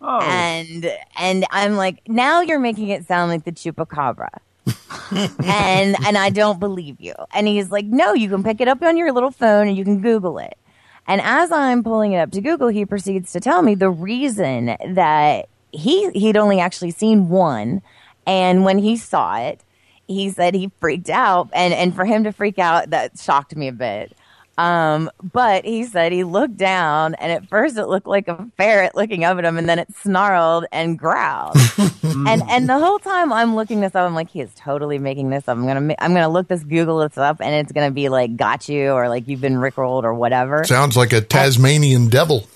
Oh. 0.00 0.20
And 0.20 0.90
and 1.16 1.46
I'm 1.50 1.76
like, 1.76 2.02
now 2.06 2.40
you're 2.42 2.60
making 2.60 2.88
it 2.88 3.06
sound 3.06 3.30
like 3.30 3.44
the 3.44 3.52
chupacabra. 3.52 4.28
and 5.44 5.96
and 6.04 6.18
I 6.18 6.30
don't 6.30 6.60
believe 6.60 7.00
you. 7.00 7.14
And 7.32 7.46
he's 7.46 7.70
like, 7.70 7.86
no, 7.86 8.12
you 8.12 8.28
can 8.28 8.42
pick 8.42 8.60
it 8.60 8.68
up 8.68 8.82
on 8.82 8.96
your 8.96 9.12
little 9.12 9.30
phone 9.30 9.68
and 9.68 9.76
you 9.76 9.84
can 9.84 10.00
Google 10.00 10.38
it. 10.38 10.58
And 11.06 11.20
as 11.20 11.52
I'm 11.52 11.84
pulling 11.84 12.12
it 12.12 12.18
up 12.18 12.32
to 12.32 12.40
Google, 12.40 12.68
he 12.68 12.84
proceeds 12.84 13.32
to 13.32 13.40
tell 13.40 13.62
me 13.62 13.74
the 13.74 13.90
reason 13.90 14.76
that 14.88 15.48
he 15.72 16.10
he'd 16.10 16.36
only 16.36 16.60
actually 16.60 16.90
seen 16.90 17.28
one, 17.28 17.82
and 18.26 18.64
when 18.64 18.78
he 18.78 18.96
saw 18.96 19.36
it, 19.38 19.60
he 20.08 20.30
said 20.30 20.54
he 20.54 20.70
freaked 20.80 21.10
out, 21.10 21.48
and 21.52 21.72
and 21.74 21.94
for 21.94 22.04
him 22.04 22.24
to 22.24 22.32
freak 22.32 22.58
out, 22.58 22.90
that 22.90 23.18
shocked 23.18 23.54
me 23.54 23.68
a 23.68 23.72
bit. 23.72 24.16
Um, 24.58 25.10
but 25.22 25.66
he 25.66 25.84
said 25.84 26.12
he 26.12 26.24
looked 26.24 26.56
down, 26.56 27.14
and 27.16 27.30
at 27.30 27.48
first 27.48 27.76
it 27.76 27.86
looked 27.86 28.06
like 28.06 28.26
a 28.28 28.48
ferret 28.56 28.94
looking 28.94 29.22
up 29.22 29.36
at 29.38 29.44
him, 29.44 29.58
and 29.58 29.68
then 29.68 29.78
it 29.78 29.88
snarled 29.96 30.64
and 30.72 30.98
growled. 30.98 31.56
and 32.02 32.42
and 32.48 32.68
the 32.68 32.78
whole 32.78 32.98
time 32.98 33.32
I'm 33.32 33.54
looking 33.54 33.80
this 33.80 33.94
up, 33.94 34.06
I'm 34.06 34.14
like, 34.14 34.30
he 34.30 34.40
is 34.40 34.50
totally 34.54 34.98
making 34.98 35.28
this 35.28 35.46
up. 35.46 35.58
I'm 35.58 35.66
gonna 35.66 35.94
I'm 35.98 36.14
gonna 36.14 36.30
look 36.30 36.48
this 36.48 36.64
Google 36.64 37.00
this 37.06 37.18
up, 37.18 37.40
and 37.40 37.54
it's 37.54 37.72
gonna 37.72 37.90
be 37.90 38.08
like 38.08 38.36
got 38.36 38.68
you 38.68 38.92
or 38.92 39.08
like 39.08 39.28
you've 39.28 39.42
been 39.42 39.56
rickrolled 39.56 40.04
or 40.04 40.14
whatever. 40.14 40.64
Sounds 40.64 40.96
like 40.96 41.12
a 41.12 41.20
Tasmanian 41.20 42.08
devil. 42.08 42.46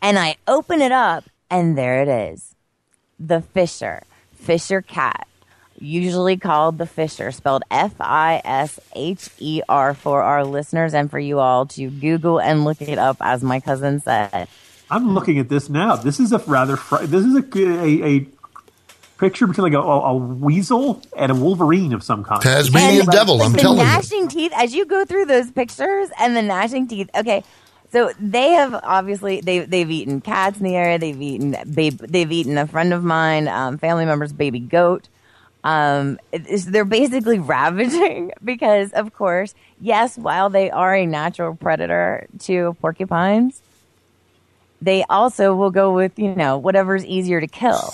And 0.00 0.18
I 0.18 0.36
open 0.46 0.80
it 0.80 0.92
up, 0.92 1.24
and 1.50 1.76
there 1.76 2.02
it 2.02 2.08
is, 2.32 2.54
the 3.18 3.40
Fisher, 3.40 4.02
Fisher 4.32 4.80
cat 4.80 5.26
usually 5.82 6.36
called 6.36 6.78
the 6.78 6.86
Fisher, 6.86 7.32
spelled 7.32 7.62
F 7.70 7.94
I 8.00 8.40
S 8.44 8.78
H 8.94 9.28
E 9.38 9.62
R 9.68 9.94
for 9.94 10.22
our 10.22 10.44
listeners 10.44 10.94
and 10.94 11.10
for 11.10 11.18
you 11.18 11.40
all 11.40 11.66
to 11.66 11.90
Google 11.90 12.40
and 12.40 12.64
look 12.64 12.80
it 12.80 12.98
up, 12.98 13.16
as 13.20 13.42
my 13.42 13.60
cousin 13.60 14.00
said. 14.00 14.48
I'm 14.90 15.14
looking 15.14 15.38
at 15.38 15.48
this 15.48 15.68
now. 15.68 15.96
This 15.96 16.20
is 16.20 16.32
a 16.32 16.38
rather 16.38 16.76
fr- 16.76 17.04
this 17.04 17.24
is 17.24 17.34
a, 17.34 17.58
a, 17.58 18.16
a 18.16 18.26
picture 19.18 19.46
between 19.46 19.72
like 19.72 19.82
a, 19.82 19.86
a, 19.86 20.14
weasel 20.14 21.02
and 21.16 21.32
a 21.32 21.34
wolverine 21.34 21.92
of 21.92 22.02
some 22.02 22.24
kind. 22.24 22.42
Tasmanian 22.42 23.06
devil. 23.06 23.42
I'm 23.42 23.52
the 23.52 23.58
telling 23.58 23.78
you. 23.78 23.84
gnashing 23.84 24.28
teeth. 24.28 24.52
As 24.54 24.74
you 24.74 24.84
go 24.84 25.04
through 25.04 25.26
those 25.26 25.50
pictures 25.50 26.10
and 26.18 26.36
the 26.36 26.42
gnashing 26.42 26.88
teeth. 26.88 27.08
Okay, 27.14 27.42
so 27.90 28.12
they 28.20 28.50
have 28.50 28.74
obviously 28.82 29.40
they 29.40 29.60
they've 29.60 29.90
eaten 29.90 30.20
cats 30.20 30.58
in 30.58 30.64
the 30.64 30.76
area. 30.76 30.98
They've 30.98 31.20
eaten 31.20 31.56
babe, 31.72 31.98
they've 31.98 32.30
eaten 32.30 32.58
a 32.58 32.66
friend 32.66 32.92
of 32.92 33.02
mine, 33.02 33.48
um, 33.48 33.78
family 33.78 34.04
member's 34.04 34.32
baby 34.32 34.60
goat. 34.60 35.08
Um, 35.64 36.18
they're 36.32 36.84
basically 36.84 37.38
ravaging 37.54 38.32
because, 38.42 38.92
of 38.92 39.14
course, 39.14 39.54
yes, 39.80 40.18
while 40.18 40.50
they 40.50 40.70
are 40.70 40.94
a 40.94 41.06
natural 41.06 41.54
predator 41.54 42.26
to 42.40 42.76
porcupines, 42.80 43.62
they 44.80 45.04
also 45.08 45.54
will 45.54 45.70
go 45.70 45.92
with 45.92 46.18
you 46.18 46.34
know 46.34 46.58
whatever's 46.58 47.04
easier 47.04 47.40
to 47.40 47.46
kill. 47.46 47.92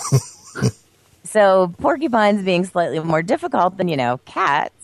so 1.25 1.75
porcupines 1.79 2.43
being 2.43 2.65
slightly 2.65 2.99
more 3.01 3.23
difficult 3.23 3.77
than 3.77 3.89
you 3.89 3.97
know 3.97 4.19
cats. 4.25 4.78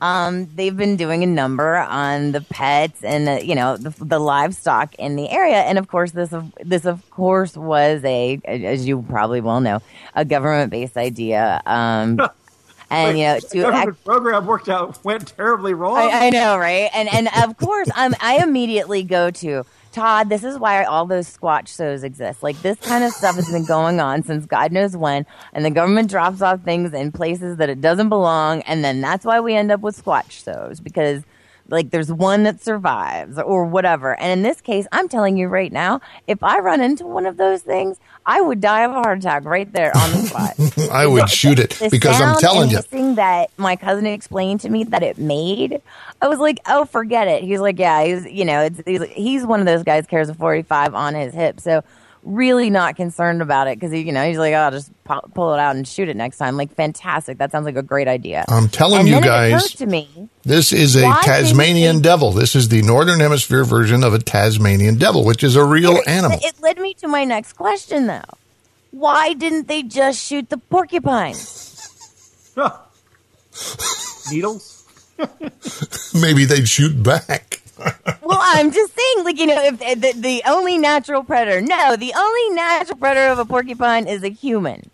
Um, 0.00 0.48
they've 0.54 0.76
been 0.76 0.96
doing 0.96 1.22
a 1.22 1.26
number 1.26 1.76
on 1.76 2.32
the 2.32 2.40
pets 2.40 3.02
and 3.02 3.26
the, 3.26 3.44
you 3.44 3.54
know 3.54 3.76
the, 3.76 3.90
the 4.04 4.18
livestock 4.18 4.94
in 4.94 5.16
the 5.16 5.28
area, 5.28 5.56
and 5.56 5.78
of 5.78 5.88
course 5.88 6.12
this 6.12 6.32
of 6.32 6.52
this 6.62 6.84
of 6.84 7.08
course 7.10 7.56
was 7.56 8.04
a 8.04 8.40
as 8.44 8.86
you 8.86 9.02
probably 9.02 9.40
well 9.40 9.60
know 9.60 9.82
a 10.14 10.24
government 10.24 10.70
based 10.70 10.96
idea. 10.96 11.60
Um, 11.66 12.20
and 12.90 13.14
Wait, 13.14 13.18
you 13.18 13.24
know 13.24 13.38
to 13.40 13.60
government 13.62 13.88
act- 13.88 14.04
program 14.04 14.46
worked 14.46 14.68
out 14.68 15.04
went 15.04 15.36
terribly 15.36 15.74
wrong. 15.74 15.96
I, 15.96 16.26
I 16.26 16.30
know, 16.30 16.56
right? 16.56 16.90
And 16.94 17.08
and 17.12 17.28
of 17.42 17.56
course, 17.56 17.88
I'm, 17.94 18.14
I 18.20 18.42
immediately 18.42 19.02
go 19.02 19.30
to 19.30 19.64
Todd. 19.92 20.28
This 20.28 20.44
is 20.44 20.58
why 20.58 20.84
all 20.84 21.06
those 21.06 21.34
squatch 21.34 21.68
shows 21.68 22.04
exist. 22.04 22.42
Like 22.42 22.60
this 22.62 22.78
kind 22.78 23.04
of 23.04 23.12
stuff 23.12 23.36
has 23.36 23.50
been 23.50 23.64
going 23.64 24.00
on 24.00 24.22
since 24.22 24.46
God 24.46 24.72
knows 24.72 24.96
when, 24.96 25.26
and 25.52 25.64
the 25.64 25.70
government 25.70 26.10
drops 26.10 26.42
off 26.42 26.62
things 26.62 26.92
in 26.92 27.12
places 27.12 27.56
that 27.58 27.68
it 27.68 27.80
doesn't 27.80 28.08
belong, 28.08 28.62
and 28.62 28.84
then 28.84 29.00
that's 29.00 29.24
why 29.24 29.40
we 29.40 29.54
end 29.54 29.70
up 29.72 29.80
with 29.80 30.02
squatch 30.02 30.30
shows 30.30 30.80
because. 30.80 31.22
Like 31.68 31.90
there's 31.90 32.10
one 32.12 32.44
that 32.44 32.62
survives 32.62 33.38
or 33.38 33.64
whatever. 33.64 34.18
And 34.18 34.32
in 34.32 34.42
this 34.42 34.60
case, 34.60 34.86
I'm 34.92 35.08
telling 35.08 35.36
you 35.36 35.48
right 35.48 35.72
now, 35.72 36.00
if 36.26 36.42
I 36.42 36.58
run 36.60 36.80
into 36.80 37.06
one 37.06 37.26
of 37.26 37.36
those 37.36 37.62
things, 37.62 37.98
I 38.26 38.40
would 38.40 38.60
die 38.60 38.82
of 38.82 38.90
a 38.90 38.94
heart 38.94 39.18
attack 39.18 39.44
right 39.44 39.70
there 39.72 39.94
on 39.96 40.10
the 40.12 40.18
spot. 40.18 40.90
I 40.92 41.06
would 41.06 41.28
shoot 41.30 41.58
it 41.58 41.70
The 41.70 41.88
because 41.90 42.20
I'm 42.20 42.28
sound 42.28 42.40
telling 42.40 42.70
you. 42.70 42.76
hissing 42.76 43.14
that 43.16 43.50
my 43.56 43.76
cousin 43.76 44.06
explained 44.06 44.60
to 44.60 44.68
me 44.68 44.84
that 44.84 45.02
it 45.02 45.18
made, 45.18 45.80
I 46.20 46.28
was 46.28 46.38
like, 46.38 46.58
oh, 46.66 46.84
forget 46.84 47.28
it. 47.28 47.42
He's 47.42 47.60
like, 47.60 47.78
yeah, 47.78 48.02
he's 48.04 48.26
you 48.26 48.44
know, 48.44 48.62
it's 48.62 48.80
he's, 48.86 49.02
he's 49.10 49.46
one 49.46 49.60
of 49.60 49.66
those 49.66 49.82
guys 49.82 50.06
carries 50.06 50.28
a 50.28 50.34
45 50.34 50.94
on 50.94 51.14
his 51.14 51.32
hip, 51.34 51.60
so 51.60 51.82
really 52.28 52.70
not 52.70 52.94
concerned 52.96 53.42
about 53.42 53.66
it 53.68 53.78
because 53.78 53.90
he, 53.92 54.00
you 54.02 54.12
know, 54.12 54.22
he's 54.26 54.38
like, 54.38 54.52
oh, 54.52 54.56
I'll 54.58 54.70
just 54.70 54.90
pu- 55.04 55.20
pull 55.34 55.54
it 55.54 55.58
out 55.58 55.74
and 55.76 55.86
shoot 55.88 56.08
it 56.08 56.16
next 56.16 56.36
time. 56.38 56.56
Like, 56.56 56.74
fantastic. 56.74 57.38
That 57.38 57.50
sounds 57.50 57.64
like 57.64 57.76
a 57.76 57.82
great 57.82 58.06
idea. 58.08 58.44
I'm 58.48 58.68
telling 58.68 59.00
and 59.00 59.08
you 59.08 59.14
then 59.14 59.22
guys, 59.22 59.64
occurred 59.64 59.78
to 59.78 59.86
me, 59.86 60.28
This 60.42 60.72
is 60.72 60.96
a 60.96 61.02
Tasmanian 61.22 61.96
they- 61.96 62.02
devil. 62.02 62.32
This 62.32 62.54
is 62.54 62.68
the 62.68 62.82
Northern 62.82 63.20
Hemisphere 63.20 63.64
version 63.64 64.04
of 64.04 64.14
a 64.14 64.18
Tasmanian 64.18 64.96
devil, 64.96 65.24
which 65.24 65.42
is 65.42 65.56
a 65.56 65.64
real 65.64 65.98
animal. 66.06 66.38
It 66.42 66.60
led 66.60 66.78
me 66.78 66.94
to 66.94 67.08
my 67.08 67.24
next 67.24 67.54
question, 67.54 68.06
though. 68.06 68.20
Why 68.90 69.32
didn't 69.34 69.68
they 69.68 69.82
just 69.82 70.24
shoot 70.24 70.48
the 70.50 70.58
porcupine? 70.58 71.34
Needles. 74.30 74.84
Maybe 76.14 76.44
they'd 76.44 76.68
shoot 76.68 77.02
back. 77.02 77.57
Well, 78.22 78.40
I'm 78.40 78.70
just 78.72 78.94
saying, 78.94 79.24
like 79.24 79.38
you 79.38 79.46
know, 79.46 79.62
if 79.62 79.78
the, 79.78 80.12
the 80.14 80.42
only 80.46 80.78
natural 80.78 81.22
predator, 81.24 81.60
no, 81.60 81.96
the 81.96 82.12
only 82.16 82.54
natural 82.54 82.98
predator 82.98 83.32
of 83.32 83.38
a 83.38 83.44
porcupine 83.44 84.06
is 84.06 84.22
a 84.22 84.28
human, 84.28 84.90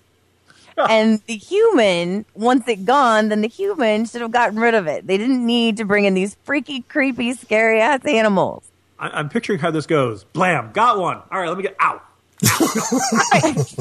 and 0.77 1.21
the 1.27 1.37
human, 1.37 2.25
once 2.35 2.69
it 2.69 2.85
gone, 2.85 3.29
then 3.29 3.41
the 3.41 3.49
human 3.49 4.05
should 4.07 4.21
have 4.21 4.31
gotten 4.31 4.59
rid 4.59 4.75
of 4.75 4.87
it. 4.87 5.07
They 5.07 5.19
didn't 5.19 5.45
need 5.45 5.77
to 5.79 5.85
bring 5.85 6.05
in 6.05 6.15
these 6.15 6.37
freaky, 6.45 6.83
creepy, 6.83 7.33
scary 7.35 7.81
ass 7.81 8.05
animals. 8.05 8.65
I, 8.99 9.09
I'm 9.09 9.29
picturing 9.29 9.59
how 9.59 9.71
this 9.71 9.87
goes. 9.87 10.25
Blam, 10.25 10.73
got 10.73 10.99
one. 10.99 11.17
All 11.31 11.41
right, 11.41 11.49
let 11.49 11.57
me 11.57 11.63
get 11.63 11.77
out. 11.81 12.05
it's 12.43 13.77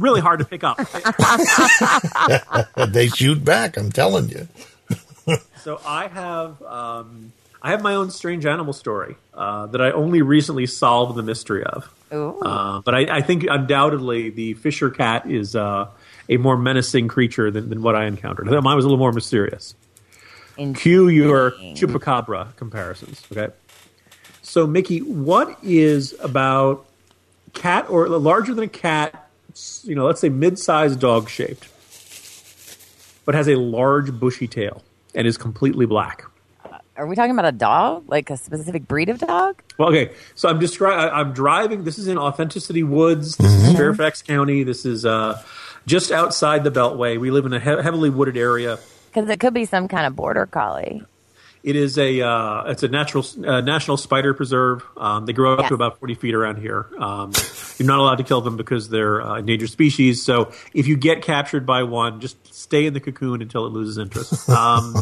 really 0.00 0.20
hard 0.20 0.38
to 0.38 0.44
pick 0.44 0.64
up. 0.64 0.78
they 2.92 3.08
shoot 3.08 3.44
back. 3.44 3.76
I'm 3.76 3.92
telling 3.92 4.28
you. 4.30 4.48
So 5.56 5.80
I 5.84 6.08
have 6.08 6.62
um, 6.62 7.32
I 7.64 7.70
have 7.70 7.82
my 7.82 7.94
own 7.94 8.10
strange 8.10 8.44
animal 8.44 8.74
story 8.74 9.16
uh, 9.32 9.66
that 9.68 9.80
I 9.80 9.90
only 9.92 10.20
recently 10.20 10.66
solved 10.66 11.16
the 11.16 11.22
mystery 11.22 11.64
of. 11.64 11.90
Uh, 12.12 12.82
but 12.82 12.94
I, 12.94 13.16
I 13.16 13.22
think 13.22 13.46
undoubtedly 13.48 14.28
the 14.28 14.52
Fisher 14.52 14.90
cat 14.90 15.28
is 15.28 15.56
uh, 15.56 15.88
a 16.28 16.36
more 16.36 16.58
menacing 16.58 17.08
creature 17.08 17.50
than, 17.50 17.70
than 17.70 17.80
what 17.80 17.96
I 17.96 18.04
encountered. 18.04 18.46
Mine 18.48 18.76
was 18.76 18.84
a 18.84 18.88
little 18.88 18.98
more 18.98 19.12
mysterious. 19.12 19.74
Cue 20.56 21.08
your 21.08 21.52
chupacabra 21.52 22.54
comparisons. 22.56 23.26
Okay. 23.32 23.52
So 24.42 24.66
Mickey, 24.66 24.98
what 24.98 25.56
is 25.62 26.14
about 26.20 26.86
cat 27.54 27.86
or 27.88 28.10
larger 28.10 28.52
than 28.52 28.64
a 28.64 28.68
cat? 28.68 29.30
You 29.84 29.94
know, 29.94 30.04
let's 30.04 30.20
say 30.20 30.28
mid-sized 30.28 31.00
dog 31.00 31.30
shaped, 31.30 31.66
but 33.24 33.34
has 33.34 33.48
a 33.48 33.54
large 33.56 34.12
bushy 34.12 34.48
tail 34.48 34.82
and 35.14 35.26
is 35.26 35.38
completely 35.38 35.86
black. 35.86 36.24
Are 36.96 37.06
we 37.06 37.16
talking 37.16 37.32
about 37.32 37.46
a 37.46 37.52
dog, 37.52 38.04
like 38.08 38.30
a 38.30 38.36
specific 38.36 38.86
breed 38.86 39.08
of 39.08 39.18
dog? 39.18 39.60
Well, 39.78 39.88
okay. 39.88 40.14
So 40.36 40.48
I'm 40.48 40.60
describing. 40.60 41.12
I'm 41.12 41.32
driving. 41.32 41.82
This 41.82 41.98
is 41.98 42.06
in 42.06 42.18
Authenticity 42.18 42.84
Woods. 42.84 43.36
This 43.36 43.52
is 43.52 43.76
Fairfax 43.76 44.22
County. 44.22 44.62
This 44.62 44.86
is 44.86 45.04
uh, 45.04 45.42
just 45.86 46.12
outside 46.12 46.62
the 46.62 46.70
Beltway. 46.70 47.18
We 47.18 47.32
live 47.32 47.46
in 47.46 47.52
a 47.52 47.58
he- 47.58 47.82
heavily 47.82 48.10
wooded 48.10 48.36
area. 48.36 48.78
Because 49.12 49.28
it 49.28 49.40
could 49.40 49.54
be 49.54 49.64
some 49.64 49.88
kind 49.88 50.06
of 50.06 50.14
border 50.14 50.46
collie. 50.46 51.02
It 51.64 51.76
is 51.76 51.96
a 51.96 52.20
uh, 52.20 52.64
it's 52.66 52.82
a 52.82 52.88
natural 52.88 53.24
uh, 53.42 53.62
national 53.62 53.96
spider 53.96 54.34
preserve. 54.34 54.84
Um, 54.98 55.24
they 55.24 55.32
grow 55.32 55.54
up 55.54 55.60
Yes. 55.60 55.68
to 55.70 55.74
about 55.74 55.98
forty 55.98 56.14
feet 56.14 56.34
around 56.34 56.58
here. 56.58 56.86
Um, 56.98 57.32
you're 57.78 57.86
not 57.88 58.00
allowed 58.00 58.16
to 58.16 58.22
kill 58.22 58.42
them 58.42 58.58
because 58.58 58.90
they're 58.90 59.22
uh, 59.22 59.38
endangered 59.38 59.70
species. 59.70 60.22
So 60.22 60.52
if 60.74 60.86
you 60.86 60.96
get 60.98 61.22
captured 61.22 61.64
by 61.64 61.82
one, 61.84 62.20
just 62.20 62.36
stay 62.54 62.84
in 62.84 62.92
the 62.92 63.00
cocoon 63.00 63.40
until 63.40 63.64
it 63.66 63.70
loses 63.70 63.96
interest. 63.96 64.46
Um, 64.50 64.94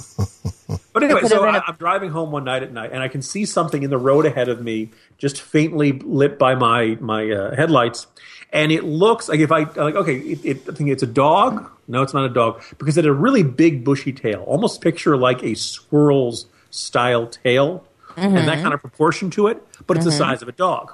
but 0.92 1.02
anyway, 1.02 1.22
so 1.24 1.42
I, 1.44 1.56
a- 1.56 1.62
I'm 1.66 1.74
driving 1.76 2.10
home 2.10 2.30
one 2.30 2.44
night 2.44 2.62
at 2.62 2.72
night, 2.72 2.90
and 2.92 3.02
I 3.02 3.08
can 3.08 3.22
see 3.22 3.44
something 3.44 3.82
in 3.82 3.90
the 3.90 3.98
road 3.98 4.24
ahead 4.24 4.48
of 4.48 4.62
me, 4.62 4.90
just 5.18 5.42
faintly 5.42 5.90
lit 5.92 6.38
by 6.38 6.54
my 6.54 6.96
my 7.00 7.28
uh, 7.28 7.56
headlights. 7.56 8.06
And 8.52 8.70
it 8.70 8.84
looks 8.84 9.28
like 9.30 9.40
if 9.40 9.50
I 9.50 9.60
like, 9.60 9.94
okay, 9.94 10.16
it, 10.18 10.44
it, 10.44 10.68
I 10.68 10.74
think 10.74 10.90
it's 10.90 11.02
a 11.02 11.06
dog. 11.06 11.70
No, 11.88 12.02
it's 12.02 12.12
not 12.12 12.24
a 12.26 12.28
dog 12.28 12.62
because 12.78 12.98
it 12.98 13.04
had 13.04 13.10
a 13.10 13.14
really 13.14 13.42
big 13.42 13.82
bushy 13.84 14.12
tail. 14.12 14.42
Almost 14.46 14.80
picture 14.82 15.16
like 15.16 15.42
a 15.42 15.54
squirrel's 15.54 16.46
style 16.70 17.26
tail, 17.26 17.84
and 18.16 18.36
that 18.36 18.58
Mhm. 18.58 18.62
kind 18.62 18.74
of 18.74 18.80
proportion 18.80 19.30
to 19.30 19.46
it. 19.46 19.62
But 19.86 19.96
it's 19.96 20.04
the 20.04 20.12
Mhm. 20.12 20.18
size 20.18 20.42
of 20.42 20.48
a 20.48 20.52
dog. 20.52 20.92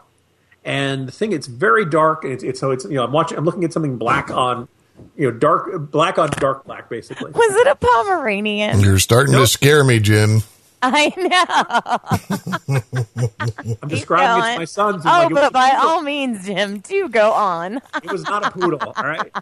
And 0.64 1.08
the 1.08 1.12
thing, 1.12 1.32
it's 1.32 1.46
very 1.48 1.84
dark. 1.84 2.22
And 2.24 2.32
it's, 2.32 2.44
it's 2.44 2.60
so 2.60 2.70
it's 2.70 2.84
you 2.84 2.92
know 2.94 3.04
I'm 3.04 3.12
watching, 3.12 3.36
I'm 3.36 3.44
looking 3.44 3.64
at 3.64 3.72
something 3.72 3.96
black 3.96 4.30
on, 4.30 4.68
you 5.16 5.30
know, 5.30 5.36
dark 5.36 5.90
black 5.90 6.16
on 6.18 6.30
dark 6.38 6.64
black, 6.64 6.88
basically. 6.88 7.30
Was 7.34 7.56
it 7.56 7.66
a 7.66 7.74
Pomeranian? 7.74 8.80
You're 8.80 8.98
starting 9.00 9.34
to 9.34 9.46
scare 9.48 9.82
me, 9.82 9.98
Jim. 9.98 10.42
I 10.82 11.12
know. 12.68 12.78
I'm 13.82 13.88
describing 13.88 14.44
it 14.44 14.52
to 14.52 14.58
my 14.60 14.64
sons. 14.64 15.02
Oh, 15.04 15.08
like, 15.08 15.30
but 15.30 15.52
by 15.52 15.76
all 15.82 16.02
means, 16.02 16.46
Jim, 16.46 16.78
do 16.78 17.08
go 17.08 17.32
on. 17.32 17.80
It 18.02 18.12
was 18.12 18.22
not 18.24 18.46
a 18.46 18.50
poodle. 18.52 18.94
All 18.96 19.04
right. 19.04 19.32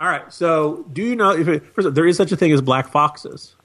All 0.00 0.08
right. 0.08 0.32
So, 0.32 0.84
do 0.92 1.02
you 1.02 1.16
know 1.16 1.30
if 1.30 1.48
it, 1.48 1.64
first 1.74 1.86
of 1.86 1.86
all, 1.86 1.90
there 1.92 2.06
is 2.06 2.16
such 2.16 2.30
a 2.30 2.36
thing 2.36 2.52
as 2.52 2.60
black 2.60 2.88
foxes? 2.88 3.55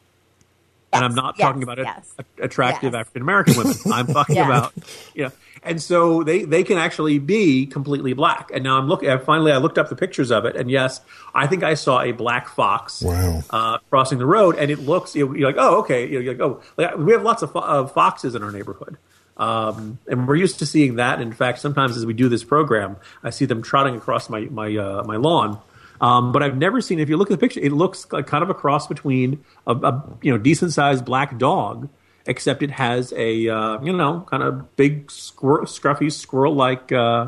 And 0.93 1.03
I'm 1.05 1.15
not 1.15 1.35
yes, 1.37 1.45
talking 1.47 1.63
about 1.63 1.77
yes, 1.77 2.13
a, 2.19 2.43
attractive 2.43 2.93
African 2.95 3.21
American 3.21 3.57
women. 3.57 3.75
I'm 3.91 4.07
talking 4.13 4.35
Yes. 4.35 4.45
about 4.45 4.73
you 5.15 5.23
know. 5.25 5.31
And 5.63 5.79
so 5.79 6.23
they 6.23 6.43
they 6.43 6.63
can 6.63 6.79
actually 6.79 7.19
be 7.19 7.67
completely 7.67 8.13
black. 8.13 8.49
And 8.51 8.63
now 8.63 8.79
I'm 8.79 8.87
looking. 8.87 9.15
Finally, 9.19 9.51
I 9.51 9.57
looked 9.57 9.77
up 9.77 9.89
the 9.89 9.95
pictures 9.95 10.31
of 10.31 10.43
it, 10.45 10.55
and 10.55 10.71
yes, 10.71 11.01
I 11.35 11.45
think 11.45 11.61
I 11.63 11.75
saw 11.75 12.01
a 12.01 12.13
black 12.13 12.47
fox 12.49 13.03
Wow. 13.03 13.43
uh, 13.51 13.77
crossing 13.91 14.17
the 14.17 14.25
road, 14.25 14.55
and 14.57 14.71
it 14.71 14.79
looks 14.79 15.15
you 15.15 15.27
know, 15.27 15.35
you're 15.35 15.47
like, 15.49 15.57
oh, 15.59 15.79
okay. 15.81 16.07
You're 16.09 16.23
like, 16.33 16.39
oh, 16.41 16.61
like, 16.77 16.97
we 16.97 17.11
have 17.11 17.21
lots 17.21 17.43
of, 17.43 17.51
fo- 17.51 17.59
of 17.59 17.93
foxes 17.93 18.33
in 18.33 18.41
our 18.41 18.51
neighborhood. 18.51 18.97
Um, 19.37 19.99
and 20.07 20.27
we're 20.27 20.35
used 20.35 20.59
to 20.59 20.65
seeing 20.65 20.95
that. 20.95 21.21
In 21.21 21.31
fact, 21.31 21.59
sometimes 21.59 21.95
as 21.95 22.05
we 22.07 22.13
do 22.13 22.27
this 22.27 22.43
program, 22.43 22.97
I 23.23 23.29
see 23.29 23.45
them 23.45 23.61
trotting 23.61 23.95
across 23.95 24.29
my 24.31 24.41
my 24.41 24.75
uh, 24.75 25.03
my 25.03 25.17
lawn. 25.17 25.59
Um, 26.01 26.31
but 26.31 26.41
I've 26.41 26.57
never 26.57 26.81
seen. 26.81 26.99
If 26.99 27.09
you 27.09 27.15
look 27.15 27.29
at 27.29 27.39
the 27.39 27.47
picture, 27.47 27.59
it 27.59 27.71
looks 27.71 28.11
like 28.11 28.25
kind 28.25 28.43
of 28.43 28.49
a 28.49 28.55
cross 28.55 28.87
between 28.87 29.45
a, 29.67 29.73
a 29.73 30.03
you 30.21 30.31
know 30.31 30.37
decent 30.39 30.73
sized 30.73 31.05
black 31.05 31.37
dog, 31.37 31.87
except 32.25 32.63
it 32.63 32.71
has 32.71 33.13
a 33.15 33.47
uh, 33.47 33.79
you 33.81 33.93
know 33.93 34.25
kind 34.27 34.41
of 34.41 34.75
big 34.75 35.11
squirrel, 35.11 35.65
scruffy 35.65 36.11
squirrel 36.11 36.55
like 36.55 36.91
uh, 36.91 37.27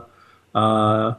uh, 0.55 1.13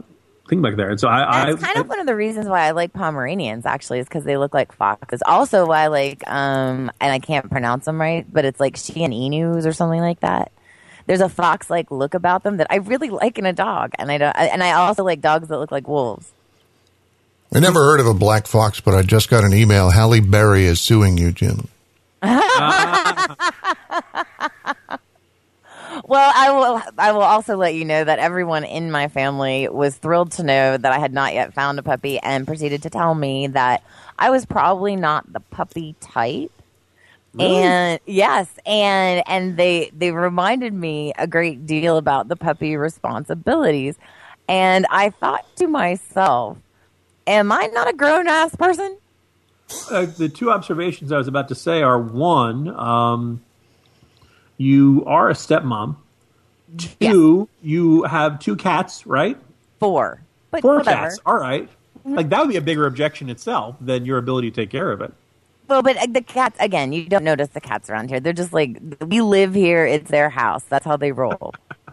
thing 0.49 0.63
back 0.63 0.75
there. 0.75 0.91
And 0.91 0.99
so 0.99 1.09
I, 1.09 1.51
That's 1.53 1.63
I 1.63 1.67
kind 1.67 1.79
of 1.79 1.89
one 1.89 2.01
of 2.01 2.07
the 2.07 2.17
reasons 2.17 2.49
why 2.49 2.67
I 2.67 2.73
like 2.73 2.93
Pomeranians, 2.93 3.67
actually, 3.67 4.01
is 4.01 4.07
because 4.07 4.25
they 4.25 4.37
look 4.37 4.53
like 4.53 4.73
foxes. 4.73 5.23
Also, 5.25 5.67
why 5.67 5.85
I 5.85 5.87
like, 5.87 6.29
um, 6.29 6.91
and 7.01 7.13
I 7.13 7.21
can't 7.21 7.49
pronounce 7.49 7.85
them 7.85 8.01
right, 8.01 8.27
but 8.31 8.45
it's 8.45 8.59
like 8.59 8.75
Shian 8.75 9.15
Inus 9.15 9.65
or 9.65 9.73
something 9.73 10.01
like 10.01 10.21
that. 10.21 10.51
There's 11.07 11.21
a 11.21 11.29
fox-like 11.29 11.91
look 11.91 12.15
about 12.15 12.43
them 12.43 12.57
that 12.57 12.67
I 12.71 12.77
really 12.77 13.11
like 13.11 13.39
in 13.39 13.47
a 13.47 13.53
dog, 13.53 13.93
and 13.99 14.11
I 14.11 14.19
don't, 14.19 14.35
and 14.35 14.63
I 14.63 14.73
also 14.73 15.05
like 15.05 15.21
dogs 15.21 15.49
that 15.49 15.59
look 15.59 15.71
like 15.71 15.87
wolves. 15.87 16.33
I 17.55 17.61
never 17.61 17.81
heard 17.81 18.01
of 18.01 18.07
a 18.07 18.15
black 18.15 18.47
fox, 18.47 18.81
but 18.81 18.95
I 18.95 19.03
just 19.03 19.31
got 19.31 19.45
an 19.45 19.55
email. 19.55 19.91
Halle 19.91 20.21
Berry 20.21 20.65
is 20.65 20.81
suing 20.81 21.17
you, 21.17 21.33
Jim. 21.33 21.69
Well, 26.07 26.33
I 26.35 26.53
will. 26.53 26.83
I 26.99 27.13
will 27.13 27.23
also 27.23 27.57
let 27.57 27.75
you 27.75 27.85
know 27.85 28.05
that 28.05 28.19
everyone 28.19 28.65
in 28.65 28.91
my 28.91 29.09
family 29.09 29.69
was 29.69 29.97
thrilled 29.97 30.33
to 30.33 30.43
know 30.43 30.77
that 30.77 30.93
I 30.93 30.99
had 30.99 31.15
not 31.15 31.35
yet 31.35 31.55
found 31.55 31.79
a 31.79 31.83
puppy, 31.83 32.19
and 32.19 32.47
proceeded 32.47 32.83
to 32.83 32.91
tell 32.91 33.15
me 33.15 33.47
that 33.49 33.83
I 34.19 34.31
was 34.31 34.45
probably 34.45 34.97
not 34.97 35.33
the 35.33 35.41
puppy 35.41 35.95
type. 36.01 36.51
Really? 37.33 37.57
And 37.57 38.01
yes, 38.07 38.49
and 38.67 39.23
and 39.27 39.57
they 39.57 39.91
they 39.97 40.13
reminded 40.13 40.75
me 40.75 41.13
a 41.17 41.27
great 41.27 41.65
deal 41.65 41.97
about 41.97 42.29
the 42.29 42.37
puppy 42.37 42.77
responsibilities, 42.77 43.97
and 44.49 44.87
I 44.91 45.11
thought 45.11 45.45
to 45.57 45.69
myself, 45.69 46.59
"Am 47.27 47.51
I 47.53 47.67
not 47.73 47.89
a 47.89 47.93
grown 47.93 48.27
ass 48.29 48.55
person?" 48.57 48.99
Uh, 49.91 50.07
the 50.07 50.29
two 50.29 50.51
observations 50.51 51.11
I 51.11 51.19
was 51.19 51.29
about 51.29 51.49
to 51.49 51.55
say 51.55 51.83
are 51.83 51.99
one, 51.99 52.69
um, 52.69 53.43
you 54.59 55.05
are 55.07 55.31
a 55.31 55.35
stepmom. 55.35 55.97
Two, 57.01 57.49
you 57.63 58.03
have 58.03 58.39
two 58.41 58.57
cats, 58.57 59.07
right? 59.07 59.39
Four. 59.81 60.23
But 60.51 60.63
Four 60.63 60.79
whatever. 60.79 61.09
cats. 61.09 61.21
All 61.25 61.37
right. 61.39 61.69
Like 62.05 62.29
that 62.29 62.41
would 62.41 62.51
be 62.51 62.57
a 62.57 62.61
bigger 62.61 62.87
objection 62.87 63.31
itself 63.31 63.77
than 63.81 64.05
your 64.05 64.19
ability 64.19 64.51
to 64.51 64.55
take 64.55 64.71
care 64.71 64.93
of 64.93 65.01
it. 65.01 65.13
Well, 65.69 65.83
but 65.83 65.97
uh, 65.97 66.07
the 66.11 66.21
cats 66.21 66.57
again, 66.61 66.93
you 66.93 67.09
don't 67.09 67.25
notice 67.25 67.49
the 67.49 67.61
cats 67.61 67.89
around 67.89 68.11
here. 68.11 68.21
They're 68.21 68.35
just 68.35 68.53
like 68.53 68.79
we 69.01 69.23
live 69.23 69.55
here; 69.55 69.87
it's 69.87 70.11
their 70.11 70.29
house. 70.29 70.63
That's 70.65 70.85
how 70.85 70.97
they 70.99 71.13
roll. 71.13 71.55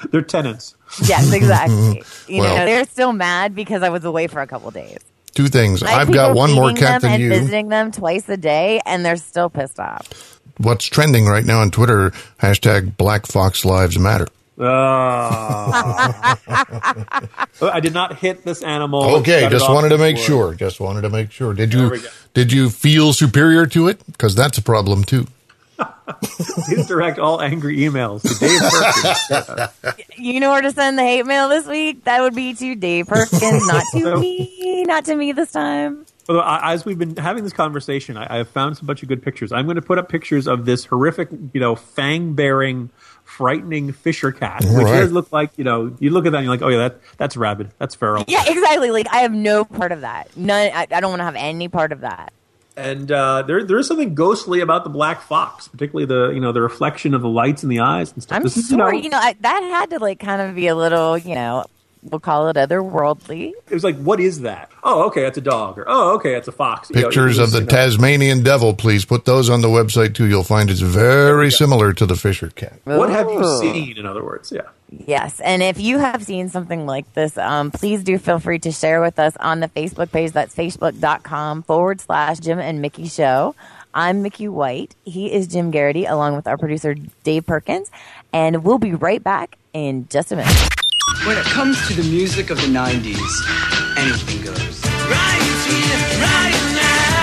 They're 0.10 0.22
tenants. 0.22 0.74
yes, 1.04 1.32
exactly. 1.32 2.02
You 2.28 2.40
Well- 2.42 2.56
know, 2.58 2.64
they're 2.64 2.84
still 2.84 3.12
mad 3.12 3.54
because 3.54 3.82
I 3.82 3.88
was 3.90 4.04
away 4.04 4.26
for 4.26 4.40
a 4.40 4.46
couple 4.46 4.70
days. 4.70 4.98
Two 5.34 5.46
things. 5.48 5.82
I 5.82 5.90
have 5.90 6.08
I've 6.08 6.14
got 6.14 6.34
one 6.34 6.52
more 6.52 6.72
cat 6.72 7.00
them 7.02 7.10
than 7.10 7.12
and 7.12 7.22
you. 7.22 7.28
visiting 7.30 7.68
them 7.68 7.92
twice 7.92 8.28
a 8.28 8.36
day, 8.36 8.80
and 8.84 9.04
they're 9.04 9.16
still 9.16 9.48
pissed 9.48 9.78
off. 9.78 10.40
What's 10.58 10.86
trending 10.86 11.26
right 11.26 11.44
now 11.44 11.60
on 11.60 11.70
Twitter? 11.70 12.10
Hashtag 12.42 12.96
Black 12.96 13.26
Fox 13.26 13.64
Lives 13.64 13.98
Matter. 13.98 14.26
Ah. 14.62 16.38
I 17.62 17.80
did 17.80 17.94
not 17.94 18.18
hit 18.18 18.44
this 18.44 18.62
animal. 18.62 19.16
Okay, 19.16 19.48
just 19.48 19.68
wanted 19.68 19.90
to 19.90 19.98
make 19.98 20.16
sure. 20.18 20.54
Just 20.54 20.80
wanted 20.80 21.02
to 21.02 21.10
make 21.10 21.30
sure. 21.30 21.54
Did 21.54 21.72
you 21.72 21.98
did 22.34 22.52
you 22.52 22.68
feel 22.70 23.12
superior 23.12 23.66
to 23.68 23.88
it? 23.88 24.04
Because 24.06 24.34
that's 24.34 24.58
a 24.58 24.62
problem 24.62 25.04
too. 25.04 25.26
Please 26.22 26.86
direct 26.86 27.18
all 27.18 27.40
angry 27.40 27.78
emails 27.78 28.22
to 28.22 28.34
Dave 28.38 28.60
Perkins. 29.72 30.06
You 30.18 30.40
know 30.40 30.50
where 30.50 30.60
to 30.62 30.70
send 30.72 30.98
the 30.98 31.02
hate 31.02 31.24
mail 31.26 31.48
this 31.48 31.66
week? 31.66 32.04
That 32.04 32.20
would 32.20 32.34
be 32.34 32.54
to 32.54 32.74
Dave 32.74 33.06
Perkins, 33.08 33.66
not 33.66 33.84
to 33.92 34.16
me, 34.20 34.84
not 34.86 35.04
to 35.06 35.14
me 35.16 35.32
this 35.32 35.52
time. 35.52 36.04
Although, 36.28 36.44
as 36.46 36.84
we've 36.84 36.98
been 36.98 37.16
having 37.16 37.42
this 37.42 37.52
conversation, 37.52 38.16
I, 38.16 38.34
I 38.34 38.36
have 38.38 38.48
found 38.50 38.76
some 38.76 38.86
bunch 38.86 39.02
of 39.02 39.08
good 39.08 39.22
pictures. 39.22 39.50
I'm 39.50 39.64
going 39.64 39.76
to 39.76 39.82
put 39.82 39.98
up 39.98 40.08
pictures 40.08 40.46
of 40.46 40.64
this 40.64 40.84
horrific, 40.84 41.28
you 41.52 41.60
know, 41.60 41.74
fang-bearing, 41.74 42.90
frightening 43.24 43.92
Fisher 43.92 44.30
cat, 44.30 44.62
which 44.64 44.84
Right. 44.84 45.00
does 45.00 45.10
look 45.12 45.32
like, 45.32 45.50
you 45.56 45.64
know, 45.64 45.96
you 45.98 46.10
look 46.10 46.26
at 46.26 46.32
that 46.32 46.38
and 46.38 46.44
you're 46.44 46.54
like, 46.54 46.62
oh 46.62 46.68
yeah, 46.68 46.88
that 46.88 47.00
that's 47.16 47.36
rabid, 47.36 47.72
that's 47.78 47.94
feral. 47.96 48.24
Yeah, 48.28 48.44
exactly. 48.46 48.90
Like 48.92 49.08
I 49.10 49.18
have 49.22 49.32
no 49.32 49.64
part 49.64 49.90
of 49.92 50.02
that. 50.02 50.36
None. 50.36 50.70
I, 50.72 50.86
I 50.90 51.00
don't 51.00 51.10
want 51.10 51.20
to 51.20 51.24
have 51.24 51.36
any 51.36 51.66
part 51.68 51.90
of 51.90 52.02
that. 52.02 52.32
And 52.80 53.12
uh, 53.12 53.42
there 53.42 53.62
there 53.64 53.78
is 53.78 53.86
something 53.86 54.14
ghostly 54.14 54.60
about 54.60 54.84
the 54.84 54.90
black 54.90 55.20
fox, 55.20 55.68
particularly 55.68 56.06
the 56.06 56.30
you 56.34 56.40
know 56.40 56.52
the 56.52 56.62
reflection 56.62 57.12
of 57.14 57.20
the 57.22 57.28
lights 57.28 57.62
in 57.62 57.68
the 57.68 57.80
eyes 57.80 58.12
and 58.12 58.22
stuff. 58.22 58.36
I'm 58.36 58.42
This 58.42 58.56
is, 58.56 58.68
sure. 58.68 58.92
you 58.94 59.02
You 59.02 59.10
know, 59.10 59.18
know, 59.18 59.22
I, 59.22 59.36
that 59.40 59.60
had 59.62 59.90
to 59.90 59.98
like 59.98 60.18
kind 60.18 60.40
of 60.40 60.54
be 60.54 60.66
a 60.66 60.74
little, 60.74 61.18
you 61.18 61.34
know, 61.34 61.64
we'll 62.02 62.20
call 62.20 62.48
it 62.48 62.56
otherworldly. 62.56 63.52
it 63.68 63.74
was 63.74 63.84
like, 63.84 63.98
what 63.98 64.18
is 64.20 64.40
that? 64.40 64.70
Oh, 64.82 65.04
okay, 65.08 65.22
that's 65.22 65.36
a 65.36 65.42
dog, 65.42 65.78
or 65.78 65.84
oh, 65.86 66.14
okay, 66.14 66.32
that's 66.32 66.48
a 66.48 66.52
fox. 66.52 66.88
You 66.90 66.96
know, 67.02 67.08
Pictures 67.08 67.38
of 67.38 67.50
the 67.52 67.58
you 67.58 67.64
know, 67.64 67.70
Tasmanian 67.70 68.42
devil, 68.42 68.72
please 68.74 69.04
put 69.04 69.26
those 69.26 69.50
on 69.50 69.60
the 69.60 69.68
website 69.68 70.14
too. 70.14 70.26
You'll 70.26 70.42
find 70.42 70.70
it's 70.70 70.80
very 70.80 71.50
similar 71.50 71.92
to 71.92 72.06
the 72.06 72.16
Fisher 72.16 72.48
cat. 72.48 72.80
What 72.84 73.10
have 73.10 73.28
you 73.30 73.44
seen? 73.60 73.98
In 73.98 74.06
other 74.06 74.24
words, 74.24 74.50
yeah. 74.50 74.62
Yes, 74.90 75.40
and 75.40 75.62
if 75.62 75.78
you 75.80 75.98
have 75.98 76.24
seen 76.24 76.48
something 76.48 76.84
like 76.84 77.12
this, 77.14 77.38
um, 77.38 77.70
please 77.70 78.02
do 78.02 78.18
feel 78.18 78.40
free 78.40 78.58
to 78.60 78.72
share 78.72 79.00
with 79.00 79.20
us 79.20 79.36
on 79.38 79.60
the 79.60 79.68
Facebook 79.68 80.10
page. 80.10 80.32
That's 80.32 80.54
facebook.com 80.54 81.62
forward 81.62 82.00
slash 82.00 82.40
Jim 82.40 82.58
and 82.58 82.82
Mickey 82.82 83.06
Show. 83.06 83.54
I'm 83.94 84.22
Mickey 84.22 84.48
White. 84.48 84.94
He 85.04 85.32
is 85.32 85.46
Jim 85.46 85.70
Geraghty, 85.70 86.06
along 86.06 86.34
with 86.34 86.46
our 86.48 86.58
producer 86.58 86.94
Dave 87.22 87.46
Perkins, 87.46 87.90
and 88.32 88.64
we'll 88.64 88.78
be 88.78 88.94
right 88.94 89.22
back 89.22 89.56
in 89.72 90.08
just 90.08 90.32
a 90.32 90.36
minute. 90.36 90.52
When 91.24 91.38
it 91.38 91.44
comes 91.44 91.76
to 91.88 91.94
the 91.94 92.08
music 92.10 92.50
of 92.50 92.56
the 92.60 92.68
90s, 92.68 93.96
anything 93.96 94.42
goes. 94.42 94.56
Right 95.06 95.42
here, 95.66 96.00
right 96.22 96.60
now. 96.74 97.20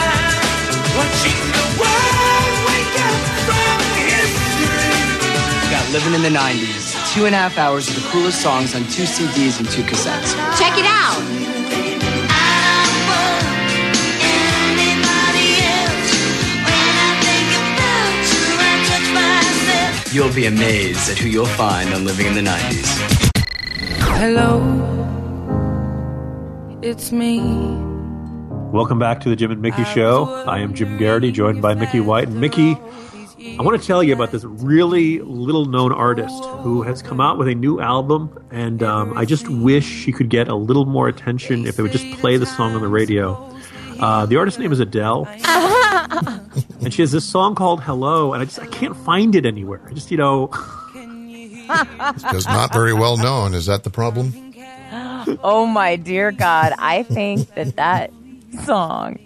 Watching 0.96 1.40
the 1.52 1.68
world 1.80 2.56
wake 2.68 2.96
up 3.00 3.22
from 3.48 3.80
history. 3.96 5.72
Got 5.72 5.92
Living 5.92 6.14
in 6.14 6.22
the 6.22 6.30
90s, 6.38 6.97
two 7.18 7.26
and 7.26 7.34
a 7.34 7.38
half 7.38 7.58
hours 7.58 7.90
of 7.90 7.96
the 7.96 8.08
coolest 8.10 8.44
songs 8.44 8.76
on 8.76 8.84
two 8.84 9.02
CDs 9.02 9.58
and 9.58 9.68
two 9.70 9.82
cassettes. 9.82 10.36
Check 10.60 10.78
it 10.78 10.86
out. 10.86 11.18
You'll 20.14 20.32
be 20.32 20.46
amazed 20.46 21.10
at 21.10 21.18
who 21.18 21.28
you'll 21.28 21.48
find 21.48 21.92
on 21.92 22.06
Living 22.06 22.28
in 22.28 22.36
the 22.36 22.42
90s. 22.42 23.32
Hello, 24.20 24.62
it's 26.84 27.12
me. 27.12 27.40
Welcome 28.72 29.00
back 29.00 29.22
to 29.22 29.30
the 29.30 29.36
Jim 29.36 29.50
and 29.50 29.62
Mickey 29.62 29.86
Show. 29.86 30.26
I 30.46 30.60
am 30.60 30.76
Jim 30.76 31.00
Geraghty, 31.00 31.32
joined 31.32 31.64
by 31.64 31.74
Mickey 31.74 32.00
White. 32.00 32.28
And 32.28 32.40
Mickey, 32.40 32.78
I 33.40 33.62
want 33.62 33.80
to 33.80 33.86
tell 33.86 34.04
you 34.04 34.14
about 34.14 34.32
this 34.32 34.44
really 34.44 35.20
little 35.20 35.66
known 35.66 35.92
artist 35.92 36.44
who 36.62 36.82
has 36.82 37.04
come 37.04 37.22
out 37.22 37.38
with 37.38 37.48
a 37.48 37.54
new 37.54 37.80
album, 37.80 38.48
and 38.50 38.82
um, 38.82 39.16
I 39.16 39.26
just 39.26 39.48
wish 39.48 39.86
she 39.86 40.12
could 40.12 40.30
get 40.30 40.48
a 40.48 40.56
little 40.56 40.86
more 40.86 41.08
attention 41.08 41.68
if 41.68 41.76
they 41.76 41.84
would 41.84 41.92
just 41.92 42.10
play 42.20 42.38
the 42.38 42.48
song 42.48 42.74
on 42.74 42.82
the 42.82 42.88
radio. 42.88 43.34
Uh, 44.00 44.26
the 44.26 44.38
artist's 44.38 44.60
name 44.60 44.72
is 44.72 44.80
Adele, 44.80 45.28
and 46.82 46.92
she 46.92 47.04
has 47.04 47.12
this 47.12 47.26
song 47.26 47.54
called 47.54 47.82
"Hello," 47.82 48.34
and 48.34 48.42
I 48.42 48.46
just 48.46 48.60
I 48.60 48.68
can't 48.68 48.96
find 48.98 49.36
it 49.36 49.46
anywhere. 49.46 49.82
I 49.88 49.94
just 49.94 50.10
you 50.10 50.18
know, 50.18 50.50
It's 51.70 52.48
not 52.48 52.74
very 52.74 52.94
well 52.94 53.18
known. 53.18 53.54
Is 53.54 53.68
that 53.68 53.84
the 53.84 53.90
problem? 53.90 54.34
oh 55.44 55.68
my 55.68 55.96
dear 55.96 56.32
God. 56.32 56.74
I 56.80 57.04
think 57.04 57.54
that 57.56 57.76
that 57.76 58.12
song 58.64 59.20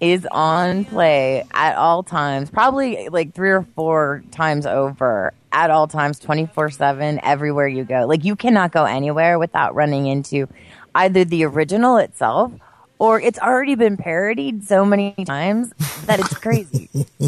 is 0.00 0.26
on 0.30 0.84
play 0.86 1.44
at 1.52 1.76
all 1.76 2.02
times, 2.02 2.50
probably 2.50 3.08
like 3.08 3.34
three 3.34 3.50
or 3.50 3.62
four 3.74 4.22
times 4.30 4.66
over 4.66 5.32
at 5.52 5.70
all 5.70 5.86
times, 5.86 6.18
24 6.18 6.70
7, 6.70 7.20
everywhere 7.22 7.68
you 7.68 7.84
go. 7.84 8.06
Like 8.06 8.24
you 8.24 8.36
cannot 8.36 8.72
go 8.72 8.84
anywhere 8.84 9.38
without 9.38 9.74
running 9.74 10.06
into 10.06 10.48
either 10.94 11.24
the 11.24 11.44
original 11.44 11.98
itself 11.98 12.52
or 13.00 13.18
it's 13.18 13.38
already 13.38 13.74
been 13.74 13.96
parodied 13.96 14.62
so 14.62 14.84
many 14.84 15.14
times 15.24 15.72
that 16.04 16.20
it's 16.20 16.34
crazy. 16.34 16.88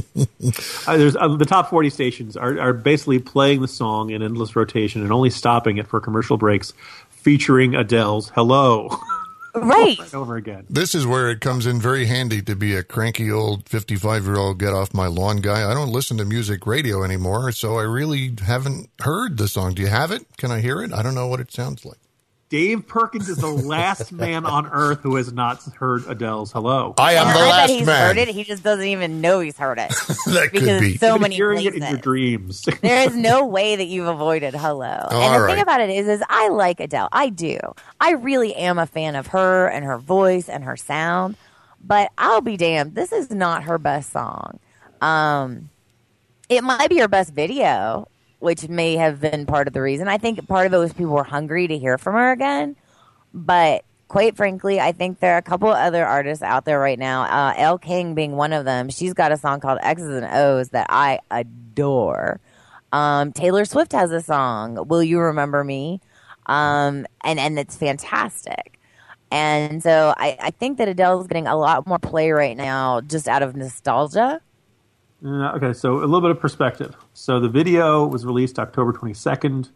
uh, 0.86 1.10
uh, 1.18 1.36
the 1.36 1.46
top 1.46 1.70
40 1.70 1.88
stations 1.88 2.36
are, 2.36 2.60
are 2.60 2.74
basically 2.74 3.18
playing 3.18 3.62
the 3.62 3.68
song 3.68 4.10
in 4.10 4.22
endless 4.22 4.54
rotation 4.54 5.02
and 5.02 5.10
only 5.10 5.30
stopping 5.30 5.78
it 5.78 5.86
for 5.86 5.98
commercial 5.98 6.36
breaks, 6.36 6.74
featuring 7.10 7.74
Adele's 7.74 8.30
"Hello." 8.34 8.90
right 9.54 9.98
over 9.98 10.02
and 10.02 10.14
over 10.14 10.36
again. 10.36 10.66
This 10.68 10.94
is 10.94 11.06
where 11.06 11.30
it 11.30 11.40
comes 11.40 11.66
in 11.66 11.80
very 11.80 12.06
handy 12.06 12.42
to 12.42 12.56
be 12.56 12.74
a 12.74 12.82
cranky 12.82 13.30
old 13.30 13.68
55 13.68 14.24
year 14.24 14.36
old 14.36 14.58
get 14.58 14.72
off 14.72 14.94
my 14.94 15.06
lawn 15.06 15.38
guy. 15.38 15.70
I 15.70 15.74
don't 15.74 15.90
listen 15.90 16.18
to 16.18 16.24
music 16.24 16.66
radio 16.66 17.02
anymore, 17.02 17.52
so 17.52 17.76
I 17.78 17.82
really 17.82 18.34
haven't 18.44 18.90
heard 19.00 19.36
the 19.36 19.48
song. 19.48 19.74
Do 19.74 19.82
you 19.82 19.88
have 19.88 20.10
it? 20.10 20.24
Can 20.36 20.50
I 20.50 20.60
hear 20.60 20.82
it? 20.82 20.92
I 20.92 21.02
don't 21.02 21.14
know 21.14 21.26
what 21.26 21.40
it 21.40 21.52
sounds 21.52 21.84
like. 21.84 21.98
Dave 22.52 22.86
Perkins 22.86 23.30
is 23.30 23.38
the 23.38 23.46
last 23.46 24.12
man 24.12 24.44
on 24.44 24.66
earth 24.66 25.00
who 25.00 25.16
has 25.16 25.32
not 25.32 25.62
heard 25.72 26.04
Adele's 26.06 26.52
"Hello." 26.52 26.92
I 26.98 27.14
am 27.14 27.28
And 27.28 27.34
the 27.36 27.40
I 27.40 27.44
bet 27.44 27.48
last 27.50 27.70
he's 27.70 27.86
man. 27.86 28.06
heard 28.08 28.18
it. 28.18 28.28
He 28.28 28.44
just 28.44 28.62
doesn't 28.62 28.84
even 28.84 29.22
know 29.22 29.40
he's 29.40 29.56
heard 29.56 29.78
it. 29.78 29.90
That 30.26 30.50
could 30.50 30.60
because 30.60 30.80
be. 30.82 30.98
so 30.98 31.14
You've 31.14 31.22
many 31.22 31.34
hearing 31.34 31.60
places. 31.62 31.76
it 31.80 31.82
in 31.82 31.90
your 31.90 31.98
dreams. 31.98 32.62
there 32.82 33.08
is 33.08 33.16
no 33.16 33.46
way 33.46 33.76
that 33.76 33.86
you've 33.86 34.06
avoided 34.06 34.52
hello. 34.54 35.06
and 35.10 35.34
the 35.34 35.40
right. 35.40 35.54
thing 35.54 35.62
about 35.62 35.80
it 35.80 35.88
is, 35.88 36.06
is 36.06 36.22
I 36.28 36.48
like 36.50 36.78
Adele. 36.78 37.08
I 37.10 37.30
do. 37.30 37.58
I 37.98 38.12
really 38.12 38.54
am 38.54 38.78
a 38.78 38.86
fan 38.86 39.16
of 39.16 39.28
her 39.28 39.66
and 39.68 39.86
her 39.86 39.96
voice 39.96 40.50
and 40.50 40.62
her 40.64 40.76
sound. 40.76 41.36
But 41.82 42.12
I'll 42.18 42.42
be 42.42 42.58
damned, 42.58 42.94
this 42.94 43.12
is 43.12 43.30
not 43.30 43.64
her 43.64 43.78
best 43.78 44.12
song. 44.12 44.60
Um, 45.00 45.70
it 46.50 46.62
might 46.62 46.90
be 46.90 46.98
her 46.98 47.08
best 47.08 47.32
video, 47.32 48.08
which 48.42 48.68
may 48.68 48.96
have 48.96 49.20
been 49.20 49.46
part 49.46 49.68
of 49.68 49.72
the 49.72 49.80
reason. 49.80 50.08
I 50.08 50.18
think 50.18 50.46
part 50.48 50.66
of 50.66 50.74
it 50.74 50.78
was 50.78 50.92
people 50.92 51.12
were 51.12 51.22
hungry 51.24 51.68
to 51.68 51.78
hear 51.78 51.96
from 51.96 52.14
her 52.14 52.32
again. 52.32 52.76
But 53.32 53.84
quite 54.08 54.36
frankly, 54.36 54.80
I 54.80 54.92
think 54.92 55.20
there 55.20 55.34
are 55.34 55.38
a 55.38 55.42
couple 55.42 55.68
other 55.68 56.04
artists 56.04 56.42
out 56.42 56.64
there 56.64 56.80
right 56.80 56.98
now. 56.98 57.22
Uh, 57.22 57.78
King 57.78 58.14
being 58.14 58.32
one 58.32 58.52
of 58.52 58.64
them. 58.64 58.90
She's 58.90 59.14
got 59.14 59.30
a 59.30 59.36
song 59.36 59.60
called 59.60 59.78
X's 59.80 60.08
and 60.08 60.26
O's 60.26 60.70
that 60.70 60.88
I 60.90 61.20
adore. 61.30 62.40
Um, 62.92 63.32
Taylor 63.32 63.64
Swift 63.64 63.92
has 63.92 64.10
a 64.10 64.20
song, 64.20 64.86
"Will 64.88 65.02
You 65.02 65.20
Remember 65.20 65.64
Me," 65.64 66.00
um, 66.46 67.06
and 67.22 67.38
and 67.38 67.58
it's 67.58 67.76
fantastic. 67.76 68.78
And 69.30 69.82
so 69.82 70.12
I, 70.18 70.36
I 70.40 70.50
think 70.50 70.76
that 70.78 70.88
Adele 70.88 71.22
is 71.22 71.26
getting 71.26 71.46
a 71.46 71.56
lot 71.56 71.86
more 71.86 71.98
play 71.98 72.32
right 72.32 72.56
now, 72.56 73.00
just 73.00 73.28
out 73.28 73.42
of 73.42 73.56
nostalgia. 73.56 74.42
Uh, 75.24 75.52
okay, 75.52 75.72
so 75.72 75.98
a 75.98 76.00
little 76.00 76.20
bit 76.20 76.30
of 76.30 76.40
perspective. 76.40 76.96
So 77.14 77.38
the 77.38 77.48
video 77.48 78.06
was 78.06 78.26
released 78.26 78.58
October 78.58 78.92
22nd. 78.92 79.70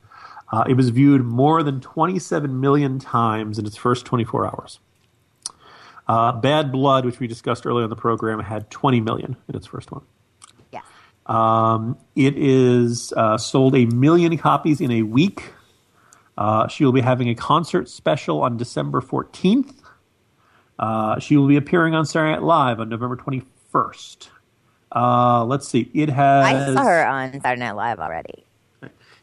Uh, 0.52 0.64
it 0.68 0.74
was 0.74 0.90
viewed 0.90 1.24
more 1.24 1.62
than 1.62 1.80
27 1.80 2.60
million 2.60 2.98
times 2.98 3.58
in 3.58 3.66
its 3.66 3.76
first 3.76 4.06
24 4.06 4.46
hours. 4.46 4.80
Uh, 6.08 6.32
Bad 6.32 6.70
Blood, 6.70 7.04
which 7.04 7.18
we 7.18 7.26
discussed 7.26 7.66
earlier 7.66 7.84
in 7.84 7.90
the 7.90 7.96
program, 7.96 8.38
had 8.40 8.70
20 8.70 9.00
million 9.00 9.36
in 9.48 9.56
its 9.56 9.66
first 9.66 9.90
one. 9.90 10.02
Yeah. 10.72 10.82
Um, 11.26 11.98
it 12.14 12.34
is 12.36 13.12
uh, 13.16 13.38
sold 13.38 13.76
a 13.76 13.86
million 13.86 14.36
copies 14.38 14.80
in 14.80 14.90
a 14.90 15.02
week. 15.02 15.52
Uh, 16.38 16.68
she 16.68 16.84
will 16.84 16.92
be 16.92 17.00
having 17.00 17.28
a 17.28 17.34
concert 17.34 17.88
special 17.88 18.42
on 18.42 18.56
December 18.56 19.00
14th. 19.00 19.74
Uh, 20.78 21.18
she 21.18 21.36
will 21.36 21.48
be 21.48 21.56
appearing 21.56 21.94
on 21.94 22.04
Saturday 22.04 22.32
Night 22.32 22.42
Live 22.42 22.78
on 22.78 22.88
November 22.88 23.16
21st. 23.16 24.28
Uh, 24.96 25.44
let's 25.44 25.68
see. 25.68 25.90
It 25.92 26.08
has. 26.08 26.46
I 26.46 26.74
saw 26.74 26.82
her 26.82 27.06
on 27.06 27.38
Saturday 27.42 27.60
Night 27.60 27.72
Live 27.72 28.00
already. 28.00 28.44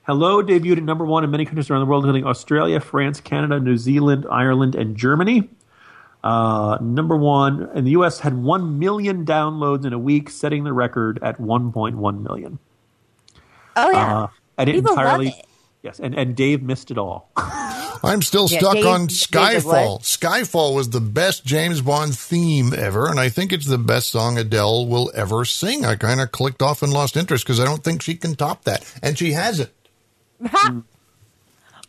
Hello 0.03 0.43
debuted 0.43 0.77
at 0.77 0.83
number 0.83 1.05
one 1.05 1.23
in 1.23 1.31
many 1.31 1.45
countries 1.45 1.69
around 1.69 1.79
the 1.79 1.85
world, 1.87 2.03
including 2.03 2.27
Australia, 2.27 2.79
France, 2.79 3.19
Canada, 3.19 3.59
New 3.59 3.77
Zealand, 3.77 4.27
Ireland, 4.29 4.75
and 4.75 4.95
Germany. 4.95 5.49
Uh, 6.23 6.77
number 6.79 7.17
one 7.17 7.69
in 7.73 7.85
the 7.85 7.91
U.S. 7.91 8.19
had 8.19 8.35
1 8.43 8.79
million 8.79 9.25
downloads 9.25 9.85
in 9.85 9.93
a 9.93 9.99
week, 9.99 10.29
setting 10.29 10.63
the 10.63 10.73
record 10.73 11.19
at 11.21 11.37
1.1 11.39 12.21
million. 12.21 12.59
Oh, 13.75 13.91
yeah. 13.91 14.17
Uh, 14.17 14.27
and 14.57 14.69
it 14.69 14.73
People 14.73 14.91
entirely. 14.91 15.29
it. 15.29 15.45
Yes, 15.81 15.99
and, 15.99 16.15
and 16.15 16.35
Dave 16.35 16.61
missed 16.61 16.91
it 16.91 16.97
all. 16.97 17.29
I'm 18.03 18.21
still 18.21 18.47
Yeah, 18.49 18.59
stuck 18.59 18.73
Dave- 18.73 18.85
on 18.85 19.07
Skyfall. 19.07 20.01
Skyfall 20.01 20.75
was 20.75 20.89
the 20.89 20.99
best 20.99 21.45
James 21.45 21.79
Bond 21.81 22.17
theme 22.17 22.73
ever, 22.75 23.07
and 23.07 23.17
I 23.19 23.29
think 23.29 23.53
it's 23.53 23.65
the 23.65 23.77
best 23.77 24.09
song 24.09 24.37
Adele 24.37 24.87
will 24.87 25.09
ever 25.15 25.45
sing. 25.45 25.85
I 25.85 25.95
kind 25.95 26.19
of 26.19 26.31
clicked 26.33 26.61
off 26.61 26.83
and 26.83 26.91
lost 26.91 27.15
interest 27.15 27.45
because 27.45 27.61
I 27.61 27.65
don't 27.65 27.83
think 27.83 28.01
she 28.01 28.15
can 28.15 28.35
top 28.35 28.65
that, 28.65 28.83
and 29.01 29.17
she 29.17 29.31
hasn't. 29.31 29.71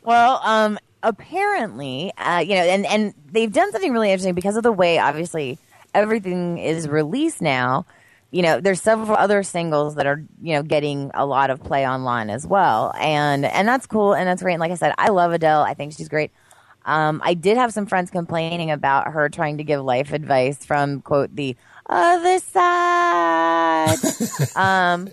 Well, 0.02 0.38
um, 0.44 0.78
apparently, 1.02 2.12
uh, 2.18 2.38
you 2.40 2.56
know, 2.56 2.62
and, 2.62 2.84
and 2.84 3.14
they've 3.32 3.50
done 3.52 3.72
something 3.72 3.90
really 3.90 4.10
interesting 4.10 4.34
because 4.34 4.56
of 4.56 4.62
the 4.62 4.70
way, 4.70 4.98
obviously, 4.98 5.58
everything 5.94 6.58
is 6.58 6.86
released 6.88 7.40
now. 7.40 7.86
You 8.34 8.42
know, 8.42 8.60
there's 8.60 8.82
several 8.82 9.16
other 9.16 9.44
singles 9.44 9.94
that 9.94 10.06
are, 10.06 10.24
you 10.42 10.54
know, 10.54 10.64
getting 10.64 11.12
a 11.14 11.24
lot 11.24 11.50
of 11.50 11.62
play 11.62 11.86
online 11.86 12.30
as 12.30 12.44
well, 12.44 12.92
and 12.98 13.44
and 13.44 13.68
that's 13.68 13.86
cool 13.86 14.12
and 14.12 14.26
that's 14.26 14.42
great. 14.42 14.54
And 14.54 14.60
like 14.60 14.72
I 14.72 14.74
said, 14.74 14.92
I 14.98 15.10
love 15.10 15.32
Adele. 15.32 15.62
I 15.62 15.74
think 15.74 15.92
she's 15.92 16.08
great. 16.08 16.32
Um, 16.84 17.22
I 17.24 17.34
did 17.34 17.56
have 17.56 17.72
some 17.72 17.86
friends 17.86 18.10
complaining 18.10 18.72
about 18.72 19.12
her 19.12 19.28
trying 19.28 19.58
to 19.58 19.64
give 19.64 19.82
life 19.82 20.12
advice 20.12 20.64
from 20.66 21.00
quote 21.00 21.34
the 21.34 21.56
other 21.88 22.40
side. 22.40 23.98
um, 24.56 25.08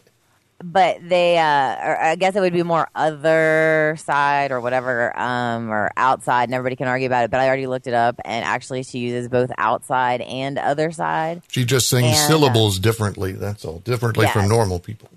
but 0.63 0.97
they, 1.07 1.37
uh, 1.37 1.41
or 1.87 2.01
I 2.01 2.15
guess 2.15 2.35
it 2.35 2.39
would 2.39 2.53
be 2.53 2.63
more 2.63 2.87
other 2.95 3.95
side 3.99 4.51
or 4.51 4.61
whatever, 4.61 5.17
um, 5.19 5.69
or 5.69 5.91
outside, 5.97 6.43
and 6.45 6.53
everybody 6.53 6.75
can 6.75 6.87
argue 6.87 7.07
about 7.07 7.25
it. 7.25 7.31
But 7.31 7.39
I 7.39 7.47
already 7.47 7.67
looked 7.67 7.87
it 7.87 7.93
up, 7.93 8.19
and 8.25 8.45
actually, 8.45 8.83
she 8.83 8.99
uses 8.99 9.27
both 9.29 9.51
outside 9.57 10.21
and 10.21 10.57
other 10.57 10.91
side. 10.91 11.41
She 11.49 11.65
just 11.65 11.89
sings 11.89 12.05
And, 12.07 12.15
uh, 12.15 12.27
syllables 12.27 12.79
differently. 12.79 13.33
That's 13.33 13.65
all, 13.65 13.79
differently 13.79 14.25
Yes. 14.25 14.33
from 14.33 14.47
normal 14.49 14.79
people. 14.79 15.09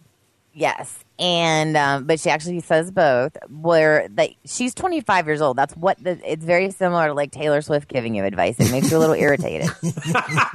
Yes, 0.57 1.01
and 1.19 1.77
um, 1.77 2.05
but 2.05 2.21
she 2.21 2.31
actually 2.31 2.61
says 2.61 2.93
both. 2.93 3.37
Where 3.51 4.07
that 4.11 4.31
she's 4.45 4.73
25 4.73 5.27
years 5.27 5.41
old. 5.41 5.57
That's 5.57 5.77
what 5.77 5.99
the, 6.03 6.17
it's 6.25 6.45
very 6.45 6.71
similar 6.71 7.09
to 7.09 7.13
like 7.13 7.33
Taylor 7.33 7.61
Swift 7.61 7.89
giving 7.89 8.15
you 8.15 8.23
advice. 8.25 8.55
It 8.61 8.71
makes 8.71 8.89
you 8.89 8.97
a 8.97 9.01
little 9.01 9.17
irritated, 9.19 9.69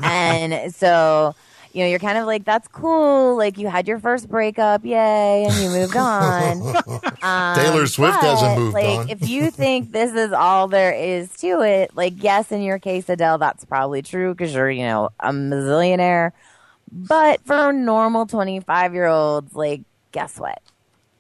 and 0.01 0.73
so 0.73 1.35
you 1.74 1.84
know 1.84 1.89
you're 1.89 1.99
kind 1.99 2.17
of 2.17 2.26
like 2.26 2.45
that's 2.45 2.67
cool. 2.67 3.38
Like 3.38 3.57
you 3.57 3.67
had 3.67 3.88
your 3.88 3.99
first 3.99 4.28
breakup, 4.30 4.84
yay, 4.84 5.45
and 5.45 5.55
you 5.55 5.70
moved 5.70 5.95
on. 5.97 6.76
Um, 7.22 7.53
Taylor 7.57 7.86
Swift 7.86 8.17
hasn't 8.22 8.55
but, 8.55 8.59
moved 8.59 8.74
like, 8.74 8.99
on. 8.99 9.09
if 9.09 9.28
you 9.28 9.51
think 9.51 9.91
this 9.91 10.13
is 10.13 10.32
all 10.32 10.70
there 10.70 10.93
is 10.93 11.30
to 11.38 11.59
it, 11.61 11.93
like 11.93 12.13
yes, 12.24 12.49
in 12.53 12.61
your 12.61 12.80
case, 12.80 13.09
Adele, 13.09 13.38
that's 13.39 13.65
probably 13.65 14.01
true 14.01 14.34
because 14.34 14.53
you're 14.53 14.72
you 14.72 14.84
know 14.84 15.09
a 15.20 15.34
millionaire. 15.34 16.34
But 16.91 17.41
for 17.45 17.72
normal 17.74 18.26
25 18.26 18.93
year 18.93 19.07
olds, 19.07 19.53
like, 19.53 19.82
guess 20.11 20.39
what? 20.39 20.61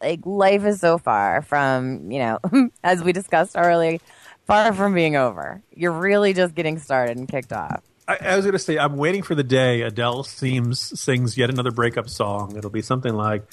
Like, 0.01 0.21
life 0.25 0.65
is 0.65 0.79
so 0.79 0.97
far 0.97 1.41
from, 1.41 2.11
you 2.11 2.19
know, 2.19 2.39
as 2.83 3.03
we 3.03 3.11
discussed 3.11 3.55
earlier, 3.57 3.99
far 4.47 4.73
from 4.73 4.93
being 4.93 5.15
over. 5.15 5.61
You're 5.75 5.91
really 5.91 6.33
just 6.33 6.55
getting 6.55 6.79
started 6.79 7.17
and 7.17 7.27
kicked 7.27 7.53
off. 7.53 7.83
I, 8.09 8.17
I 8.21 8.35
was 8.35 8.45
going 8.45 8.53
to 8.53 8.59
say, 8.59 8.79
I'm 8.79 8.97
waiting 8.97 9.21
for 9.21 9.35
the 9.35 9.43
day 9.43 9.81
Adele 9.81 10.23
seems 10.23 10.99
sings 10.99 11.37
yet 11.37 11.51
another 11.51 11.71
breakup 11.71 12.09
song. 12.09 12.57
It'll 12.57 12.71
be 12.71 12.81
something 12.81 13.13
like, 13.13 13.43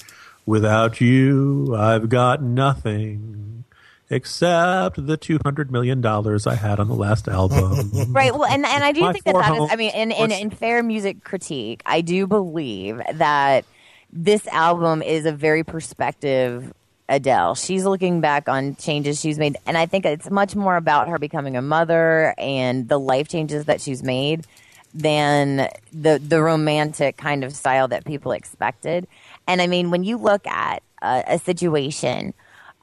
"Without 0.47 0.99
you, 0.99 1.75
I've 1.75 2.09
got 2.09 2.41
nothing 2.41 3.65
except 4.09 5.05
the 5.05 5.17
two 5.17 5.37
hundred 5.45 5.71
million 5.71 6.01
dollars 6.01 6.47
I 6.47 6.55
had 6.55 6.79
on 6.79 6.87
the 6.87 6.95
last 6.95 7.27
album." 7.27 7.91
Right. 8.09 8.33
Well, 8.33 8.45
and, 8.45 8.65
and 8.65 8.83
I 8.83 8.93
do 8.93 9.01
My 9.01 9.13
think 9.13 9.25
that 9.25 9.35
that 9.35 9.55
is, 9.55 9.69
I 9.71 9.75
mean, 9.75 9.91
in, 9.93 10.11
in, 10.11 10.31
in 10.31 10.49
fair 10.49 10.81
music 10.81 11.23
critique, 11.23 11.83
I 11.85 12.01
do 12.01 12.25
believe 12.25 12.99
that 13.13 13.65
this 14.11 14.47
album 14.47 15.03
is 15.03 15.25
a 15.25 15.31
very 15.31 15.63
perspective 15.63 16.73
Adele. 17.09 17.55
She's 17.55 17.85
looking 17.85 18.21
back 18.21 18.49
on 18.49 18.75
changes 18.75 19.19
she's 19.19 19.39
made, 19.39 19.57
and 19.65 19.77
I 19.77 19.85
think 19.85 20.05
it's 20.05 20.29
much 20.29 20.55
more 20.55 20.75
about 20.75 21.07
her 21.07 21.17
becoming 21.17 21.55
a 21.55 21.61
mother 21.61 22.35
and 22.37 22.87
the 22.89 22.99
life 22.99 23.27
changes 23.27 23.65
that 23.65 23.79
she's 23.81 24.03
made 24.03 24.45
than 24.93 25.69
the 25.93 26.19
the 26.19 26.41
romantic 26.41 27.17
kind 27.17 27.43
of 27.43 27.55
style 27.55 27.87
that 27.89 28.05
people 28.05 28.31
expected. 28.31 29.07
And 29.47 29.61
I 29.61 29.67
mean, 29.67 29.91
when 29.91 30.03
you 30.03 30.17
look 30.17 30.45
at 30.47 30.83
a, 31.01 31.23
a 31.27 31.39
situation 31.39 32.33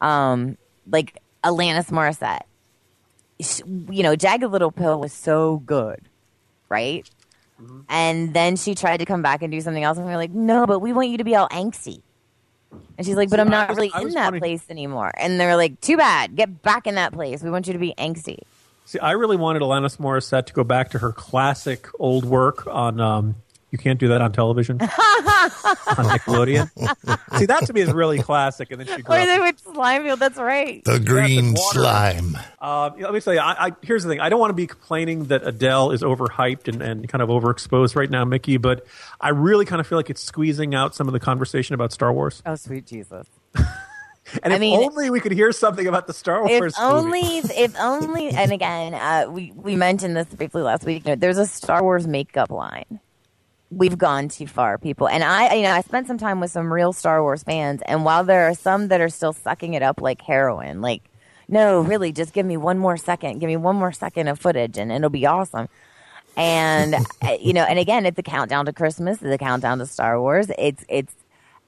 um, 0.00 0.56
like 0.90 1.20
Alanis 1.42 1.90
Morissette, 1.90 2.42
sh- 3.40 3.62
you 3.90 4.02
know, 4.02 4.16
Jagged 4.16 4.50
Little 4.50 4.72
Pill 4.72 5.00
was 5.00 5.12
so 5.12 5.58
good, 5.66 6.00
right? 6.68 7.08
And 7.88 8.34
then 8.34 8.56
she 8.56 8.74
tried 8.74 8.98
to 8.98 9.04
come 9.04 9.22
back 9.22 9.42
and 9.42 9.52
do 9.52 9.60
something 9.60 9.82
else, 9.82 9.96
and 9.96 10.06
we 10.06 10.12
are 10.12 10.16
like, 10.16 10.32
no, 10.32 10.66
but 10.66 10.80
we 10.80 10.92
want 10.92 11.08
you 11.08 11.18
to 11.18 11.24
be 11.24 11.36
all 11.36 11.48
angsty. 11.48 12.02
And 12.96 13.06
she's 13.06 13.16
like, 13.16 13.30
but 13.30 13.36
See, 13.36 13.40
I'm 13.40 13.48
not 13.50 13.68
was- 13.70 13.76
really 13.76 13.92
in 14.00 14.10
that 14.14 14.24
wanting- 14.26 14.40
place 14.40 14.64
anymore. 14.70 15.10
And 15.16 15.38
they're 15.40 15.56
like, 15.56 15.80
too 15.80 15.96
bad, 15.96 16.36
get 16.36 16.62
back 16.62 16.86
in 16.86 16.94
that 16.96 17.12
place. 17.12 17.42
We 17.42 17.50
want 17.50 17.66
you 17.66 17.72
to 17.72 17.78
be 17.78 17.94
angsty. 17.98 18.38
See, 18.86 18.98
I 18.98 19.12
really 19.12 19.36
wanted 19.36 19.62
Alanis 19.62 19.96
Morissette 19.96 20.46
to 20.46 20.52
go 20.52 20.62
back 20.62 20.90
to 20.90 20.98
her 20.98 21.10
classic 21.12 21.88
old 21.98 22.24
work 22.24 22.66
on. 22.66 23.00
Um, 23.00 23.34
you 23.74 23.78
can't 23.78 23.98
do 23.98 24.06
that 24.08 24.22
on 24.22 24.30
television 24.30 24.80
on 24.80 24.88
Nickelodeon. 24.88 26.70
See, 27.38 27.46
that 27.46 27.66
to 27.66 27.72
me 27.72 27.80
is 27.80 27.92
really 27.92 28.20
classic. 28.20 28.70
And 28.70 28.78
then 28.80 28.86
she 28.86 29.02
grew 29.02 29.16
Or 29.16 29.18
up 29.18 29.26
they 29.26 29.38
would 29.40 29.56
Slimefield. 29.58 30.18
That's 30.20 30.38
right. 30.38 30.84
The 30.84 31.00
green 31.00 31.54
water. 31.54 31.80
slime. 31.80 32.38
Uh, 32.60 32.90
let 32.96 33.12
me 33.12 33.20
tell 33.20 33.34
you, 33.34 33.40
I, 33.40 33.66
I, 33.66 33.72
here's 33.82 34.04
the 34.04 34.08
thing. 34.10 34.20
I 34.20 34.28
don't 34.28 34.38
want 34.38 34.50
to 34.50 34.54
be 34.54 34.68
complaining 34.68 35.24
that 35.24 35.44
Adele 35.44 35.90
is 35.90 36.02
overhyped 36.02 36.68
and, 36.68 36.80
and 36.82 37.08
kind 37.08 37.20
of 37.20 37.28
overexposed 37.30 37.96
right 37.96 38.08
now, 38.08 38.24
Mickey, 38.24 38.56
but 38.58 38.86
I 39.20 39.30
really 39.30 39.64
kind 39.64 39.80
of 39.80 39.88
feel 39.88 39.98
like 39.98 40.08
it's 40.10 40.22
squeezing 40.22 40.72
out 40.74 40.94
some 40.94 41.08
of 41.08 41.12
the 41.12 41.20
conversation 41.20 41.74
about 41.74 41.92
Star 41.92 42.12
Wars. 42.12 42.42
Oh, 42.46 42.54
sweet 42.54 42.86
Jesus. 42.86 43.26
And 44.42 44.54
I 44.54 44.56
if 44.56 44.60
mean- 44.60 44.82
only 44.82 45.10
we 45.10 45.20
could 45.20 45.32
hear 45.32 45.52
something 45.52 45.86
about 45.86 46.06
the 46.06 46.14
Star 46.14 46.40
Wars 46.48 46.50
If 46.50 46.80
movie. 46.80 46.94
only, 46.96 47.20
if 47.60 47.78
only, 47.78 48.30
and 48.30 48.52
again, 48.52 48.94
uh, 48.94 49.26
we 49.30 49.52
we 49.54 49.76
mentioned 49.76 50.16
this 50.16 50.26
briefly 50.28 50.62
last 50.62 50.84
week. 50.86 51.04
You 51.04 51.10
know, 51.10 51.16
there's 51.16 51.36
a 51.36 51.44
Star 51.46 51.82
Wars 51.82 52.06
makeup 52.06 52.50
line. 52.50 53.00
We've 53.70 53.98
gone 53.98 54.28
too 54.28 54.46
far, 54.46 54.78
people. 54.78 55.08
And 55.08 55.24
I, 55.24 55.54
you 55.54 55.62
know, 55.62 55.72
I 55.72 55.80
spent 55.80 56.06
some 56.06 56.18
time 56.18 56.40
with 56.40 56.50
some 56.50 56.72
real 56.72 56.92
Star 56.92 57.22
Wars 57.22 57.42
fans, 57.42 57.82
and 57.86 58.04
while 58.04 58.24
there 58.24 58.48
are 58.48 58.54
some 58.54 58.88
that 58.88 59.00
are 59.00 59.08
still 59.08 59.32
sucking 59.32 59.74
it 59.74 59.82
up 59.82 60.00
like 60.00 60.22
heroin, 60.22 60.80
like, 60.80 61.02
no, 61.48 61.80
really, 61.80 62.12
just 62.12 62.32
give 62.32 62.46
me 62.46 62.56
one 62.56 62.78
more 62.78 62.96
second, 62.96 63.38
give 63.38 63.48
me 63.48 63.56
one 63.56 63.76
more 63.76 63.92
second 63.92 64.28
of 64.28 64.38
footage, 64.38 64.78
and 64.78 64.92
it'll 64.92 65.10
be 65.10 65.26
awesome. 65.26 65.68
And 66.36 66.94
uh, 67.22 67.36
you 67.40 67.52
know, 67.52 67.64
and 67.64 67.78
again, 67.78 68.06
it's 68.06 68.16
the 68.16 68.22
countdown 68.22 68.66
to 68.66 68.72
Christmas, 68.72 69.18
it's 69.20 69.30
the 69.30 69.38
countdown 69.38 69.78
to 69.78 69.86
Star 69.86 70.20
Wars. 70.20 70.46
It's 70.58 70.84
it's 70.88 71.14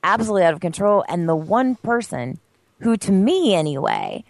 absolutely 0.02 0.44
out 0.44 0.54
of 0.54 0.60
control. 0.60 1.04
And 1.08 1.28
the 1.28 1.36
one 1.36 1.74
person 1.76 2.38
who, 2.80 2.96
to 2.96 3.12
me 3.12 3.54
anyway, 3.54 4.24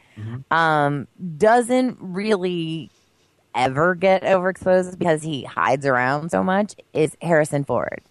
um, 0.50 1.06
doesn't 1.36 1.98
really 2.00 2.90
ever 3.56 3.94
get 3.94 4.22
overexposed 4.22 4.98
because 4.98 5.22
he 5.22 5.44
hides 5.44 5.86
around 5.86 6.30
so 6.30 6.44
much 6.44 6.74
is 6.92 7.16
Harrison 7.22 7.64
Ford. 7.64 8.02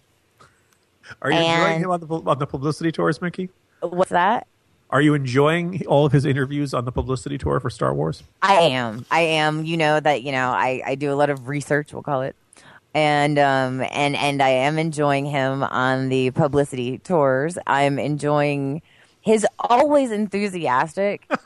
Are 1.22 1.30
you 1.30 1.38
enjoying 1.38 1.74
and- 1.74 1.84
him 1.84 1.90
on 1.90 2.00
the, 2.00 2.06
on 2.06 2.38
the 2.38 2.46
publicity 2.46 2.92
tours, 2.92 3.22
Mickey? 3.22 3.48
What's 3.80 4.10
that? 4.10 4.46
Are 4.90 5.00
you 5.00 5.14
enjoying 5.14 5.84
all 5.86 6.06
of 6.06 6.12
his 6.12 6.24
interviews 6.24 6.72
on 6.72 6.84
the 6.84 6.92
publicity 6.92 7.38
tour 7.38 7.58
for 7.58 7.70
Star 7.70 7.92
Wars? 7.92 8.22
I 8.40 8.54
am. 8.54 9.04
I 9.10 9.20
am. 9.20 9.64
You 9.64 9.76
know 9.76 9.98
that. 9.98 10.22
You 10.22 10.30
know, 10.32 10.50
I, 10.50 10.80
I 10.86 10.94
do 10.94 11.12
a 11.12 11.16
lot 11.16 11.28
of 11.28 11.48
research. 11.48 11.92
We'll 11.92 12.04
call 12.04 12.22
it, 12.22 12.36
and 12.94 13.36
um 13.36 13.82
and 13.90 14.14
and 14.14 14.40
I 14.40 14.48
am 14.50 14.78
enjoying 14.78 15.26
him 15.26 15.64
on 15.64 16.08
the 16.08 16.30
publicity 16.30 16.98
tours. 16.98 17.58
I'm 17.66 17.98
enjoying 17.98 18.80
his 19.20 19.44
always 19.58 20.12
enthusiastic 20.12 21.28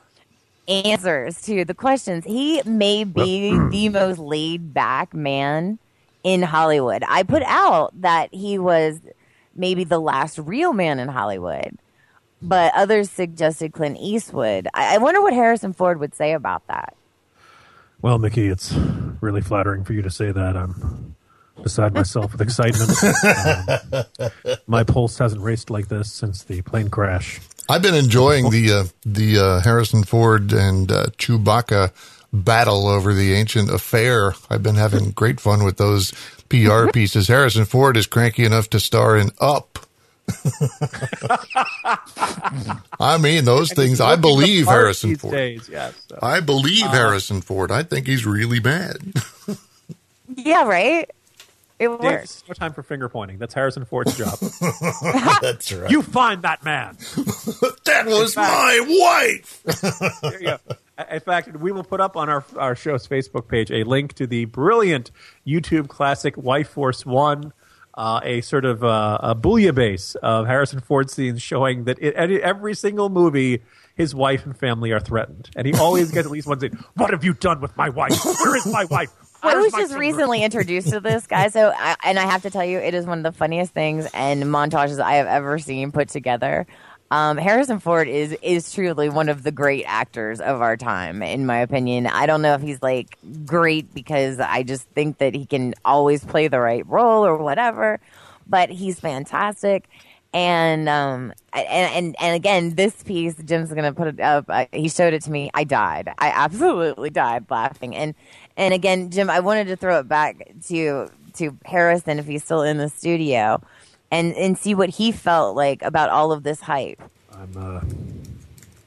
answers 0.71 1.43
to 1.43 1.65
the 1.65 1.75
questions. 1.75 2.25
He 2.25 2.63
may 2.65 3.05
be 3.05 3.51
the 3.71 3.89
most 3.89 4.19
laid 4.19 4.73
back 4.73 5.13
man 5.13 5.79
in 6.23 6.43
Hollywood. 6.43 7.03
I 7.09 7.23
put 7.23 7.43
out 7.45 8.01
that 8.01 8.33
he 8.33 8.59
was 8.59 9.01
maybe 9.55 9.85
the 9.85 9.99
last 9.99 10.39
real 10.39 10.73
man 10.73 10.99
in 10.99 11.09
Hollywood. 11.09 11.77
But 12.43 12.73
others 12.75 13.11
suggested 13.11 13.73
Clint 13.73 13.99
Eastwood. 14.01 14.67
I, 14.73 14.95
I 14.95 14.99
wonder 14.99 15.21
what 15.21 15.35
Harrison 15.35 15.75
Ford 15.75 16.01
would 16.01 16.15
say 16.15 16.33
about 16.33 16.67
that. 16.69 16.95
Well, 18.01 18.19
Mickey, 18.19 18.47
it's 18.47 18.73
really 19.21 19.43
flattering 19.43 19.85
for 19.85 19.93
you 19.93 20.01
to 20.01 20.11
say 20.11 20.33
that. 20.33 20.57
I'm 20.57 21.17
beside 21.63 21.93
myself 21.93 22.33
with 22.33 22.41
excitement. 22.41 22.91
Um, 24.33 24.57
my 24.67 24.85
pulse 24.85 25.19
hasn't 25.19 25.43
raced 25.43 25.71
like 25.71 25.89
this 25.89 26.13
since 26.13 26.43
the 26.43 26.63
plane 26.63 26.89
crash. 26.89 27.41
I've 27.71 27.83
been 27.83 27.95
enjoying 27.95 28.51
the 28.51 28.73
uh, 28.73 28.85
the 29.07 29.39
uh, 29.39 29.61
Harrison 29.61 30.03
Ford 30.05 30.53
and 30.53 30.91
uh, 30.91 31.07
Chewbacca 31.19 31.93
battle 32.33 32.89
over 32.89 33.15
the 33.15 33.33
ancient 33.35 33.71
affair. 33.71 34.35
I've 34.51 34.63
been 34.63 34.75
having 34.75 35.13
great 35.13 35.41
fun 35.41 35.63
with 35.65 35.77
those 35.77 36.13
PR 36.49 36.89
pieces. 36.93 37.29
Harrison 37.29 37.65
Ford 37.65 37.97
is 37.97 38.07
cranky 38.09 38.45
enough 38.45 38.69
to 38.71 38.81
star 38.81 39.17
in 39.17 39.31
Up. 39.41 39.79
I 43.01 43.19
mean, 43.21 43.45
those 43.45 43.73
things. 43.73 44.01
I 44.01 44.17
believe 44.17 44.67
Harrison 44.67 45.17
Ford. 45.17 45.35
Days, 45.35 45.69
yes, 45.71 45.95
so. 46.09 46.19
I 46.23 46.41
believe 46.41 46.85
Uh, 46.87 46.91
Harrison 46.91 47.41
Ford. 47.41 47.71
I 47.71 47.83
think 47.85 48.07
he's 48.07 48.27
really 48.27 48.59
bad. 48.61 48.99
Yeah, 50.37 50.63
right. 50.65 51.11
It 51.81 51.89
Dave, 51.89 52.01
works. 52.01 52.25
it's 52.41 52.49
no 52.49 52.53
time 52.55 52.73
for 52.75 52.83
finger 52.83 53.09
pointing. 53.09 53.39
That's 53.39 53.55
Harrison 53.55 53.85
Ford's 53.87 54.17
job. 54.17 54.39
That's 55.41 55.73
right. 55.73 55.91
You 55.91 56.03
find 56.03 56.43
that 56.43 56.63
man. 56.65 56.97
that 57.85 58.05
was 58.07 58.35
fact- 58.35 58.53
my 58.53 59.31
wife. 59.35 60.21
There 60.23 60.41
you 60.41 60.47
go. 60.49 60.59
In 61.11 61.21
fact, 61.21 61.57
we 61.57 61.73
will 61.73 61.83
put 61.85 62.01
up 62.03 62.17
on 62.17 62.29
our 62.29 62.45
our 62.57 62.75
show's 62.77 63.09
Facebook 63.09 63.49
page 63.49 63.71
a 63.71 63.85
link 63.85 64.13
to 64.15 64.27
the 64.27 64.45
brilliant 64.45 65.11
YouTube 65.47 65.89
classic 65.89 66.37
Wife 66.37 66.69
Force 66.69 67.07
One, 67.07 67.55
uh, 67.95 68.21
a 68.23 68.43
sort 68.43 68.67
of 68.67 68.85
uh, 68.85 69.17
a 69.23 69.35
bouillabaisse 69.35 70.17
of 70.17 70.47
Harrison 70.47 70.81
Ford 70.81 71.11
scenes 71.11 71.41
showing 71.41 71.85
that 71.85 71.99
in 71.99 72.13
every- 72.15 72.43
every 72.43 72.75
single 72.75 73.09
movie, 73.09 73.63
his 73.95 74.15
wife 74.15 74.45
and 74.45 74.55
family 74.55 74.93
are 74.93 75.01
threatened, 75.01 75.49
and 75.57 75.67
he 75.67 75.73
always 75.73 76.11
gets 76.11 76.27
at 76.27 76.31
least 76.31 76.47
one 76.47 76.61
saying, 76.61 76.79
"What 76.97 77.11
have 77.11 77.25
you 77.25 77.33
done 77.33 77.63
with 77.63 77.75
my 77.79 77.89
wife? 77.89 78.23
Where 78.23 78.57
is 78.57 78.67
my 78.67 78.85
wife?" 78.85 79.09
I 79.43 79.55
was 79.57 79.73
just 79.73 79.95
recently 79.95 80.43
introduced 80.43 80.91
to 80.91 81.01
this 81.01 81.27
guy, 81.29 81.49
so 81.49 81.73
I, 81.77 81.97
and 82.05 82.19
I 82.19 82.27
have 82.27 82.43
to 82.43 82.51
tell 82.51 82.65
you, 82.65 82.79
it 82.79 82.95
is 82.95 83.07
one 83.07 83.19
of 83.19 83.25
the 83.25 83.37
funniest 83.37 83.73
things 83.73 84.09
and 84.15 84.43
montages 84.45 85.01
I 85.01 85.15
have 85.15 85.27
ever 85.27 85.59
seen 85.59 85.93
put 85.93 86.09
together. 86.09 86.67
Um, 87.13 87.39
Harrison 87.39 87.81
Ford 87.81 88.07
is 88.07 88.37
is 88.41 88.73
truly 88.73 89.09
one 89.09 89.29
of 89.29 89.43
the 89.43 89.51
great 89.51 89.85
actors 89.85 90.41
of 90.41 90.61
our 90.63 90.77
time, 90.77 91.23
in 91.23 91.45
my 91.45 91.59
opinion. 91.59 92.07
I 92.07 92.27
don't 92.27 92.41
know 92.41 92.55
if 92.55 92.63
he's 92.63 92.81
like 92.83 93.19
great 93.45 93.93
because 93.93 94.39
I 94.39 94.63
just 94.63 94.85
think 94.91 95.19
that 95.19 95.35
he 95.35 95.45
can 95.45 95.75
always 95.85 96.25
play 96.25 96.47
the 96.47 96.61
right 96.61 96.87
role 96.87 97.27
or 97.27 97.37
whatever, 97.37 97.99
but 98.47 98.71
he's 98.71 99.01
fantastic. 99.01 99.89
And 100.33 100.89
um 100.89 101.33
and 101.53 101.67
and 101.69 102.17
and 102.21 102.37
again, 102.37 102.77
this 102.77 103.03
piece, 103.03 103.35
Jim's 103.43 103.73
gonna 103.73 103.93
put 103.93 104.07
it 104.07 104.21
up. 104.21 104.45
I, 104.49 104.69
he 104.73 104.89
showed 104.89 105.13
it 105.13 105.23
to 105.23 105.33
me. 105.33 105.51
I 105.53 105.65
died. 105.65 106.13
I 106.17 106.29
absolutely 106.29 107.11
died 107.11 107.47
laughing. 107.51 107.97
And 107.97 108.15
and 108.61 108.75
again, 108.75 109.11
Jim, 109.11 109.31
I 109.31 109.41
wanted 109.41 109.69
to 109.69 109.77
throw 109.77 109.99
it 109.99 110.07
back 110.07 110.47
to 110.69 111.09
to 111.35 111.57
Harrison 111.65 112.19
if 112.19 112.27
he's 112.27 112.45
still 112.45 112.63
in 112.63 112.77
the 112.77 112.91
studio, 112.91 113.61
and 114.11 114.35
and 114.35 114.57
see 114.57 114.75
what 114.75 114.91
he 114.91 115.11
felt 115.13 115.57
like 115.57 115.83
about 115.83 116.11
all 116.11 116.31
of 116.31 116.43
this 116.43 116.61
hype. 116.61 117.01
I'm 117.33 117.57
uh, 117.57 117.81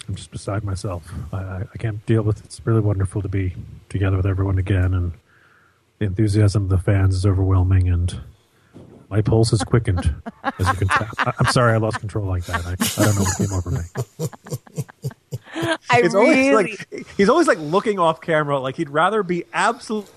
I'm 0.07 0.15
just 0.15 0.29
beside 0.29 0.63
myself. 0.63 1.11
I, 1.33 1.37
I, 1.37 1.63
I 1.73 1.77
can't 1.79 2.05
deal 2.05 2.21
with 2.21 2.37
it. 2.37 2.45
It's 2.45 2.61
really 2.65 2.81
wonderful 2.81 3.23
to 3.23 3.27
be 3.27 3.55
together 3.89 4.15
with 4.15 4.27
everyone 4.27 4.59
again, 4.59 4.93
and 4.93 5.11
the 5.97 6.05
enthusiasm 6.05 6.63
of 6.63 6.69
the 6.69 6.77
fans 6.77 7.15
is 7.15 7.25
overwhelming, 7.25 7.89
and 7.89 8.21
my 9.09 9.21
pulse 9.21 9.49
has 9.49 9.63
quickened. 9.63 10.13
as 10.59 10.67
you 10.67 10.73
can 10.73 10.87
tell. 10.87 11.07
I, 11.17 11.33
I'm 11.39 11.51
sorry 11.51 11.73
I 11.73 11.77
lost 11.77 11.99
control 11.99 12.27
like 12.27 12.45
that. 12.45 12.63
I, 12.63 12.73
I 12.73 13.05
don't 13.05 13.15
know 13.15 13.23
what 13.23 13.37
came 13.37 13.53
over 13.53 13.71
me. 13.71 14.83
I 15.89 16.01
It's 16.01 16.13
really 16.13 16.51
always 16.51 16.87
like 16.89 17.07
he's 17.17 17.29
always 17.29 17.47
like 17.47 17.59
looking 17.59 17.99
off 17.99 18.21
camera, 18.21 18.59
like 18.59 18.75
he'd 18.75 18.89
rather 18.89 19.23
be 19.23 19.43
absolutely 19.53 20.11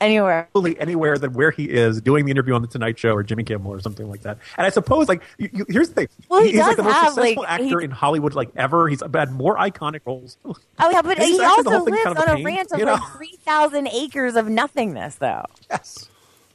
anywhere 0.00 0.48
anywhere 0.78 1.18
than 1.18 1.32
where 1.32 1.50
he 1.50 1.64
is 1.64 2.00
doing 2.00 2.24
the 2.24 2.30
interview 2.30 2.54
on 2.54 2.62
the 2.62 2.68
Tonight 2.68 2.98
Show 2.98 3.14
or 3.14 3.22
Jimmy 3.22 3.44
Kimmel 3.44 3.72
or 3.72 3.80
something 3.80 4.08
like 4.08 4.22
that. 4.22 4.38
And 4.56 4.66
I 4.66 4.70
suppose 4.70 5.08
like 5.08 5.22
you, 5.38 5.48
you, 5.52 5.66
here's 5.68 5.88
the 5.88 5.94
thing: 5.94 6.08
Well, 6.28 6.42
he 6.42 6.52
he's 6.52 6.60
like 6.60 6.76
the 6.76 6.82
most 6.82 6.94
have, 6.94 7.14
successful 7.14 7.42
like, 7.42 7.50
actor 7.50 7.80
he- 7.80 7.84
in 7.84 7.90
Hollywood 7.90 8.34
like 8.34 8.50
ever. 8.56 8.88
He's 8.88 9.00
had 9.00 9.32
more 9.32 9.56
iconic 9.56 10.00
roles. 10.04 10.36
Oh 10.44 10.54
yeah, 10.90 11.02
but 11.02 11.18
he 11.22 11.40
also 11.40 11.84
lives 11.84 12.02
kind 12.02 12.18
of 12.18 12.22
on 12.22 12.30
a 12.30 12.34
pain, 12.36 12.44
ranch 12.44 12.68
of 12.72 12.78
you 12.78 12.84
like 12.86 13.02
three 13.16 13.38
thousand 13.44 13.88
acres 13.88 14.36
of 14.36 14.48
nothingness, 14.48 15.16
though. 15.16 15.44
Yes. 15.70 16.08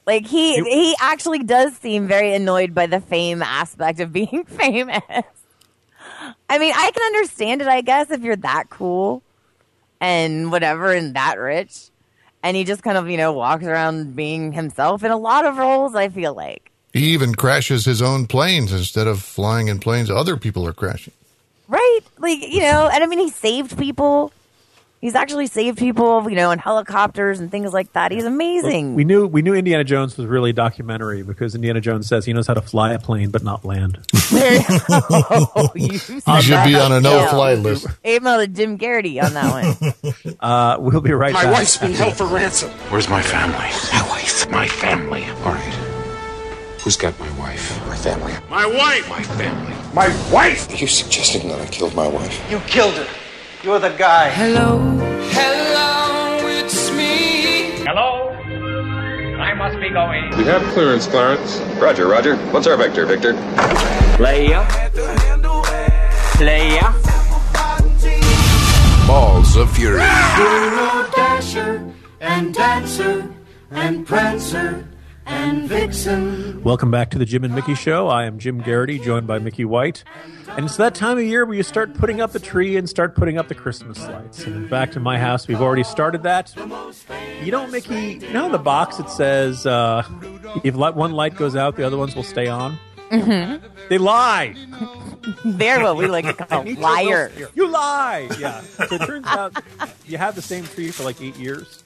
Like 0.06 0.26
he 0.26 0.56
he 0.64 0.96
actually 1.00 1.40
does 1.40 1.76
seem 1.78 2.08
very 2.08 2.34
annoyed 2.34 2.74
by 2.74 2.88
the 2.88 3.00
fame 3.00 3.42
aspect 3.42 4.00
of 4.00 4.12
being 4.12 4.44
famous. 4.46 5.02
I 6.50 6.58
mean, 6.58 6.74
I 6.76 6.92
can 6.92 7.04
understand 7.04 7.62
it, 7.62 7.68
I 7.68 7.82
guess, 7.82 8.12
if 8.12 8.22
you're 8.22 8.36
that 8.38 8.70
cool 8.70 9.22
and 10.02 10.52
whatever 10.52 10.92
and 10.92 11.16
that 11.16 11.40
rich. 11.40 11.90
And 12.42 12.56
he 12.56 12.64
just 12.64 12.84
kind 12.84 12.98
of, 12.98 13.10
you 13.10 13.18
know, 13.18 13.34
walks 13.34 13.66
around 13.66 14.16
being 14.16 14.54
himself 14.54 15.04
in 15.04 15.12
a 15.12 15.18
lot 15.18 15.46
of 15.46 15.58
roles, 15.58 15.94
I 15.94 16.10
feel 16.10 16.34
like. 16.34 16.72
He 16.94 17.10
even 17.10 17.36
crashes 17.36 17.86
his 17.86 18.02
own 18.02 18.28
planes 18.28 18.72
instead 18.72 19.08
of 19.08 19.22
flying 19.22 19.68
in 19.68 19.80
planes 19.80 20.10
other 20.10 20.38
people 20.38 20.66
are 20.66 20.74
crashing. 20.74 21.14
Right? 21.68 22.00
Like, 22.18 22.42
you 22.42 22.62
know, 22.62 22.90
and 22.92 23.04
I 23.04 23.08
mean, 23.08 23.20
he 23.20 23.30
saved 23.30 23.78
people. 23.78 24.32
He's 25.02 25.16
actually 25.16 25.48
saved 25.48 25.78
people, 25.78 26.30
you 26.30 26.36
know, 26.36 26.52
in 26.52 26.60
helicopters 26.60 27.40
and 27.40 27.50
things 27.50 27.72
like 27.72 27.94
that. 27.94 28.12
He's 28.12 28.26
amazing. 28.26 28.96
We 28.96 29.06
knew 29.06 29.26
we 29.28 29.42
knew 29.42 29.54
Indiana 29.54 29.86
Jones 29.86 30.18
was 30.18 30.28
really 30.28 30.50
a 30.50 30.54
documentary 30.54 31.24
because 31.24 31.56
Indiana 31.56 31.80
Jones 31.80 32.06
says 32.06 32.26
he 32.26 32.34
knows 32.34 32.48
how 32.48 32.54
to 32.56 32.62
fly 32.62 32.92
a 32.92 33.00
plane 33.00 33.30
but 33.32 33.42
not 33.42 33.64
land. 33.64 34.00
oh, 34.34 35.70
you 35.74 35.92
He 35.92 35.98
said 36.00 36.42
should 36.42 36.54
that. 36.54 36.66
be 36.68 36.76
on 36.76 36.92
a 36.92 36.96
Yeah. 36.96 37.00
no-fly 37.00 37.54
list. 37.54 37.88
Email 38.06 38.40
to 38.40 38.48
Jim 38.48 38.78
Geraghty 38.78 39.22
on 39.22 39.34
that 39.34 39.52
one. 39.52 39.94
Uh, 40.42 40.78
we'll 40.80 41.02
be 41.02 41.12
right 41.12 41.34
My 41.34 41.44
back. 41.44 41.52
My 41.52 41.60
wife's 41.60 41.78
been 41.78 41.92
held 41.94 42.16
for 42.18 42.26
ransom. 42.26 42.70
Where's 42.90 43.10
my 43.10 43.22
family? 43.22 43.58
My 43.58 44.08
wife. 44.10 44.50
My 44.50 44.68
family. 44.68 45.26
All 45.26 45.54
right. 45.54 45.74
Who's 46.84 46.96
got 46.98 47.18
my 47.20 47.30
wife? 47.40 47.88
My 47.88 47.96
family. 47.96 48.34
My 48.50 48.66
wife. 48.66 49.10
My 49.10 49.22
family. 49.24 49.74
My 49.94 50.08
wife. 50.32 50.70
Are 50.72 50.76
you 50.76 50.88
suggesting 50.88 51.50
that 51.50 51.60
I 51.60 51.66
killed 51.68 51.94
my 51.96 52.08
wife? 52.08 52.52
You 52.52 52.60
killed 52.62 52.94
her. 52.96 53.08
You're 53.62 53.80
the 53.80 53.90
guy. 53.90 54.30
Hello, 54.30 54.80
hello, 55.34 56.48
it's 56.48 56.92
me. 56.92 57.84
Hello? 57.86 58.30
I 59.38 59.54
must 59.54 59.78
be 59.82 59.90
going. 59.90 60.30
We 60.38 60.46
have 60.46 60.62
clearance, 60.74 61.08
Clarence. 61.08 61.60
Roger, 61.78 62.08
Roger. 62.08 62.38
What's 62.54 62.68
our 62.68 62.78
vector, 62.78 63.06
Victor? 63.06 63.34
Player. 64.16 64.66
Player. 66.36 66.94
Balls 69.06 69.58
of 69.58 69.70
Fury. 69.76 70.00
Hero 70.00 71.10
Dasher 71.14 71.94
and 72.22 72.54
Dancer 72.54 73.30
and 73.72 74.08
Prancer 74.08 74.89
and 75.30 75.70
Vixen. 75.70 76.64
Welcome 76.64 76.92
back 76.92 77.12
to 77.12 77.18
the 77.20 77.26
Jim 77.26 77.44
and 77.44 77.54
Mickey 77.54 77.76
Show. 77.76 78.08
I 78.08 78.26
am 78.26 78.40
Jim 78.40 78.62
Geraghty, 78.62 79.00
joined 79.00 79.28
by 79.28 79.40
Mickey 79.40 79.64
White. 79.64 80.04
And 80.50 80.66
it's 80.66 80.78
that 80.78 80.96
time 80.96 81.18
of 81.18 81.24
year 81.24 81.46
where 81.46 81.56
you 81.56 81.64
start 81.64 81.94
putting 81.94 82.20
up 82.20 82.32
the 82.32 82.40
tree 82.40 82.76
and 82.78 82.90
start 82.90 83.16
putting 83.16 83.38
up 83.38 83.48
the 83.48 83.56
Christmas 83.56 84.00
lights. 84.00 84.44
And 84.46 84.56
in 84.56 84.68
fact, 84.68 84.96
in 84.96 85.04
my 85.04 85.20
house, 85.20 85.48
we've 85.48 85.62
already 85.62 85.84
started 85.84 86.24
that. 86.24 86.54
You 87.44 87.52
know, 87.52 87.68
Mickey, 87.68 88.20
you 88.22 88.34
know 88.34 88.48
in 88.48 88.52
the 88.52 88.58
box 88.58 89.00
it 89.00 89.10
says 89.10 89.66
uh, 89.66 90.04
if 90.64 90.76
one 90.76 91.12
light 91.12 91.36
goes 91.36 91.56
out, 91.56 91.76
the 91.76 91.86
other 91.86 91.98
ones 91.98 92.16
will 92.16 92.24
stay 92.24 92.48
on? 92.48 92.78
Mm-hmm. 93.12 93.66
They 93.90 93.98
lie. 93.98 94.56
They're 95.46 95.82
what 95.84 95.98
we 95.98 96.08
like 96.08 96.26
to 96.26 96.34
call 96.34 96.64
liars. 96.78 97.34
You 97.54 97.68
lie. 97.68 98.30
Yeah. 98.40 98.62
So 98.62 98.96
it 98.96 99.06
turns 99.06 99.28
out 99.28 99.62
you 100.06 100.18
have 100.18 100.36
the 100.36 100.42
same 100.42 100.66
tree 100.66 100.92
for 100.92 101.04
like 101.04 101.22
eight 101.22 101.36
years. 101.38 101.84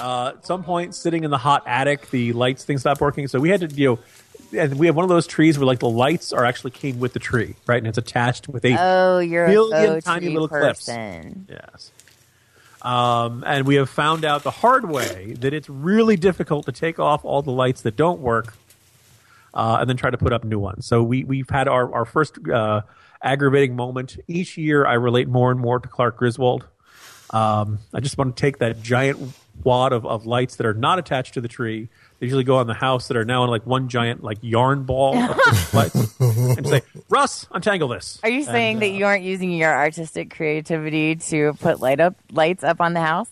Uh, 0.00 0.32
at 0.36 0.46
some 0.46 0.62
point, 0.62 0.94
sitting 0.94 1.24
in 1.24 1.30
the 1.30 1.38
hot 1.38 1.62
attic, 1.66 2.10
the 2.10 2.32
lights 2.32 2.64
thing 2.64 2.78
stopped 2.78 3.00
working. 3.00 3.28
So 3.28 3.38
we 3.40 3.48
had 3.48 3.60
to, 3.68 3.74
you 3.74 3.88
know, 4.52 4.60
and 4.60 4.78
we 4.78 4.86
have 4.86 4.94
one 4.96 5.04
of 5.04 5.08
those 5.08 5.26
trees 5.26 5.58
where 5.58 5.66
like 5.66 5.78
the 5.80 5.88
lights 5.90 6.32
are 6.32 6.44
actually 6.44 6.70
came 6.72 7.00
with 7.00 7.12
the 7.12 7.18
tree, 7.18 7.56
right? 7.66 7.78
And 7.78 7.86
it's 7.86 7.98
attached 7.98 8.48
with 8.48 8.64
a 8.64 8.76
Oh, 8.78 9.18
you're 9.18 9.46
a 9.46 9.48
million 9.48 9.94
faux 9.94 10.04
tiny 10.04 10.28
little 10.28 10.48
clips. 10.48 10.86
person. 10.86 11.46
Yes. 11.48 11.90
Um, 12.82 13.42
and 13.44 13.66
we 13.66 13.76
have 13.76 13.90
found 13.90 14.24
out 14.24 14.44
the 14.44 14.50
hard 14.50 14.88
way 14.88 15.34
that 15.40 15.52
it's 15.52 15.68
really 15.68 16.16
difficult 16.16 16.66
to 16.66 16.72
take 16.72 17.00
off 17.00 17.24
all 17.24 17.42
the 17.42 17.50
lights 17.50 17.82
that 17.82 17.96
don't 17.96 18.20
work 18.20 18.54
uh, 19.54 19.78
and 19.80 19.88
then 19.90 19.96
try 19.96 20.10
to 20.10 20.18
put 20.18 20.32
up 20.32 20.44
new 20.44 20.58
ones. 20.60 20.86
So 20.86 21.02
we, 21.02 21.24
we've 21.24 21.48
had 21.50 21.66
our, 21.66 21.92
our 21.92 22.04
first 22.04 22.38
uh, 22.48 22.82
aggravating 23.22 23.74
moment. 23.74 24.18
Each 24.28 24.56
year, 24.56 24.86
I 24.86 24.94
relate 24.94 25.26
more 25.26 25.50
and 25.50 25.58
more 25.58 25.80
to 25.80 25.88
Clark 25.88 26.18
Griswold. 26.18 26.66
Um, 27.30 27.80
I 27.92 27.98
just 27.98 28.16
want 28.18 28.36
to 28.36 28.40
take 28.40 28.58
that 28.58 28.82
giant 28.82 29.32
wad 29.64 29.92
of, 29.92 30.04
of 30.06 30.26
lights 30.26 30.56
that 30.56 30.66
are 30.66 30.74
not 30.74 30.98
attached 30.98 31.34
to 31.34 31.40
the 31.40 31.48
tree. 31.48 31.88
They 32.18 32.26
usually 32.26 32.44
go 32.44 32.56
on 32.56 32.66
the 32.66 32.74
house 32.74 33.08
that 33.08 33.16
are 33.16 33.24
now 33.24 33.44
in 33.44 33.50
like 33.50 33.66
one 33.66 33.88
giant 33.88 34.22
like 34.22 34.38
yarn 34.40 34.84
ball 34.84 35.16
of 35.18 35.38
lights, 35.74 36.18
and 36.20 36.66
say, 36.66 36.80
"Russ, 37.10 37.46
untangle 37.50 37.88
this." 37.88 38.18
Are 38.22 38.30
you 38.30 38.42
saying 38.44 38.76
And, 38.76 38.82
that 38.82 38.90
uh, 38.90 38.94
you 38.94 39.04
aren't 39.04 39.24
using 39.24 39.50
your 39.50 39.74
artistic 39.74 40.34
creativity 40.34 41.16
to 41.16 41.52
put 41.60 41.80
light 41.80 42.00
up 42.00 42.14
lights 42.32 42.64
up 42.64 42.80
on 42.80 42.94
the 42.94 43.02
house? 43.02 43.28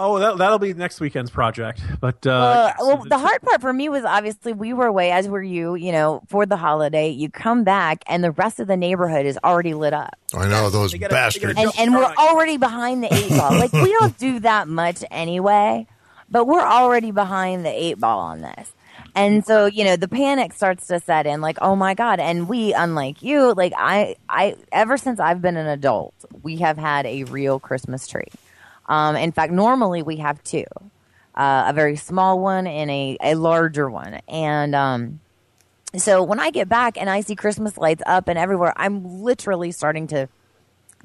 Oh, 0.00 0.18
that, 0.20 0.38
that'll 0.38 0.60
be 0.60 0.74
next 0.74 1.00
weekend's 1.00 1.30
project. 1.30 1.80
But 2.00 2.24
uh, 2.26 2.30
Uh, 2.30 2.72
well, 2.78 3.04
the 3.08 3.18
hard 3.18 3.42
part 3.42 3.60
for 3.60 3.72
me 3.72 3.88
was 3.88 4.04
obviously 4.04 4.52
we 4.52 4.72
were 4.72 4.86
away, 4.86 5.10
as 5.10 5.28
were 5.28 5.42
you. 5.42 5.74
You 5.74 5.90
know, 5.90 6.22
for 6.28 6.46
the 6.46 6.56
holiday, 6.56 7.08
you 7.10 7.28
come 7.30 7.64
back 7.64 8.04
and 8.06 8.22
the 8.22 8.30
rest 8.30 8.60
of 8.60 8.68
the 8.68 8.76
neighborhood 8.76 9.26
is 9.26 9.38
already 9.42 9.74
lit 9.74 9.92
up, 9.92 10.14
I 10.34 10.46
know 10.46 10.70
those 10.70 10.92
They 10.92 10.98
gotta- 10.98 11.14
they 11.14 11.40
gotta 11.40 11.54
bastards. 11.54 11.58
and 11.58 11.72
and 11.78 11.94
we're 11.96 12.04
already 12.14 12.56
behind 12.58 13.02
the 13.02 13.12
eight 13.12 13.30
ball. 13.30 13.50
like 13.58 13.72
we 13.72 13.90
don't 13.98 14.16
do 14.18 14.38
that 14.40 14.68
much 14.68 15.02
anyway, 15.10 15.86
but 16.30 16.46
we're 16.46 16.60
already 16.66 17.10
behind 17.10 17.64
the 17.66 17.70
eight 17.70 17.98
ball 17.98 18.20
on 18.20 18.40
this. 18.42 18.72
And 19.16 19.44
so, 19.44 19.66
you 19.66 19.82
know, 19.84 19.96
the 19.96 20.06
panic 20.06 20.52
starts 20.52 20.86
to 20.88 21.00
set 21.00 21.26
in 21.26 21.40
like, 21.40 21.58
oh 21.60 21.74
my 21.74 21.94
God. 21.94 22.20
And 22.20 22.48
we, 22.48 22.72
unlike 22.72 23.20
you, 23.22 23.52
like 23.54 23.72
I, 23.76 24.14
I, 24.28 24.54
ever 24.70 24.96
since 24.96 25.18
I've 25.18 25.42
been 25.42 25.56
an 25.56 25.66
adult, 25.66 26.14
we 26.42 26.58
have 26.58 26.78
had 26.78 27.04
a 27.04 27.24
real 27.24 27.58
Christmas 27.58 28.06
tree. 28.06 28.28
Um, 28.88 29.16
in 29.16 29.32
fact, 29.32 29.52
normally 29.52 30.02
we 30.02 30.16
have 30.16 30.42
two, 30.42 30.64
uh, 31.34 31.66
a 31.68 31.72
very 31.72 31.96
small 31.96 32.40
one 32.40 32.66
and 32.66 32.90
a, 32.90 33.18
a 33.22 33.34
larger 33.34 33.88
one. 33.88 34.20
And 34.26 34.74
um, 34.74 35.20
so 35.96 36.22
when 36.22 36.40
I 36.40 36.50
get 36.50 36.68
back 36.68 36.96
and 36.98 37.08
I 37.08 37.20
see 37.20 37.36
Christmas 37.36 37.76
lights 37.76 38.02
up 38.06 38.28
and 38.28 38.38
everywhere, 38.38 38.72
I'm 38.76 39.22
literally 39.22 39.72
starting 39.72 40.06
to 40.08 40.28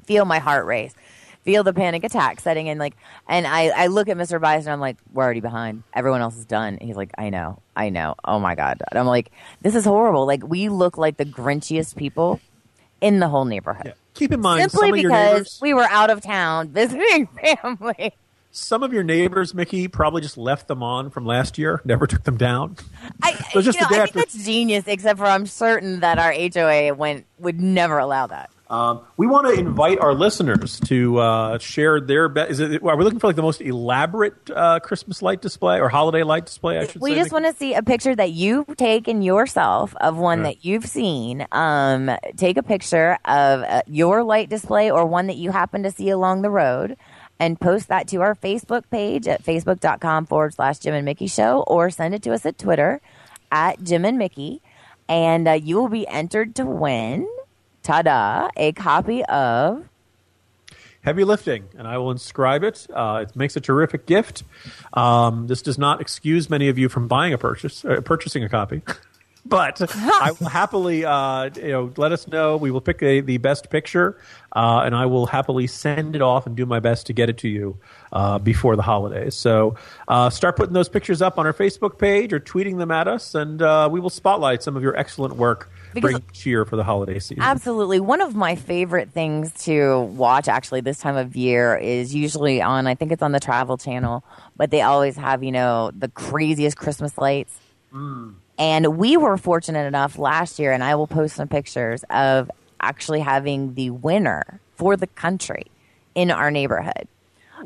feel 0.04 0.24
my 0.24 0.38
heart 0.38 0.66
race, 0.66 0.94
feel 1.42 1.62
the 1.62 1.72
panic 1.72 2.04
attack 2.04 2.40
setting 2.40 2.66
in. 2.66 2.78
Like, 2.78 2.96
and 3.28 3.46
I, 3.46 3.68
I 3.68 3.86
look 3.88 4.08
at 4.08 4.16
Mr. 4.16 4.40
Bias 4.40 4.64
and 4.64 4.72
I'm 4.72 4.80
like, 4.80 4.96
we're 5.12 5.24
already 5.24 5.40
behind. 5.40 5.82
Everyone 5.92 6.22
else 6.22 6.36
is 6.36 6.46
done. 6.46 6.78
He's 6.80 6.96
like, 6.96 7.10
I 7.18 7.28
know, 7.30 7.60
I 7.76 7.90
know. 7.90 8.14
Oh 8.24 8.38
my 8.38 8.54
god. 8.54 8.82
And 8.90 8.98
I'm 8.98 9.06
like, 9.06 9.30
this 9.60 9.74
is 9.74 9.84
horrible. 9.84 10.26
Like, 10.26 10.46
we 10.46 10.70
look 10.70 10.96
like 10.96 11.18
the 11.18 11.26
grinchiest 11.26 11.96
people 11.96 12.40
in 13.00 13.20
the 13.20 13.28
whole 13.28 13.44
neighborhood. 13.44 13.94
Keep 14.14 14.32
in 14.32 14.40
mind, 14.40 14.70
Simply 14.70 14.88
some 14.88 14.94
of 14.94 15.00
your 15.00 15.10
because 15.10 15.58
we 15.60 15.74
were 15.74 15.86
out 15.90 16.08
of 16.10 16.20
town 16.22 16.68
visiting 16.70 17.26
family. 17.62 18.12
some 18.52 18.82
of 18.84 18.92
your 18.92 19.02
neighbors, 19.02 19.52
Mickey, 19.54 19.88
probably 19.88 20.22
just 20.22 20.38
left 20.38 20.68
them 20.68 20.82
on 20.82 21.10
from 21.10 21.26
last 21.26 21.58
year, 21.58 21.80
never 21.84 22.06
took 22.06 22.22
them 22.22 22.36
down. 22.36 22.76
I, 23.22 23.32
So 23.52 23.60
just 23.60 23.78
you 23.80 23.82
know, 23.82 23.88
I 23.96 24.02
after- 24.02 24.12
think 24.20 24.30
that's 24.30 24.44
genius. 24.44 24.84
Except 24.86 25.18
for 25.18 25.26
I'm 25.26 25.46
certain 25.46 26.00
that 26.00 26.18
our 26.18 26.32
HOA 26.32 26.94
went 26.94 27.26
would 27.38 27.60
never 27.60 27.98
allow 27.98 28.28
that. 28.28 28.50
Um, 28.70 29.02
we 29.18 29.26
want 29.26 29.46
to 29.46 29.52
invite 29.52 29.98
our 30.00 30.14
listeners 30.14 30.80
to 30.86 31.18
uh, 31.18 31.58
share 31.58 32.00
their. 32.00 32.28
Be- 32.28 32.40
is 32.42 32.60
it? 32.60 32.82
Are 32.82 32.96
we 32.96 33.04
looking 33.04 33.18
for 33.18 33.26
like 33.26 33.36
the 33.36 33.42
most 33.42 33.60
elaborate 33.60 34.34
uh, 34.50 34.80
Christmas 34.80 35.20
light 35.20 35.42
display 35.42 35.80
or 35.80 35.90
holiday 35.90 36.22
light 36.22 36.46
display? 36.46 36.78
I 36.78 36.86
should 36.86 37.00
We 37.02 37.10
say. 37.10 37.16
just 37.16 37.32
want 37.32 37.44
to 37.44 37.52
see 37.52 37.74
a 37.74 37.82
picture 37.82 38.16
that 38.16 38.30
you've 38.32 38.74
taken 38.76 39.20
yourself 39.20 39.94
of 40.00 40.16
one 40.16 40.38
Yeah. 40.38 40.44
that 40.44 40.64
you've 40.64 40.86
seen. 40.86 41.46
Um, 41.52 42.10
take 42.36 42.56
a 42.56 42.62
picture 42.62 43.18
of 43.26 43.62
uh, 43.62 43.82
your 43.86 44.22
light 44.24 44.48
display 44.48 44.90
or 44.90 45.04
one 45.04 45.26
that 45.26 45.36
you 45.36 45.50
happen 45.50 45.82
to 45.82 45.90
see 45.90 46.08
along 46.08 46.40
the 46.40 46.50
road 46.50 46.96
and 47.38 47.60
post 47.60 47.88
that 47.88 48.08
to 48.08 48.22
our 48.22 48.34
Facebook 48.34 48.84
page 48.90 49.28
at 49.28 49.42
facebook.com 49.44 50.24
forward 50.24 50.54
slash 50.54 50.78
Jim 50.78 50.94
and 50.94 51.04
Mickey 51.04 51.26
Show 51.26 51.62
or 51.66 51.90
send 51.90 52.14
it 52.14 52.22
to 52.22 52.32
us 52.32 52.46
at 52.46 52.56
Twitter 52.58 53.00
at 53.52 53.82
Jim 53.84 54.04
and 54.06 54.16
Mickey. 54.16 54.62
And 55.06 55.46
uh, 55.46 55.52
you 55.52 55.76
will 55.76 55.88
be 55.90 56.08
entered 56.08 56.54
to 56.56 56.64
win, 56.64 57.28
ta 57.84 58.02
da, 58.02 58.48
a 58.56 58.72
copy 58.72 59.24
of 59.26 59.88
heavy 61.04 61.22
lifting, 61.22 61.68
and 61.78 61.86
I 61.86 61.98
will 61.98 62.10
inscribe 62.10 62.64
it. 62.64 62.86
Uh, 62.92 63.26
it 63.28 63.36
makes 63.36 63.54
a 63.56 63.60
terrific 63.60 64.06
gift. 64.06 64.42
Um, 64.94 65.46
this 65.46 65.62
does 65.62 65.78
not 65.78 66.00
excuse 66.00 66.50
many 66.50 66.68
of 66.68 66.78
you 66.78 66.88
from 66.88 67.06
buying 67.06 67.32
a 67.32 67.38
purchase, 67.38 67.84
uh, 67.84 68.00
purchasing 68.00 68.42
a 68.42 68.48
copy. 68.48 68.82
But 69.46 69.82
I 70.02 70.32
will 70.40 70.48
happily, 70.48 71.04
uh, 71.04 71.50
you 71.54 71.68
know, 71.68 71.92
let 71.98 72.12
us 72.12 72.26
know. 72.26 72.56
We 72.56 72.70
will 72.70 72.80
pick 72.80 73.02
a, 73.02 73.20
the 73.20 73.36
best 73.36 73.68
picture, 73.68 74.18
uh, 74.56 74.80
and 74.86 74.94
I 74.94 75.04
will 75.04 75.26
happily 75.26 75.66
send 75.66 76.16
it 76.16 76.22
off 76.22 76.46
and 76.46 76.56
do 76.56 76.64
my 76.64 76.80
best 76.80 77.08
to 77.08 77.12
get 77.12 77.28
it 77.28 77.36
to 77.38 77.48
you 77.50 77.76
uh, 78.10 78.38
before 78.38 78.74
the 78.74 78.80
holidays. 78.80 79.34
So 79.34 79.74
uh, 80.08 80.30
start 80.30 80.56
putting 80.56 80.72
those 80.72 80.88
pictures 80.88 81.20
up 81.20 81.38
on 81.38 81.44
our 81.44 81.52
Facebook 81.52 81.98
page 81.98 82.32
or 82.32 82.40
tweeting 82.40 82.78
them 82.78 82.90
at 82.90 83.06
us, 83.06 83.34
and 83.34 83.60
we 83.92 84.00
will 84.00 84.08
spotlight 84.08 84.62
some 84.62 84.78
of 84.78 84.82
your 84.82 84.96
excellent 84.96 85.36
work. 85.36 85.68
Because- 85.94 86.12
Bring 86.12 86.22
cheer 86.32 86.64
for 86.64 86.76
the 86.76 86.84
holiday 86.84 87.18
season. 87.18 87.42
Absolutely. 87.42 88.00
One 88.00 88.20
of 88.20 88.34
my 88.34 88.56
favorite 88.56 89.10
things 89.10 89.52
to 89.64 90.00
watch 90.00 90.48
actually 90.48 90.80
this 90.80 90.98
time 90.98 91.16
of 91.16 91.36
year 91.36 91.76
is 91.76 92.14
usually 92.14 92.60
on, 92.60 92.86
I 92.86 92.94
think 92.94 93.12
it's 93.12 93.22
on 93.22 93.32
the 93.32 93.40
Travel 93.40 93.76
Channel, 93.76 94.24
but 94.56 94.70
they 94.70 94.82
always 94.82 95.16
have, 95.16 95.42
you 95.42 95.52
know, 95.52 95.90
the 95.96 96.08
craziest 96.08 96.76
Christmas 96.76 97.16
lights. 97.16 97.58
Mm. 97.92 98.34
And 98.58 98.98
we 98.98 99.16
were 99.16 99.36
fortunate 99.36 99.86
enough 99.86 100.18
last 100.18 100.58
year, 100.58 100.72
and 100.72 100.84
I 100.84 100.94
will 100.94 101.06
post 101.06 101.36
some 101.36 101.48
pictures 101.48 102.04
of 102.10 102.50
actually 102.80 103.20
having 103.20 103.74
the 103.74 103.90
winner 103.90 104.60
for 104.76 104.96
the 104.96 105.06
country 105.06 105.66
in 106.14 106.30
our 106.30 106.50
neighborhood. 106.50 107.08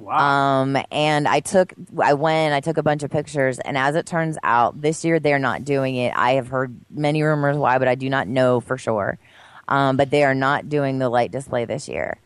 Um, 0.06 0.76
and 0.90 1.26
I 1.26 1.40
took, 1.40 1.74
I 2.00 2.14
went, 2.14 2.54
I 2.54 2.60
took 2.60 2.76
a 2.76 2.82
bunch 2.82 3.02
of 3.02 3.10
pictures, 3.10 3.58
and 3.58 3.76
as 3.76 3.94
it 3.96 4.06
turns 4.06 4.38
out, 4.42 4.80
this 4.80 5.04
year 5.04 5.18
they're 5.18 5.38
not 5.38 5.64
doing 5.64 5.96
it. 5.96 6.12
I 6.16 6.32
have 6.32 6.48
heard 6.48 6.74
many 6.90 7.22
rumors 7.22 7.56
why, 7.56 7.78
but 7.78 7.88
I 7.88 7.94
do 7.94 8.08
not 8.08 8.28
know 8.28 8.60
for 8.60 8.78
sure. 8.78 9.18
Um, 9.66 9.96
but 9.96 10.10
they 10.10 10.24
are 10.24 10.34
not 10.34 10.68
doing 10.68 10.98
the 10.98 11.08
light 11.08 11.30
display 11.30 11.66
this 11.66 11.88
year, 11.88 12.18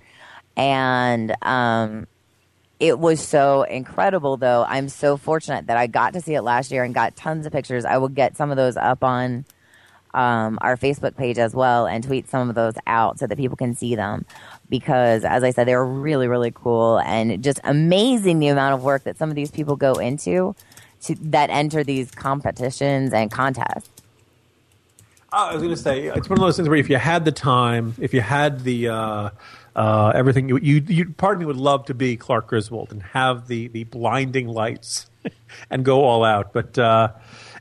and 0.56 1.34
um, 1.42 2.06
it 2.78 2.98
was 2.98 3.20
so 3.20 3.62
incredible. 3.62 4.36
Though 4.36 4.64
I'm 4.68 4.88
so 4.88 5.16
fortunate 5.16 5.66
that 5.66 5.76
I 5.76 5.88
got 5.88 6.12
to 6.12 6.20
see 6.20 6.34
it 6.34 6.42
last 6.42 6.70
year 6.70 6.84
and 6.84 6.94
got 6.94 7.16
tons 7.16 7.46
of 7.46 7.52
pictures. 7.52 7.84
I 7.84 7.96
will 7.98 8.08
get 8.08 8.36
some 8.36 8.50
of 8.50 8.56
those 8.56 8.76
up 8.76 9.02
on 9.02 9.44
um, 10.14 10.58
our 10.60 10.76
Facebook 10.76 11.16
page 11.16 11.38
as 11.38 11.54
well 11.54 11.86
and 11.86 12.04
tweet 12.04 12.28
some 12.28 12.48
of 12.48 12.54
those 12.54 12.74
out 12.86 13.18
so 13.18 13.26
that 13.26 13.38
people 13.38 13.56
can 13.56 13.74
see 13.74 13.94
them. 13.94 14.24
Because, 14.72 15.22
as 15.22 15.44
I 15.44 15.50
said, 15.50 15.68
they're 15.68 15.84
really, 15.84 16.28
really 16.28 16.50
cool 16.50 16.98
and 17.00 17.44
just 17.44 17.60
amazing 17.62 18.38
the 18.38 18.48
amount 18.48 18.72
of 18.72 18.82
work 18.82 19.04
that 19.04 19.18
some 19.18 19.28
of 19.28 19.36
these 19.36 19.50
people 19.50 19.76
go 19.76 19.92
into 19.96 20.56
to, 21.02 21.14
that 21.16 21.50
enter 21.50 21.84
these 21.84 22.10
competitions 22.10 23.12
and 23.12 23.30
contests. 23.30 23.90
Oh, 25.30 25.48
I 25.48 25.52
was 25.52 25.62
going 25.62 25.74
to 25.74 25.80
say 25.80 26.06
it's 26.06 26.30
one 26.30 26.38
of 26.38 26.42
those 26.42 26.56
things 26.56 26.70
where 26.70 26.78
if 26.78 26.88
you 26.88 26.96
had 26.96 27.26
the 27.26 27.32
time, 27.32 27.94
if 28.00 28.14
you 28.14 28.22
had 28.22 28.64
the 28.64 28.88
uh, 28.88 29.30
uh, 29.76 30.12
everything, 30.14 30.48
you, 30.48 30.56
you, 30.56 30.82
you 30.88 31.10
part 31.10 31.34
of 31.34 31.40
me 31.40 31.44
would 31.44 31.56
love 31.56 31.84
to 31.86 31.94
be 31.94 32.16
Clark 32.16 32.46
Griswold 32.46 32.92
and 32.92 33.02
have 33.02 33.48
the 33.48 33.68
the 33.68 33.84
blinding 33.84 34.48
lights 34.48 35.10
and 35.70 35.84
go 35.84 36.02
all 36.04 36.24
out. 36.24 36.54
But 36.54 36.78
uh, 36.78 37.08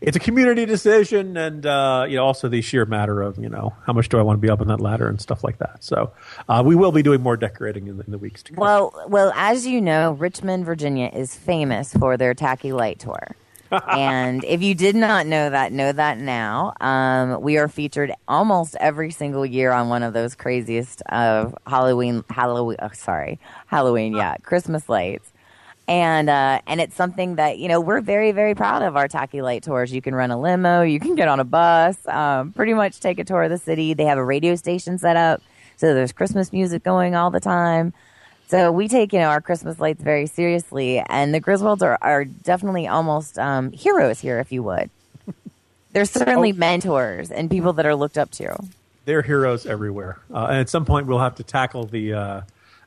it's 0.02 0.18
a 0.18 0.20
community 0.20 0.66
decision, 0.66 1.38
and 1.38 1.66
uh, 1.66 2.06
you 2.10 2.16
know 2.16 2.26
also 2.26 2.50
the 2.50 2.62
sheer 2.62 2.86
matter 2.86 3.22
of 3.22 3.38
you 3.38 3.50
know 3.50 3.74
how 3.86 3.94
much 3.94 4.10
do 4.10 4.18
I 4.18 4.24
want 4.24 4.38
to 4.38 4.42
be 4.42 4.50
up 4.50 4.60
on 4.60 4.68
that 4.68 4.82
ladder 4.82 5.08
and 5.08 5.22
stuff 5.22 5.44
like 5.44 5.60
that. 5.60 5.84
So 5.84 6.12
uh, 6.50 6.64
we 6.66 6.76
will 6.76 6.92
be 6.92 7.04
doing 7.04 7.22
more 7.22 7.38
decorating 7.38 7.88
in 7.88 7.98
the, 7.98 8.04
in 8.06 8.12
the 8.12 8.18
weeks 8.18 8.44
to 8.44 8.54
come. 8.54 8.62
Well, 8.62 8.94
well, 9.08 9.32
as 9.36 9.66
you 9.66 9.80
know, 9.80 10.14
Richmond, 10.14 10.66
Virginia 10.66 11.10
is 11.14 11.36
famous 11.36 11.94
for 11.94 12.18
their 12.18 12.34
tacky 12.34 12.72
light 12.74 13.00
tour. 13.00 13.36
and 13.90 14.44
if 14.44 14.62
you 14.62 14.76
did 14.76 14.96
not 14.96 15.26
know 15.26 15.50
that, 15.50 15.72
know 15.72 15.92
that 15.94 16.18
now. 16.18 16.74
Um, 16.82 17.42
we 17.42 17.58
are 17.58 17.70
featured 17.70 18.12
almost 18.28 18.76
every 18.82 19.12
single 19.12 19.46
year 19.46 19.72
on 19.72 19.88
one 19.88 20.04
of 20.04 20.14
those 20.14 20.36
craziest 20.36 21.02
of 21.04 21.56
Halloween, 21.66 22.26
Halloween. 22.30 22.78
Oh, 22.82 22.90
sorry, 22.94 23.40
Halloween. 23.68 24.14
Yeah, 24.14 24.36
Christmas 24.44 24.90
lights. 24.90 25.31
And 25.92 26.30
uh, 26.30 26.62
and 26.68 26.80
it's 26.80 26.96
something 26.96 27.36
that 27.36 27.60
you 27.60 27.68
know 27.68 27.82
we're 27.82 28.00
very 28.00 28.32
very 28.32 28.56
proud 28.56 28.82
of 28.82 28.96
our 28.96 29.10
tacky 29.10 29.42
light 29.42 29.62
tours. 29.62 29.92
You 29.92 30.02
can 30.02 30.16
run 30.16 30.32
a 30.32 30.40
limo, 30.40 30.84
you 30.84 31.02
can 31.02 31.16
get 31.16 31.28
on 31.28 31.42
a 31.42 31.44
bus, 31.44 31.98
um, 32.08 32.54
pretty 32.54 32.74
much 32.74 33.02
take 33.02 33.20
a 33.20 33.26
tour 33.26 33.44
of 33.44 33.50
the 33.50 33.58
city. 33.58 33.94
They 33.94 34.06
have 34.06 34.18
a 34.18 34.24
radio 34.24 34.56
station 34.56 34.98
set 34.98 35.18
up, 35.18 35.42
so 35.76 35.94
there's 35.94 36.14
Christmas 36.14 36.54
music 36.54 36.82
going 36.84 37.14
all 37.14 37.30
the 37.30 37.42
time. 37.42 37.92
So 38.48 38.72
we 38.72 38.88
take, 38.88 39.12
you 39.12 39.20
know, 39.20 39.26
our 39.26 39.42
Christmas 39.42 39.82
lights 39.82 40.02
very 40.02 40.28
seriously, 40.28 41.04
and 41.10 41.34
the 41.34 41.42
Griswolds 41.42 41.82
are, 41.82 41.98
are 42.02 42.24
definitely 42.24 42.88
almost 42.88 43.38
um, 43.38 43.74
heroes 43.74 44.22
here, 44.22 44.40
if 44.40 44.54
you 44.54 44.64
would. 44.64 44.90
They're 45.92 46.06
certainly 46.06 46.54
mentors 46.54 47.32
and 47.32 47.52
people 47.52 47.74
that 47.74 47.86
are 47.86 47.96
looked 47.96 48.18
up 48.18 48.32
to. 48.32 48.58
They're 49.04 49.24
heroes 49.24 49.66
everywhere, 49.66 50.20
uh, 50.34 50.46
and 50.52 50.58
at 50.60 50.70
some 50.70 50.86
point 50.86 51.08
we'll 51.08 51.20
have 51.20 51.36
to 51.36 51.44
tackle 51.44 51.84
the 51.84 52.14
uh, 52.14 52.42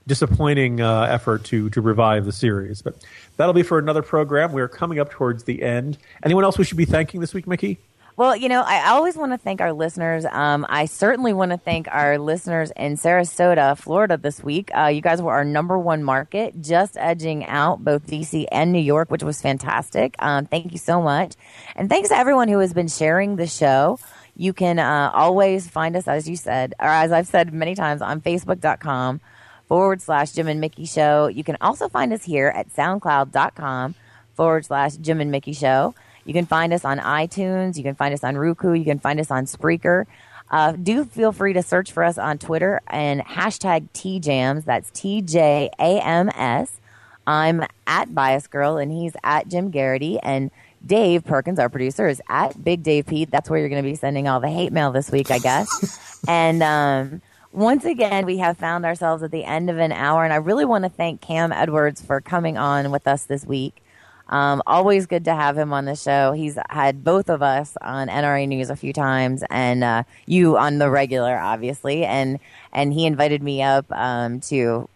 disappointing 0.06 0.80
uh, 0.80 1.02
effort 1.02 1.44
to 1.44 1.70
to 1.70 1.80
revive 1.80 2.24
the 2.24 2.32
series. 2.32 2.82
But 2.82 2.96
that'll 3.36 3.54
be 3.54 3.62
for 3.62 3.78
another 3.78 4.02
program. 4.02 4.52
We're 4.52 4.68
coming 4.68 4.98
up 4.98 5.10
towards 5.10 5.44
the 5.44 5.62
end. 5.62 5.98
Anyone 6.22 6.44
else 6.44 6.58
we 6.58 6.64
should 6.64 6.76
be 6.76 6.84
thanking 6.84 7.20
this 7.20 7.34
week, 7.34 7.46
Mickey? 7.46 7.78
Well, 8.16 8.36
you 8.36 8.48
know, 8.48 8.62
I 8.64 8.90
always 8.90 9.16
want 9.16 9.32
to 9.32 9.38
thank 9.38 9.60
our 9.60 9.72
listeners. 9.72 10.24
Um, 10.24 10.64
I 10.68 10.84
certainly 10.84 11.32
want 11.32 11.50
to 11.50 11.56
thank 11.56 11.88
our 11.90 12.16
listeners 12.16 12.70
in 12.76 12.94
Sarasota, 12.94 13.76
Florida 13.76 14.16
this 14.16 14.40
week. 14.40 14.70
Uh, 14.72 14.86
you 14.86 15.00
guys 15.00 15.20
were 15.20 15.32
our 15.32 15.44
number 15.44 15.76
one 15.76 16.04
market, 16.04 16.60
just 16.60 16.96
edging 16.96 17.44
out 17.46 17.82
both 17.82 18.06
DC 18.06 18.46
and 18.52 18.70
New 18.70 18.78
York, 18.78 19.10
which 19.10 19.24
was 19.24 19.42
fantastic. 19.42 20.14
Um, 20.20 20.46
thank 20.46 20.70
you 20.70 20.78
so 20.78 21.02
much. 21.02 21.34
And 21.74 21.88
thanks 21.88 22.10
to 22.10 22.16
everyone 22.16 22.46
who 22.46 22.60
has 22.60 22.72
been 22.72 22.86
sharing 22.86 23.34
the 23.34 23.48
show. 23.48 23.98
You 24.36 24.52
can 24.52 24.78
uh, 24.78 25.10
always 25.12 25.68
find 25.68 25.96
us, 25.96 26.06
as 26.06 26.28
you 26.28 26.36
said, 26.36 26.74
or 26.78 26.86
as 26.86 27.10
I've 27.10 27.26
said 27.26 27.52
many 27.52 27.74
times, 27.74 28.00
on 28.00 28.20
Facebook.com 28.20 29.20
forward 29.66 30.00
slash 30.02 30.32
Jim 30.32 30.48
and 30.48 30.60
Mickey 30.60 30.84
Show. 30.84 31.28
You 31.28 31.44
can 31.44 31.56
also 31.60 31.88
find 31.88 32.12
us 32.12 32.24
here 32.24 32.48
at 32.48 32.68
SoundCloud.com 32.70 33.94
forward 34.34 34.64
slash 34.66 34.96
Jim 34.96 35.20
and 35.20 35.30
Mickey 35.30 35.52
Show. 35.52 35.94
You 36.24 36.32
can 36.32 36.46
find 36.46 36.72
us 36.72 36.84
on 36.84 36.98
iTunes. 36.98 37.76
You 37.76 37.82
can 37.82 37.94
find 37.94 38.14
us 38.14 38.24
on 38.24 38.36
Roku. 38.36 38.72
You 38.72 38.84
can 38.84 38.98
find 38.98 39.20
us 39.20 39.30
on 39.30 39.46
Spreaker. 39.46 40.06
Uh, 40.50 40.72
do 40.72 41.04
feel 41.04 41.32
free 41.32 41.52
to 41.54 41.62
search 41.62 41.92
for 41.92 42.04
us 42.04 42.18
on 42.18 42.38
Twitter 42.38 42.80
and 42.86 43.20
hashtag 43.22 43.88
TJAMS. 43.92 44.64
That's 44.64 44.90
T 44.90 45.22
J 45.22 45.70
A 45.78 46.00
M 46.00 46.30
S. 46.30 46.80
I'm 47.26 47.64
at 47.86 48.14
Bias 48.14 48.46
Girl 48.46 48.76
and 48.76 48.92
he's 48.92 49.14
at 49.24 49.48
Jim 49.48 49.70
Geraghty. 49.70 50.18
And 50.22 50.50
Dave 50.84 51.24
Perkins, 51.24 51.58
our 51.58 51.68
producer, 51.70 52.08
is 52.08 52.20
at 52.28 52.62
Big 52.62 52.82
Dave 52.82 53.06
Pete. 53.06 53.30
That's 53.30 53.48
where 53.48 53.58
you're 53.58 53.70
going 53.70 53.82
to 53.82 53.88
be 53.88 53.94
sending 53.94 54.28
all 54.28 54.40
the 54.40 54.50
hate 54.50 54.72
mail 54.72 54.92
this 54.92 55.10
week, 55.10 55.30
I 55.30 55.38
guess. 55.38 56.22
and 56.28 56.62
um, 56.62 57.22
once 57.54 57.84
again, 57.84 58.26
we 58.26 58.38
have 58.38 58.58
found 58.58 58.84
ourselves 58.84 59.22
at 59.22 59.30
the 59.30 59.44
end 59.44 59.70
of 59.70 59.78
an 59.78 59.92
hour. 59.92 60.24
And 60.24 60.32
I 60.32 60.36
really 60.36 60.64
want 60.64 60.84
to 60.84 60.90
thank 60.90 61.20
Cam 61.20 61.52
Edwards 61.52 62.02
for 62.02 62.20
coming 62.20 62.58
on 62.58 62.90
with 62.90 63.06
us 63.06 63.24
this 63.24 63.46
week. 63.46 63.80
Um, 64.28 64.62
always 64.66 65.06
good 65.06 65.26
to 65.26 65.34
have 65.34 65.56
him 65.56 65.72
on 65.72 65.84
the 65.84 65.94
show. 65.94 66.32
He's 66.32 66.58
had 66.68 67.04
both 67.04 67.28
of 67.28 67.42
us 67.42 67.76
on 67.80 68.08
NRA 68.08 68.48
News 68.48 68.70
a 68.70 68.76
few 68.76 68.92
times, 68.92 69.44
and 69.50 69.84
uh, 69.84 70.02
you 70.26 70.56
on 70.56 70.78
the 70.78 70.90
regular, 70.90 71.38
obviously. 71.38 72.04
And 72.04 72.40
and 72.72 72.92
he 72.92 73.06
invited 73.06 73.42
me 73.42 73.62
up 73.62 73.84
um, 73.92 74.40
to 74.42 74.88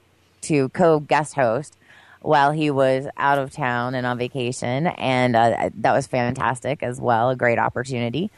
to 0.42 0.70
co 0.70 1.00
guest 1.00 1.34
host 1.34 1.76
while 2.20 2.50
he 2.52 2.70
was 2.70 3.06
out 3.18 3.38
of 3.38 3.52
town 3.52 3.94
and 3.94 4.06
on 4.06 4.18
vacation, 4.18 4.86
and 4.86 5.36
uh, 5.36 5.68
that 5.74 5.92
was 5.92 6.06
fantastic 6.06 6.82
as 6.82 6.98
well. 6.98 7.28
A 7.28 7.36
great 7.36 7.58
opportunity. 7.58 8.30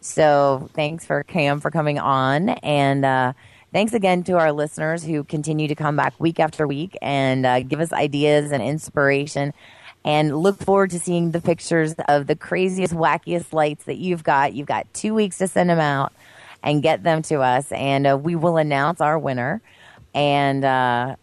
So 0.00 0.70
thanks 0.74 1.04
for 1.04 1.24
Cam 1.24 1.58
for 1.58 1.72
coming 1.72 1.98
on, 1.98 2.50
and 2.50 3.04
uh, 3.04 3.32
thanks 3.76 3.92
again 3.92 4.22
to 4.22 4.32
our 4.38 4.52
listeners 4.52 5.04
who 5.04 5.22
continue 5.22 5.68
to 5.68 5.74
come 5.74 5.96
back 5.96 6.18
week 6.18 6.40
after 6.40 6.66
week 6.66 6.96
and 7.02 7.44
uh, 7.44 7.60
give 7.60 7.78
us 7.78 7.92
ideas 7.92 8.50
and 8.50 8.62
inspiration. 8.62 9.52
And 10.02 10.34
look 10.34 10.56
forward 10.64 10.88
to 10.92 10.98
seeing 10.98 11.32
the 11.32 11.42
pictures 11.42 11.94
of 12.08 12.26
the 12.26 12.36
craziest, 12.36 12.94
wackiest 12.94 13.52
lights 13.52 13.84
that 13.84 13.98
you've 13.98 14.24
got. 14.24 14.54
You've 14.54 14.66
got 14.66 14.86
two 14.94 15.12
weeks 15.12 15.36
to 15.38 15.46
send 15.46 15.68
them 15.68 15.78
out 15.78 16.14
and 16.62 16.82
get 16.82 17.02
them 17.02 17.20
to 17.24 17.40
us, 17.40 17.70
and 17.70 18.06
uh, 18.06 18.16
we 18.16 18.34
will 18.34 18.56
announce 18.56 19.02
our 19.02 19.18
winner. 19.18 19.60
And 20.14 20.64
uh, 20.64 21.16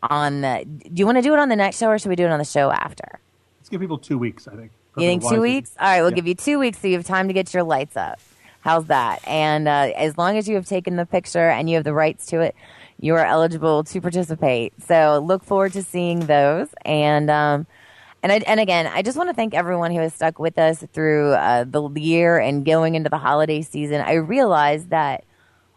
on 0.00 0.42
the, 0.42 0.64
do 0.64 0.92
you 0.94 1.06
want 1.06 1.18
to 1.18 1.22
do 1.22 1.32
it 1.32 1.40
on 1.40 1.48
the 1.48 1.56
next 1.56 1.78
show, 1.78 1.88
or 1.88 1.98
should 1.98 2.10
we 2.10 2.14
do 2.14 2.24
it 2.24 2.30
on 2.30 2.38
the 2.38 2.44
show 2.44 2.70
after? 2.70 3.18
Let's 3.58 3.68
give 3.68 3.80
people 3.80 3.98
two 3.98 4.16
weeks. 4.16 4.46
I 4.46 4.54
think. 4.54 4.70
You 4.96 5.08
think 5.08 5.28
two 5.28 5.40
weeks? 5.40 5.74
All 5.80 5.88
right, 5.88 6.02
we'll 6.02 6.10
Yeah. 6.10 6.14
give 6.14 6.28
you 6.28 6.36
two 6.36 6.60
weeks 6.60 6.78
so 6.78 6.86
you 6.86 6.94
have 6.98 7.04
time 7.04 7.26
to 7.26 7.34
get 7.34 7.52
your 7.52 7.64
lights 7.64 7.96
up. 7.96 8.20
How's 8.60 8.86
that? 8.86 9.26
And 9.26 9.66
uh, 9.66 9.92
as 9.96 10.18
long 10.18 10.36
as 10.36 10.48
you 10.48 10.54
have 10.56 10.66
taken 10.66 10.96
the 10.96 11.06
picture 11.06 11.48
and 11.48 11.68
you 11.68 11.76
have 11.76 11.84
the 11.84 11.94
rights 11.94 12.26
to 12.26 12.40
it, 12.40 12.54
you 12.98 13.14
are 13.14 13.24
eligible 13.24 13.84
to 13.84 14.00
participate. 14.00 14.74
So 14.86 15.22
look 15.24 15.44
forward 15.44 15.72
to 15.72 15.82
seeing 15.82 16.20
those. 16.20 16.68
And 16.84 17.30
um, 17.30 17.66
and 18.22 18.32
I, 18.32 18.36
and 18.46 18.60
again, 18.60 18.86
I 18.86 19.00
just 19.00 19.16
want 19.16 19.30
to 19.30 19.34
thank 19.34 19.54
everyone 19.54 19.92
who 19.92 20.00
has 20.00 20.12
stuck 20.12 20.38
with 20.38 20.58
us 20.58 20.84
through 20.92 21.32
uh, 21.32 21.64
the 21.64 21.90
year 21.94 22.38
and 22.38 22.64
going 22.66 22.94
into 22.94 23.08
the 23.08 23.18
holiday 23.18 23.62
season. 23.62 24.02
I 24.02 24.14
realized 24.14 24.90
that 24.90 25.24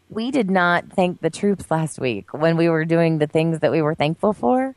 we 0.09 0.29
did 0.29 0.49
not 0.49 0.91
thank 0.91 1.21
the 1.21 1.29
troops 1.29 1.71
last 1.71 1.99
week 1.99 2.33
when 2.33 2.57
we 2.57 2.67
were 2.67 2.83
doing 2.83 3.19
the 3.19 3.27
things 3.27 3.59
that 3.59 3.71
we 3.71 3.81
were 3.81 3.95
thankful 3.95 4.33
for. 4.33 4.75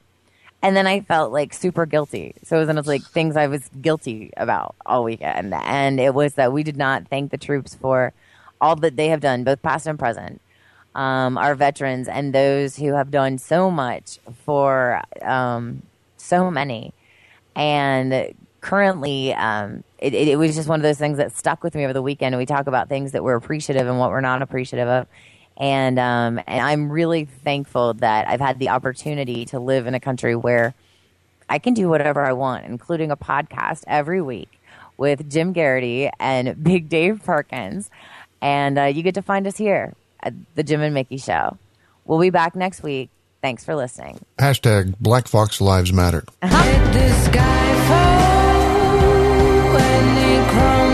And 0.62 0.76
then 0.76 0.86
I 0.86 1.00
felt 1.00 1.32
like 1.32 1.52
super 1.54 1.86
guilty. 1.86 2.34
So 2.44 2.56
it 2.56 2.60
was 2.60 2.66
one 2.68 2.78
of 2.78 2.86
like 2.86 3.02
things 3.02 3.36
I 3.36 3.46
was 3.46 3.68
guilty 3.80 4.32
about 4.36 4.74
all 4.84 5.04
weekend. 5.04 5.54
And 5.54 6.00
it 6.00 6.14
was 6.14 6.34
that 6.34 6.52
we 6.52 6.62
did 6.62 6.76
not 6.76 7.08
thank 7.08 7.30
the 7.30 7.38
troops 7.38 7.74
for 7.74 8.12
all 8.60 8.74
that 8.76 8.96
they 8.96 9.08
have 9.08 9.20
done, 9.20 9.44
both 9.44 9.62
past 9.62 9.86
and 9.86 9.98
present. 9.98 10.40
Um, 10.94 11.36
our 11.36 11.54
veterans 11.54 12.08
and 12.08 12.34
those 12.34 12.76
who 12.76 12.94
have 12.94 13.10
done 13.10 13.36
so 13.36 13.70
much 13.70 14.18
for 14.44 15.02
um, 15.22 15.82
so 16.16 16.50
many. 16.50 16.94
And 17.54 18.34
currently, 18.62 19.34
um, 19.34 19.84
it, 19.98 20.14
it, 20.14 20.28
it 20.28 20.36
was 20.36 20.56
just 20.56 20.68
one 20.68 20.80
of 20.80 20.82
those 20.82 20.98
things 20.98 21.18
that 21.18 21.32
stuck 21.32 21.62
with 21.62 21.74
me 21.74 21.84
over 21.84 21.92
the 21.92 22.02
weekend. 22.02 22.36
We 22.36 22.46
talk 22.46 22.66
about 22.66 22.88
things 22.88 23.12
that 23.12 23.22
we're 23.22 23.36
appreciative 23.36 23.86
and 23.86 23.98
what 23.98 24.10
we're 24.10 24.22
not 24.22 24.42
appreciative 24.42 24.88
of. 24.88 25.06
And 25.58 25.98
um, 25.98 26.38
and 26.46 26.60
I'm 26.60 26.90
really 26.90 27.24
thankful 27.24 27.94
that 27.94 28.28
I've 28.28 28.40
had 28.40 28.58
the 28.58 28.68
opportunity 28.70 29.46
to 29.46 29.58
live 29.58 29.86
in 29.86 29.94
a 29.94 30.00
country 30.00 30.36
where 30.36 30.74
I 31.48 31.58
can 31.58 31.74
do 31.74 31.88
whatever 31.88 32.24
I 32.24 32.32
want, 32.32 32.66
including 32.66 33.10
a 33.10 33.16
podcast 33.16 33.84
every 33.86 34.20
week 34.20 34.60
with 34.96 35.30
Jim 35.30 35.52
Geraghty 35.54 36.10
and 36.18 36.62
Big 36.62 36.88
Dave 36.88 37.22
Perkins. 37.24 37.90
And 38.42 38.78
uh, 38.78 38.84
you 38.84 39.02
get 39.02 39.14
to 39.14 39.22
find 39.22 39.46
us 39.46 39.56
here 39.56 39.94
at 40.22 40.34
the 40.54 40.62
Jim 40.62 40.82
and 40.82 40.92
Mickey 40.94 41.16
Show. 41.16 41.56
We'll 42.04 42.20
be 42.20 42.30
back 42.30 42.54
next 42.54 42.82
week. 42.82 43.10
Thanks 43.40 43.64
for 43.64 43.74
listening. 43.74 44.20
Hashtag 44.38 44.98
Black 44.98 45.28
Fox 45.28 45.60
Lives 45.60 45.92
Matter. 45.92 46.24
Let 49.76 50.85